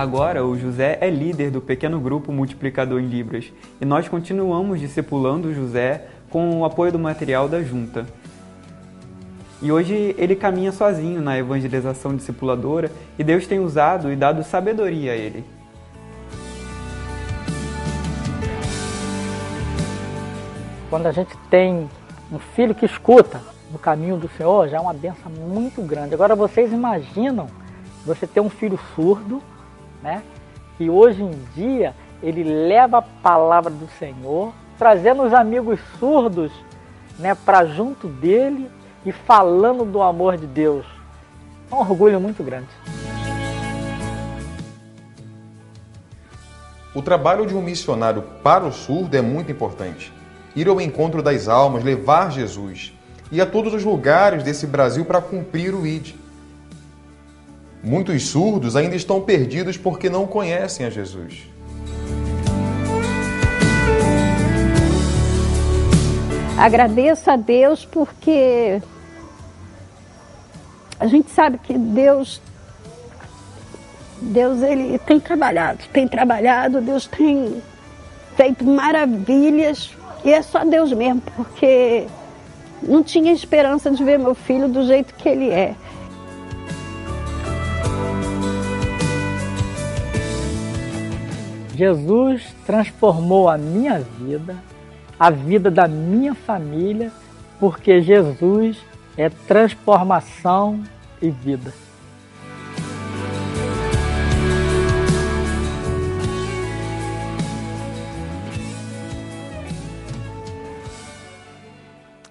Agora, 0.00 0.42
o 0.46 0.58
José 0.58 0.96
é 0.98 1.10
líder 1.10 1.50
do 1.50 1.60
pequeno 1.60 2.00
grupo 2.00 2.32
Multiplicador 2.32 3.02
em 3.02 3.06
Libras 3.06 3.52
e 3.78 3.84
nós 3.84 4.08
continuamos 4.08 4.80
discipulando 4.80 5.48
o 5.48 5.54
José 5.54 6.06
com 6.30 6.58
o 6.58 6.64
apoio 6.64 6.90
do 6.90 6.98
material 6.98 7.46
da 7.46 7.62
junta. 7.62 8.06
E 9.60 9.70
hoje 9.70 10.14
ele 10.16 10.34
caminha 10.34 10.72
sozinho 10.72 11.20
na 11.20 11.36
evangelização 11.36 12.16
discipuladora 12.16 12.90
e 13.18 13.22
Deus 13.22 13.46
tem 13.46 13.60
usado 13.60 14.10
e 14.10 14.16
dado 14.16 14.42
sabedoria 14.42 15.12
a 15.12 15.16
ele. 15.16 15.44
Quando 20.88 21.08
a 21.08 21.12
gente 21.12 21.36
tem 21.50 21.90
um 22.32 22.38
filho 22.38 22.74
que 22.74 22.86
escuta 22.86 23.42
no 23.70 23.78
caminho 23.78 24.16
do 24.16 24.30
Senhor, 24.30 24.66
já 24.66 24.78
é 24.78 24.80
uma 24.80 24.94
benção 24.94 25.30
muito 25.30 25.82
grande. 25.82 26.14
Agora 26.14 26.34
vocês 26.34 26.72
imaginam 26.72 27.48
você 28.06 28.26
ter 28.26 28.40
um 28.40 28.48
filho 28.48 28.80
surdo 28.94 29.42
né? 30.02 30.22
Que 30.76 30.88
hoje 30.88 31.22
em 31.22 31.32
dia 31.54 31.94
ele 32.22 32.42
leva 32.42 32.98
a 32.98 33.02
palavra 33.02 33.70
do 33.70 33.88
Senhor, 33.98 34.52
trazendo 34.78 35.22
os 35.22 35.32
amigos 35.32 35.78
surdos, 35.98 36.52
né, 37.18 37.34
para 37.34 37.64
junto 37.64 38.08
dele 38.08 38.70
e 39.04 39.12
falando 39.12 39.84
do 39.84 40.02
amor 40.02 40.36
de 40.36 40.46
Deus. 40.46 40.86
É 41.70 41.74
um 41.74 41.78
orgulho 41.78 42.20
muito 42.20 42.42
grande. 42.42 42.68
O 46.94 47.00
trabalho 47.00 47.46
de 47.46 47.54
um 47.54 47.62
missionário 47.62 48.22
para 48.42 48.64
o 48.64 48.72
surdo 48.72 49.16
é 49.16 49.20
muito 49.20 49.52
importante. 49.52 50.12
Ir 50.56 50.66
ao 50.66 50.80
encontro 50.80 51.22
das 51.22 51.46
almas, 51.46 51.84
levar 51.84 52.32
Jesus, 52.32 52.92
e 53.30 53.40
a 53.40 53.46
todos 53.46 53.72
os 53.72 53.84
lugares 53.84 54.42
desse 54.42 54.66
Brasil 54.66 55.04
para 55.04 55.20
cumprir 55.20 55.72
o 55.72 55.86
ID. 55.86 56.14
Muitos 57.82 58.28
surdos 58.28 58.76
ainda 58.76 58.94
estão 58.94 59.20
perdidos 59.20 59.76
porque 59.76 60.10
não 60.10 60.26
conhecem 60.26 60.84
a 60.84 60.90
Jesus. 60.90 61.48
Agradeço 66.58 67.30
a 67.30 67.36
Deus 67.36 67.86
porque 67.86 68.82
a 70.98 71.06
gente 71.06 71.30
sabe 71.30 71.56
que 71.56 71.72
Deus 71.78 72.42
Deus 74.20 74.60
ele 74.60 74.98
tem 74.98 75.18
trabalhado, 75.18 75.78
tem 75.90 76.06
trabalhado, 76.06 76.82
Deus 76.82 77.06
tem 77.06 77.62
feito 78.36 78.62
maravilhas 78.62 79.90
e 80.22 80.30
é 80.30 80.42
só 80.42 80.62
Deus 80.62 80.92
mesmo, 80.92 81.22
porque 81.34 82.06
não 82.82 83.02
tinha 83.02 83.32
esperança 83.32 83.90
de 83.90 84.04
ver 84.04 84.18
meu 84.18 84.34
filho 84.34 84.68
do 84.68 84.84
jeito 84.84 85.14
que 85.14 85.26
ele 85.26 85.48
é. 85.48 85.74
Jesus 91.80 92.54
transformou 92.66 93.48
a 93.48 93.56
minha 93.56 94.00
vida, 94.00 94.62
a 95.18 95.30
vida 95.30 95.70
da 95.70 95.88
minha 95.88 96.34
família, 96.34 97.10
porque 97.58 98.02
Jesus 98.02 98.76
é 99.16 99.30
transformação 99.30 100.84
e 101.22 101.30
vida. 101.30 101.72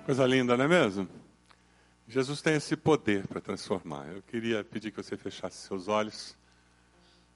Coisa 0.05 0.27
linda, 0.27 0.55
não 0.55 0.65
é 0.65 0.67
mesmo? 0.67 1.07
Jesus 2.07 2.39
tem 2.39 2.53
esse 2.53 2.75
poder 2.75 3.25
para 3.25 3.41
transformar. 3.41 4.05
Eu 4.13 4.21
queria 4.21 4.63
pedir 4.63 4.91
que 4.91 4.97
você 5.01 5.17
fechasse 5.17 5.57
seus 5.67 5.87
olhos 5.87 6.37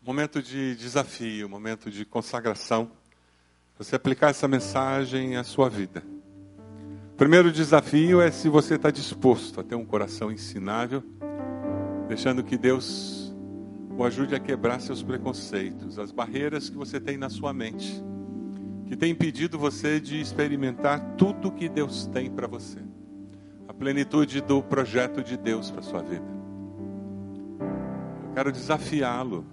momento 0.06 0.44
de 0.44 0.76
desafio, 0.76 1.48
momento 1.48 1.90
de 1.90 2.04
consagração. 2.04 2.92
Você 3.78 3.96
aplicar 3.96 4.32
essa 4.32 4.50
mensagem 4.50 5.38
à 5.38 5.46
sua 5.46 5.70
vida. 5.70 6.04
Primeiro 7.16 7.52
desafio 7.52 8.20
é 8.20 8.30
se 8.30 8.50
você 8.50 8.76
está 8.76 8.92
disposto 8.92 9.62
a 9.62 9.64
ter 9.64 9.76
um 9.76 9.86
coração 9.86 10.30
ensinável, 10.30 11.02
deixando 12.10 12.44
que 12.44 12.58
Deus 12.58 13.34
o 13.98 14.04
ajude 14.04 14.36
a 14.36 14.40
quebrar 14.42 14.82
seus 14.82 15.02
preconceitos, 15.02 15.98
as 15.98 16.12
barreiras 16.12 16.70
que 16.70 16.76
você 16.76 17.00
tem 17.00 17.16
na 17.16 17.30
sua 17.30 17.54
mente, 17.54 18.04
que 18.88 18.98
tem 18.98 19.12
impedido 19.12 19.58
você 19.58 20.02
de 20.02 20.20
experimentar 20.20 21.16
tudo 21.18 21.52
que 21.52 21.70
Deus 21.70 22.08
tem 22.08 22.30
para 22.30 22.46
você, 22.46 22.80
a 23.70 23.74
plenitude 23.74 24.42
do 24.42 24.62
projeto 24.62 25.24
de 25.24 25.38
Deus 25.38 25.72
para 25.72 25.82
sua 25.82 26.02
vida. 26.02 26.26
Eu 28.28 28.34
quero 28.34 28.52
desafiá-lo 28.52 29.53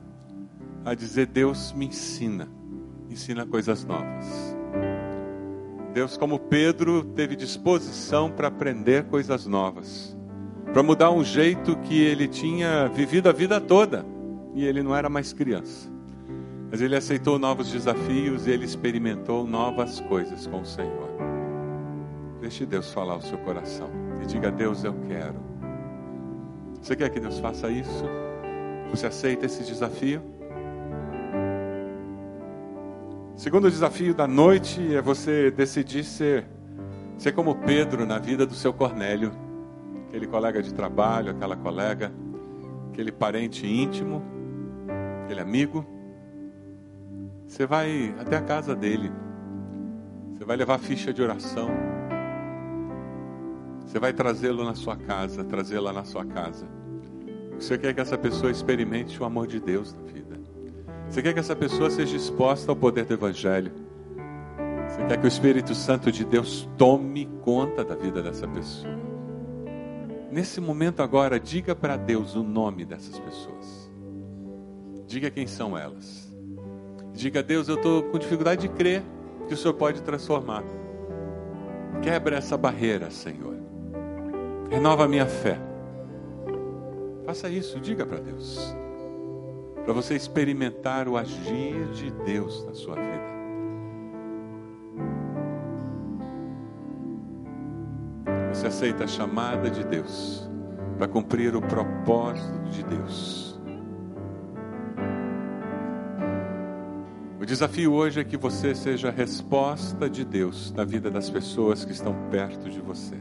a 0.85 0.95
dizer: 0.95 1.27
Deus 1.27 1.73
me 1.73 1.87
ensina, 1.87 2.49
ensina 3.09 3.47
coisas 3.47 3.85
novas. 3.85 4.57
Deus, 5.93 6.17
como 6.17 6.39
Pedro, 6.39 7.03
teve 7.03 7.35
disposição 7.35 8.31
para 8.31 8.49
aprender 8.49 9.05
coisas 9.05 9.47
novas, 9.47 10.17
para 10.73 10.83
mudar 10.83 11.11
um 11.11 11.25
jeito 11.25 11.77
que 11.79 12.01
ele 12.01 12.29
tinha 12.29 12.87
vivido 12.89 13.29
a 13.29 13.33
vida 13.33 13.61
toda 13.61 14.07
e 14.55 14.65
ele 14.65 14.83
não 14.83 14.95
era 14.95 15.09
mais 15.09 15.33
criança. 15.33 15.91
Mas 16.71 16.81
ele 16.81 16.95
aceitou 16.95 17.39
novos 17.39 17.73
desafios 17.73 18.47
e 18.47 18.51
ele 18.51 18.65
experimentou 18.65 19.45
novas 19.45 19.99
coisas 20.01 20.47
com 20.47 20.61
o 20.61 20.65
Senhor. 20.65 21.11
Deixe 22.41 22.65
Deus 22.65 22.93
falar 22.93 23.17
o 23.17 23.23
seu 23.23 23.39
coração 23.39 23.91
e 24.23 24.27
diga: 24.27 24.51
Deus, 24.51 24.85
eu 24.85 24.95
quero. 25.09 25.41
Você 26.81 26.95
quer 26.95 27.11
que 27.11 27.19
Deus 27.19 27.39
faça 27.41 27.69
isso? 27.69 28.05
Você 28.91 29.07
aceita 29.07 29.47
esse 29.47 29.65
desafio? 29.65 30.23
Segundo 33.41 33.71
desafio 33.71 34.15
da 34.15 34.27
noite 34.27 34.95
é 34.95 35.01
você 35.01 35.51
decidir 35.51 36.05
ser, 36.05 36.45
ser 37.17 37.33
como 37.33 37.55
Pedro 37.55 38.05
na 38.05 38.19
vida 38.19 38.45
do 38.45 38.53
seu 38.53 38.71
Cornélio, 38.71 39.33
aquele 40.07 40.27
colega 40.27 40.63
de 40.63 40.75
trabalho, 40.75 41.31
aquela 41.31 41.57
colega, 41.57 42.13
aquele 42.93 43.11
parente 43.11 43.67
íntimo, 43.67 44.23
aquele 45.25 45.41
amigo. 45.41 45.87
Você 47.47 47.65
vai 47.65 48.15
até 48.21 48.37
a 48.37 48.43
casa 48.43 48.77
dele, 48.77 49.11
você 50.35 50.45
vai 50.45 50.59
levar 50.59 50.77
ficha 50.77 51.11
de 51.11 51.23
oração, 51.23 51.71
você 53.87 53.99
vai 53.99 54.13
trazê-lo 54.13 54.65
na 54.65 54.75
sua 54.75 54.99
casa, 54.99 55.43
trazê-la 55.45 55.95
na 55.95 56.05
sua 56.05 56.27
casa. 56.27 56.69
Você 57.59 57.79
quer 57.79 57.95
que 57.95 58.03
essa 58.03 58.19
pessoa 58.19 58.53
experimente 58.53 59.19
o 59.19 59.25
amor 59.25 59.47
de 59.47 59.59
Deus 59.59 59.95
na 59.95 60.03
vida. 60.03 60.40
Você 61.11 61.23
quer 61.23 61.33
que 61.35 61.41
essa 61.41 61.57
pessoa 61.57 61.91
seja 61.91 62.17
exposta 62.17 62.71
ao 62.71 62.77
poder 62.77 63.05
do 63.05 63.15
Evangelho. 63.15 63.73
Você 64.89 65.05
quer 65.09 65.19
que 65.19 65.27
o 65.27 65.29
Espírito 65.29 65.75
Santo 65.75 66.13
de 66.13 66.25
Deus 66.25 66.69
tome 66.79 67.27
conta 67.43 67.85
da 67.85 67.97
vida 67.97 68.23
dessa 68.23 68.47
pessoa. 68.47 68.95
Nesse 70.31 70.61
momento 70.61 71.03
agora, 71.03 71.41
diga 71.41 71.75
para 71.75 71.97
Deus 71.97 72.37
o 72.37 72.45
nome 72.45 72.85
dessas 72.85 73.19
pessoas. 73.19 73.91
Diga 75.09 75.33
quem 75.33 75.49
são 75.49 75.77
elas. 75.77 76.33
Diga 77.13 77.41
a 77.41 77.43
Deus, 77.43 77.69
eu 77.69 77.75
estou 77.75 78.05
com 78.05 78.17
dificuldade 78.17 78.63
de 78.63 78.69
crer 78.69 79.03
que 79.49 79.55
o 79.55 79.57
Senhor 79.57 79.75
pode 79.75 80.03
transformar. 80.03 80.63
Quebra 82.03 82.37
essa 82.37 82.57
barreira, 82.57 83.11
Senhor. 83.11 83.57
Renova 84.71 85.07
a 85.07 85.09
minha 85.09 85.27
fé. 85.27 85.59
Faça 87.27 87.49
isso, 87.49 87.81
diga 87.81 88.07
para 88.07 88.21
Deus 88.21 88.77
para 89.85 89.93
você 89.93 90.15
experimentar 90.15 91.09
o 91.09 91.17
agir 91.17 91.87
de 91.95 92.11
Deus 92.25 92.65
na 92.65 92.75
sua 92.75 92.95
vida. 92.95 93.31
Você 98.53 98.67
aceita 98.67 99.05
a 99.05 99.07
chamada 99.07 99.71
de 99.71 99.83
Deus 99.85 100.49
para 100.99 101.09
cumprir 101.09 101.57
o 101.57 101.63
propósito 101.63 102.59
de 102.71 102.83
Deus. 102.85 103.59
O 107.41 107.47
desafio 107.47 107.95
hoje 107.95 108.21
é 108.21 108.25
que 108.25 108.37
você 108.37 108.75
seja 108.75 109.09
a 109.09 109.11
resposta 109.11 110.11
de 110.11 110.27
Deus 110.27 110.73
na 110.73 110.85
vida 110.85 111.11
das 111.11 111.31
pessoas 111.31 111.87
que 111.87 111.93
estão 111.93 112.15
perto 112.31 112.69
de 112.69 112.81
você. 112.81 113.17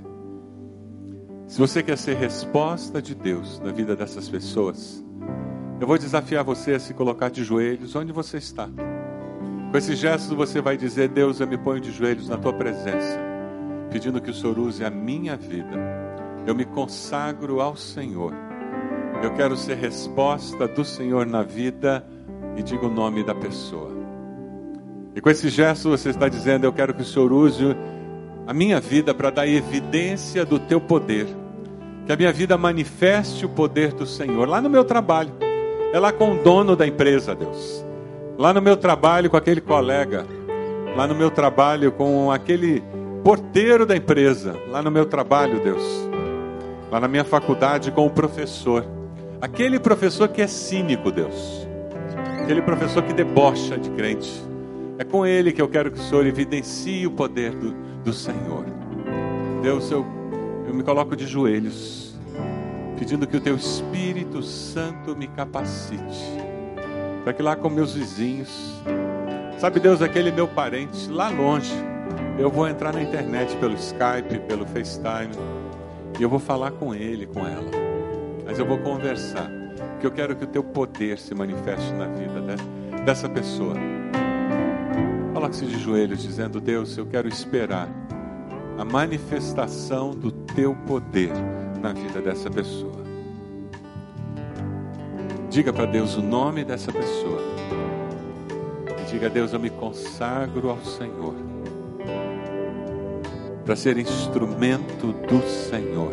Se 1.47 1.57
você 1.57 1.81
quer 1.81 1.97
ser 1.97 2.17
resposta 2.17 3.01
de 3.01 3.15
Deus 3.15 3.59
na 3.61 3.71
vida 3.71 3.95
dessas 3.95 4.27
pessoas, 4.27 5.01
eu 5.79 5.87
vou 5.87 5.97
desafiar 5.97 6.43
você 6.43 6.73
a 6.73 6.79
se 6.79 6.93
colocar 6.93 7.29
de 7.29 7.43
joelhos 7.43 7.95
onde 7.95 8.11
você 8.11 8.37
está. 8.37 8.67
Com 9.71 9.77
esse 9.77 9.95
gesto 9.95 10.35
você 10.35 10.59
vai 10.59 10.75
dizer: 10.75 11.07
Deus, 11.07 11.39
eu 11.39 11.47
me 11.47 11.57
ponho 11.57 11.79
de 11.79 11.91
joelhos 11.91 12.27
na 12.27 12.37
tua 12.37 12.51
presença, 12.51 13.17
pedindo 13.89 14.19
que 14.19 14.29
o 14.29 14.33
Senhor 14.33 14.59
use 14.59 14.83
a 14.83 14.89
minha 14.89 15.37
vida. 15.37 15.77
Eu 16.45 16.53
me 16.53 16.65
consagro 16.65 17.61
ao 17.61 17.77
Senhor. 17.77 18.33
Eu 19.23 19.33
quero 19.35 19.55
ser 19.55 19.77
resposta 19.77 20.67
do 20.67 20.83
Senhor 20.83 21.25
na 21.25 21.43
vida 21.43 22.05
e 22.57 22.63
diga 22.63 22.85
o 22.85 22.91
nome 22.91 23.23
da 23.23 23.35
pessoa. 23.35 23.91
E 25.15 25.21
com 25.21 25.29
esse 25.29 25.47
gesto 25.47 25.89
você 25.89 26.09
está 26.09 26.27
dizendo: 26.27 26.65
Eu 26.65 26.73
quero 26.73 26.93
que 26.93 27.03
o 27.03 27.05
Senhor 27.05 27.31
use 27.31 27.63
a 28.45 28.53
minha 28.53 28.81
vida 28.81 29.13
para 29.13 29.29
dar 29.29 29.47
evidência 29.47 30.43
do 30.43 30.59
teu 30.59 30.81
poder. 30.81 31.27
Que 32.05 32.11
a 32.11 32.17
minha 32.17 32.33
vida 32.33 32.57
manifeste 32.57 33.45
o 33.45 33.49
poder 33.49 33.93
do 33.93 34.05
Senhor 34.05 34.45
lá 34.45 34.59
no 34.59 34.69
meu 34.69 34.83
trabalho 34.83 35.48
é 35.91 35.99
lá 35.99 36.11
com 36.11 36.33
o 36.33 36.43
dono 36.43 36.75
da 36.75 36.85
empresa, 36.85 37.33
Deus. 37.33 37.83
Lá 38.37 38.53
no 38.53 38.61
meu 38.61 38.77
trabalho 38.77 39.29
com 39.29 39.37
aquele 39.37 39.59
colega. 39.59 40.25
Lá 40.95 41.07
no 41.07 41.15
meu 41.15 41.31
trabalho 41.31 41.91
com 41.91 42.31
aquele 42.31 42.83
porteiro 43.23 43.85
da 43.85 43.95
empresa. 43.95 44.55
Lá 44.69 44.81
no 44.81 44.91
meu 44.91 45.05
trabalho, 45.05 45.59
Deus. 45.59 46.09
Lá 46.91 46.99
na 46.99 47.07
minha 47.07 47.23
faculdade 47.23 47.91
com 47.91 48.05
o 48.05 48.09
professor. 48.09 48.85
Aquele 49.41 49.79
professor 49.79 50.27
que 50.27 50.41
é 50.41 50.47
cínico, 50.47 51.11
Deus. 51.11 51.67
Aquele 52.43 52.61
professor 52.61 53.01
que 53.03 53.13
debocha 53.13 53.77
de 53.77 53.89
crente. 53.91 54.31
É 54.97 55.03
com 55.03 55.25
ele 55.25 55.51
que 55.51 55.61
eu 55.61 55.67
quero 55.67 55.91
que 55.91 55.99
o 55.99 56.03
Senhor 56.03 56.25
evidencie 56.25 57.07
o 57.07 57.11
poder 57.11 57.51
do, 57.51 57.73
do 58.03 58.13
Senhor. 58.13 58.65
Deus, 59.63 59.89
eu, 59.91 60.05
eu 60.67 60.73
me 60.73 60.83
coloco 60.83 61.15
de 61.15 61.25
joelhos 61.25 62.08
pedindo 62.99 63.25
que 63.25 63.37
o 63.37 63.39
teu 63.39 63.55
Espírito 63.55 64.43
Santo 64.43 65.15
me 65.15 65.25
capacite, 65.29 66.37
para 67.23 67.31
que 67.31 67.41
lá 67.41 67.55
com 67.55 67.69
meus 67.69 67.93
vizinhos, 67.93 68.49
sabe 69.57 69.79
Deus, 69.79 70.01
aquele 70.01 70.33
meu 70.33 70.49
parente 70.49 71.09
lá 71.09 71.29
longe, 71.29 71.73
eu 72.37 72.51
vou 72.51 72.67
entrar 72.67 72.91
na 72.91 73.01
internet 73.01 73.55
pelo 73.55 73.73
Skype, 73.75 74.39
pelo 74.49 74.65
FaceTime, 74.65 75.33
e 76.19 76.21
eu 76.23 76.29
vou 76.29 76.39
falar 76.39 76.71
com 76.71 76.93
ele, 76.93 77.25
com 77.25 77.47
ela, 77.47 77.71
mas 78.45 78.59
eu 78.59 78.65
vou 78.65 78.77
conversar, 78.79 79.49
porque 79.93 80.05
eu 80.05 80.11
quero 80.11 80.35
que 80.35 80.43
o 80.43 80.47
teu 80.47 80.61
poder 80.63 81.17
se 81.19 81.33
manifeste 81.33 81.93
na 81.93 82.05
vida 82.05 82.41
dessa 83.05 83.29
pessoa. 83.29 83.75
Coloque-se 85.33 85.65
de 85.65 85.79
joelhos, 85.79 86.21
dizendo: 86.21 86.59
Deus, 86.59 86.97
eu 86.97 87.05
quero 87.05 87.29
esperar 87.29 87.87
a 88.77 88.83
manifestação 88.83 90.11
do 90.11 90.31
teu 90.31 90.75
poder 90.85 91.31
na 91.79 91.93
vida 91.93 92.21
dessa 92.21 92.49
pessoa. 92.49 93.03
Diga 95.49 95.73
para 95.73 95.85
Deus 95.85 96.15
o 96.15 96.21
nome 96.21 96.63
dessa 96.63 96.91
pessoa. 96.91 97.41
Diga 99.09 99.27
a 99.27 99.29
Deus: 99.29 99.53
Eu 99.53 99.59
me 99.59 99.69
consagro 99.69 100.69
ao 100.69 100.83
Senhor 100.83 101.35
para 103.65 103.75
ser 103.75 103.97
instrumento 103.97 105.13
do 105.27 105.41
Senhor. 105.47 106.11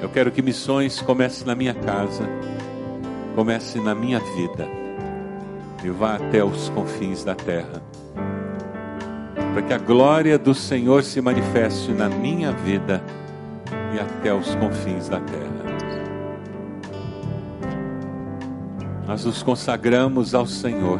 Eu 0.00 0.08
quero 0.08 0.30
que 0.30 0.42
missões 0.42 1.00
comecem 1.00 1.46
na 1.46 1.54
minha 1.54 1.74
casa, 1.74 2.28
comece 3.34 3.80
na 3.80 3.94
minha 3.94 4.20
vida 4.20 4.68
e 5.82 5.90
vá 5.90 6.16
até 6.16 6.44
os 6.44 6.68
confins 6.68 7.24
da 7.24 7.34
terra 7.34 7.82
para 9.54 9.62
que 9.62 9.72
a 9.72 9.78
glória 9.78 10.36
do 10.36 10.52
Senhor 10.52 11.04
se 11.04 11.20
manifeste 11.20 11.92
na 11.92 12.08
minha 12.08 12.50
vida 12.50 13.00
e 13.94 14.00
até 14.00 14.34
os 14.34 14.52
confins 14.56 15.08
da 15.08 15.20
terra. 15.20 15.64
Nós 19.06 19.24
nos 19.24 19.44
consagramos 19.44 20.34
ao 20.34 20.44
Senhor, 20.44 20.98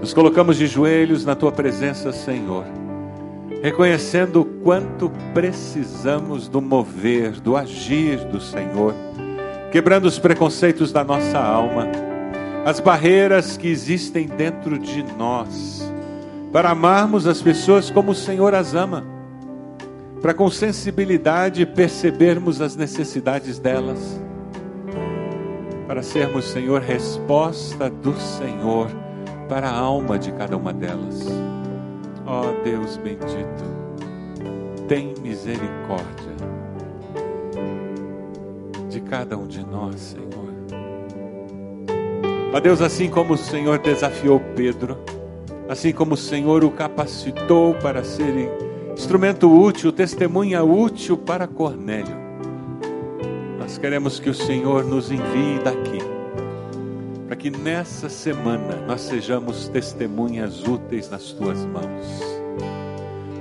nos 0.00 0.12
colocamos 0.12 0.56
de 0.56 0.66
joelhos 0.66 1.24
na 1.24 1.36
tua 1.36 1.52
presença, 1.52 2.12
Senhor, 2.12 2.64
reconhecendo 3.62 4.40
o 4.40 4.44
quanto 4.44 5.08
precisamos 5.32 6.48
do 6.48 6.60
mover, 6.60 7.40
do 7.40 7.56
agir 7.56 8.24
do 8.24 8.40
Senhor, 8.40 8.92
quebrando 9.70 10.06
os 10.06 10.18
preconceitos 10.18 10.90
da 10.90 11.04
nossa 11.04 11.38
alma, 11.38 11.86
as 12.64 12.80
barreiras 12.80 13.56
que 13.56 13.68
existem 13.68 14.26
dentro 14.26 14.80
de 14.80 15.04
nós 15.16 15.93
para 16.54 16.70
amarmos 16.70 17.26
as 17.26 17.42
pessoas 17.42 17.90
como 17.90 18.12
o 18.12 18.14
Senhor 18.14 18.54
as 18.54 18.76
ama, 18.76 19.04
para 20.22 20.32
com 20.32 20.48
sensibilidade 20.48 21.66
percebermos 21.66 22.60
as 22.60 22.76
necessidades 22.76 23.58
delas, 23.58 24.20
para 25.88 26.00
sermos, 26.00 26.44
Senhor, 26.44 26.80
resposta 26.80 27.90
do 27.90 28.14
Senhor 28.14 28.88
para 29.48 29.68
a 29.68 29.76
alma 29.76 30.16
de 30.16 30.30
cada 30.30 30.56
uma 30.56 30.72
delas. 30.72 31.26
Ó 32.24 32.42
oh, 32.42 32.62
Deus 32.62 32.98
bendito, 32.98 33.64
tem 34.86 35.12
misericórdia 35.20 36.36
de 38.88 39.00
cada 39.00 39.36
um 39.36 39.48
de 39.48 39.66
nós, 39.66 39.96
Senhor. 39.96 40.54
Ó 42.52 42.60
Deus, 42.60 42.80
assim 42.80 43.10
como 43.10 43.34
o 43.34 43.38
Senhor 43.38 43.80
desafiou 43.80 44.38
Pedro, 44.54 44.96
assim 45.68 45.92
como 45.92 46.14
o 46.14 46.16
Senhor 46.16 46.64
o 46.64 46.70
capacitou 46.70 47.74
para 47.74 48.04
ser 48.04 48.50
instrumento 48.92 49.50
útil, 49.50 49.90
testemunha 49.92 50.62
útil 50.62 51.16
para 51.16 51.46
Cornélio, 51.46 52.16
nós 53.58 53.78
queremos 53.78 54.20
que 54.20 54.30
o 54.30 54.34
Senhor 54.34 54.84
nos 54.84 55.10
envie 55.10 55.58
daqui, 55.64 55.98
para 57.26 57.36
que 57.36 57.50
nessa 57.50 58.08
semana 58.08 58.76
nós 58.86 59.00
sejamos 59.00 59.68
testemunhas 59.68 60.62
úteis 60.66 61.08
nas 61.10 61.32
tuas 61.32 61.64
mãos. 61.64 62.22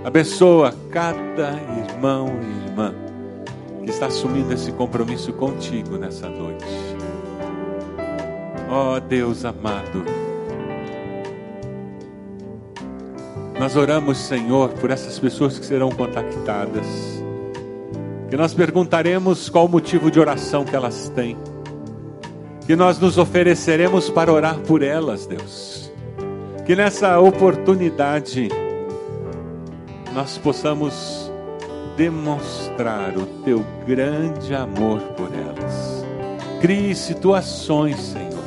Abençoa 0.03 0.73
cada 0.89 1.51
irmão 1.89 2.29
e 2.41 2.67
irmã 2.67 2.93
que 3.83 3.89
está 3.89 4.07
assumindo 4.07 4.53
esse 4.53 4.71
compromisso 4.71 5.33
contigo 5.33 5.97
nessa 5.97 6.29
noite. 6.29 6.65
Ó 8.69 8.95
oh, 8.95 8.99
Deus 8.99 9.45
amado, 9.45 10.03
nós 13.63 13.77
oramos, 13.77 14.17
Senhor, 14.17 14.71
por 14.71 14.91
essas 14.91 15.17
pessoas 15.17 15.57
que 15.57 15.65
serão 15.65 15.89
contactadas. 15.89 16.85
Que 18.29 18.35
nós 18.35 18.53
perguntaremos 18.53 19.47
qual 19.47 19.67
o 19.67 19.69
motivo 19.69 20.11
de 20.11 20.19
oração 20.19 20.65
que 20.65 20.75
elas 20.75 21.07
têm. 21.15 21.37
Que 22.67 22.75
nós 22.75 22.99
nos 22.99 23.17
ofereceremos 23.17 24.09
para 24.09 24.33
orar 24.33 24.59
por 24.59 24.83
elas, 24.83 25.25
Deus. 25.25 25.89
Que 26.65 26.75
nessa 26.75 27.17
oportunidade 27.21 28.49
nós 30.13 30.37
possamos 30.37 31.31
demonstrar 31.95 33.17
o 33.17 33.25
teu 33.45 33.63
grande 33.87 34.53
amor 34.53 34.99
por 35.15 35.29
elas. 35.33 36.05
Crie 36.59 36.93
situações, 36.93 37.97
Senhor, 37.97 38.43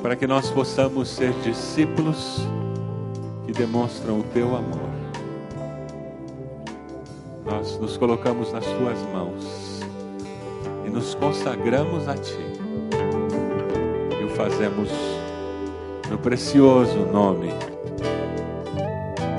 para 0.00 0.14
que 0.14 0.28
nós 0.28 0.48
possamos 0.52 1.08
ser 1.08 1.32
discípulos 1.42 2.46
demonstram 3.54 4.20
o 4.20 4.22
teu 4.24 4.54
amor. 4.54 4.90
Nós 7.44 7.78
nos 7.78 7.96
colocamos 7.96 8.52
nas 8.52 8.64
tuas 8.64 8.98
mãos 9.12 9.80
e 10.86 10.90
nos 10.90 11.14
consagramos 11.14 12.08
a 12.08 12.14
ti. 12.14 12.38
E 14.20 14.24
o 14.24 14.28
fazemos 14.30 14.90
no 16.10 16.18
precioso 16.18 16.98
nome 17.12 17.50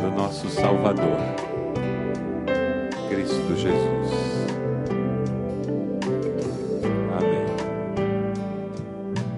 do 0.01 0.11
nosso 0.15 0.49
Salvador, 0.49 1.17
Cristo 3.09 3.55
Jesus. 3.55 4.34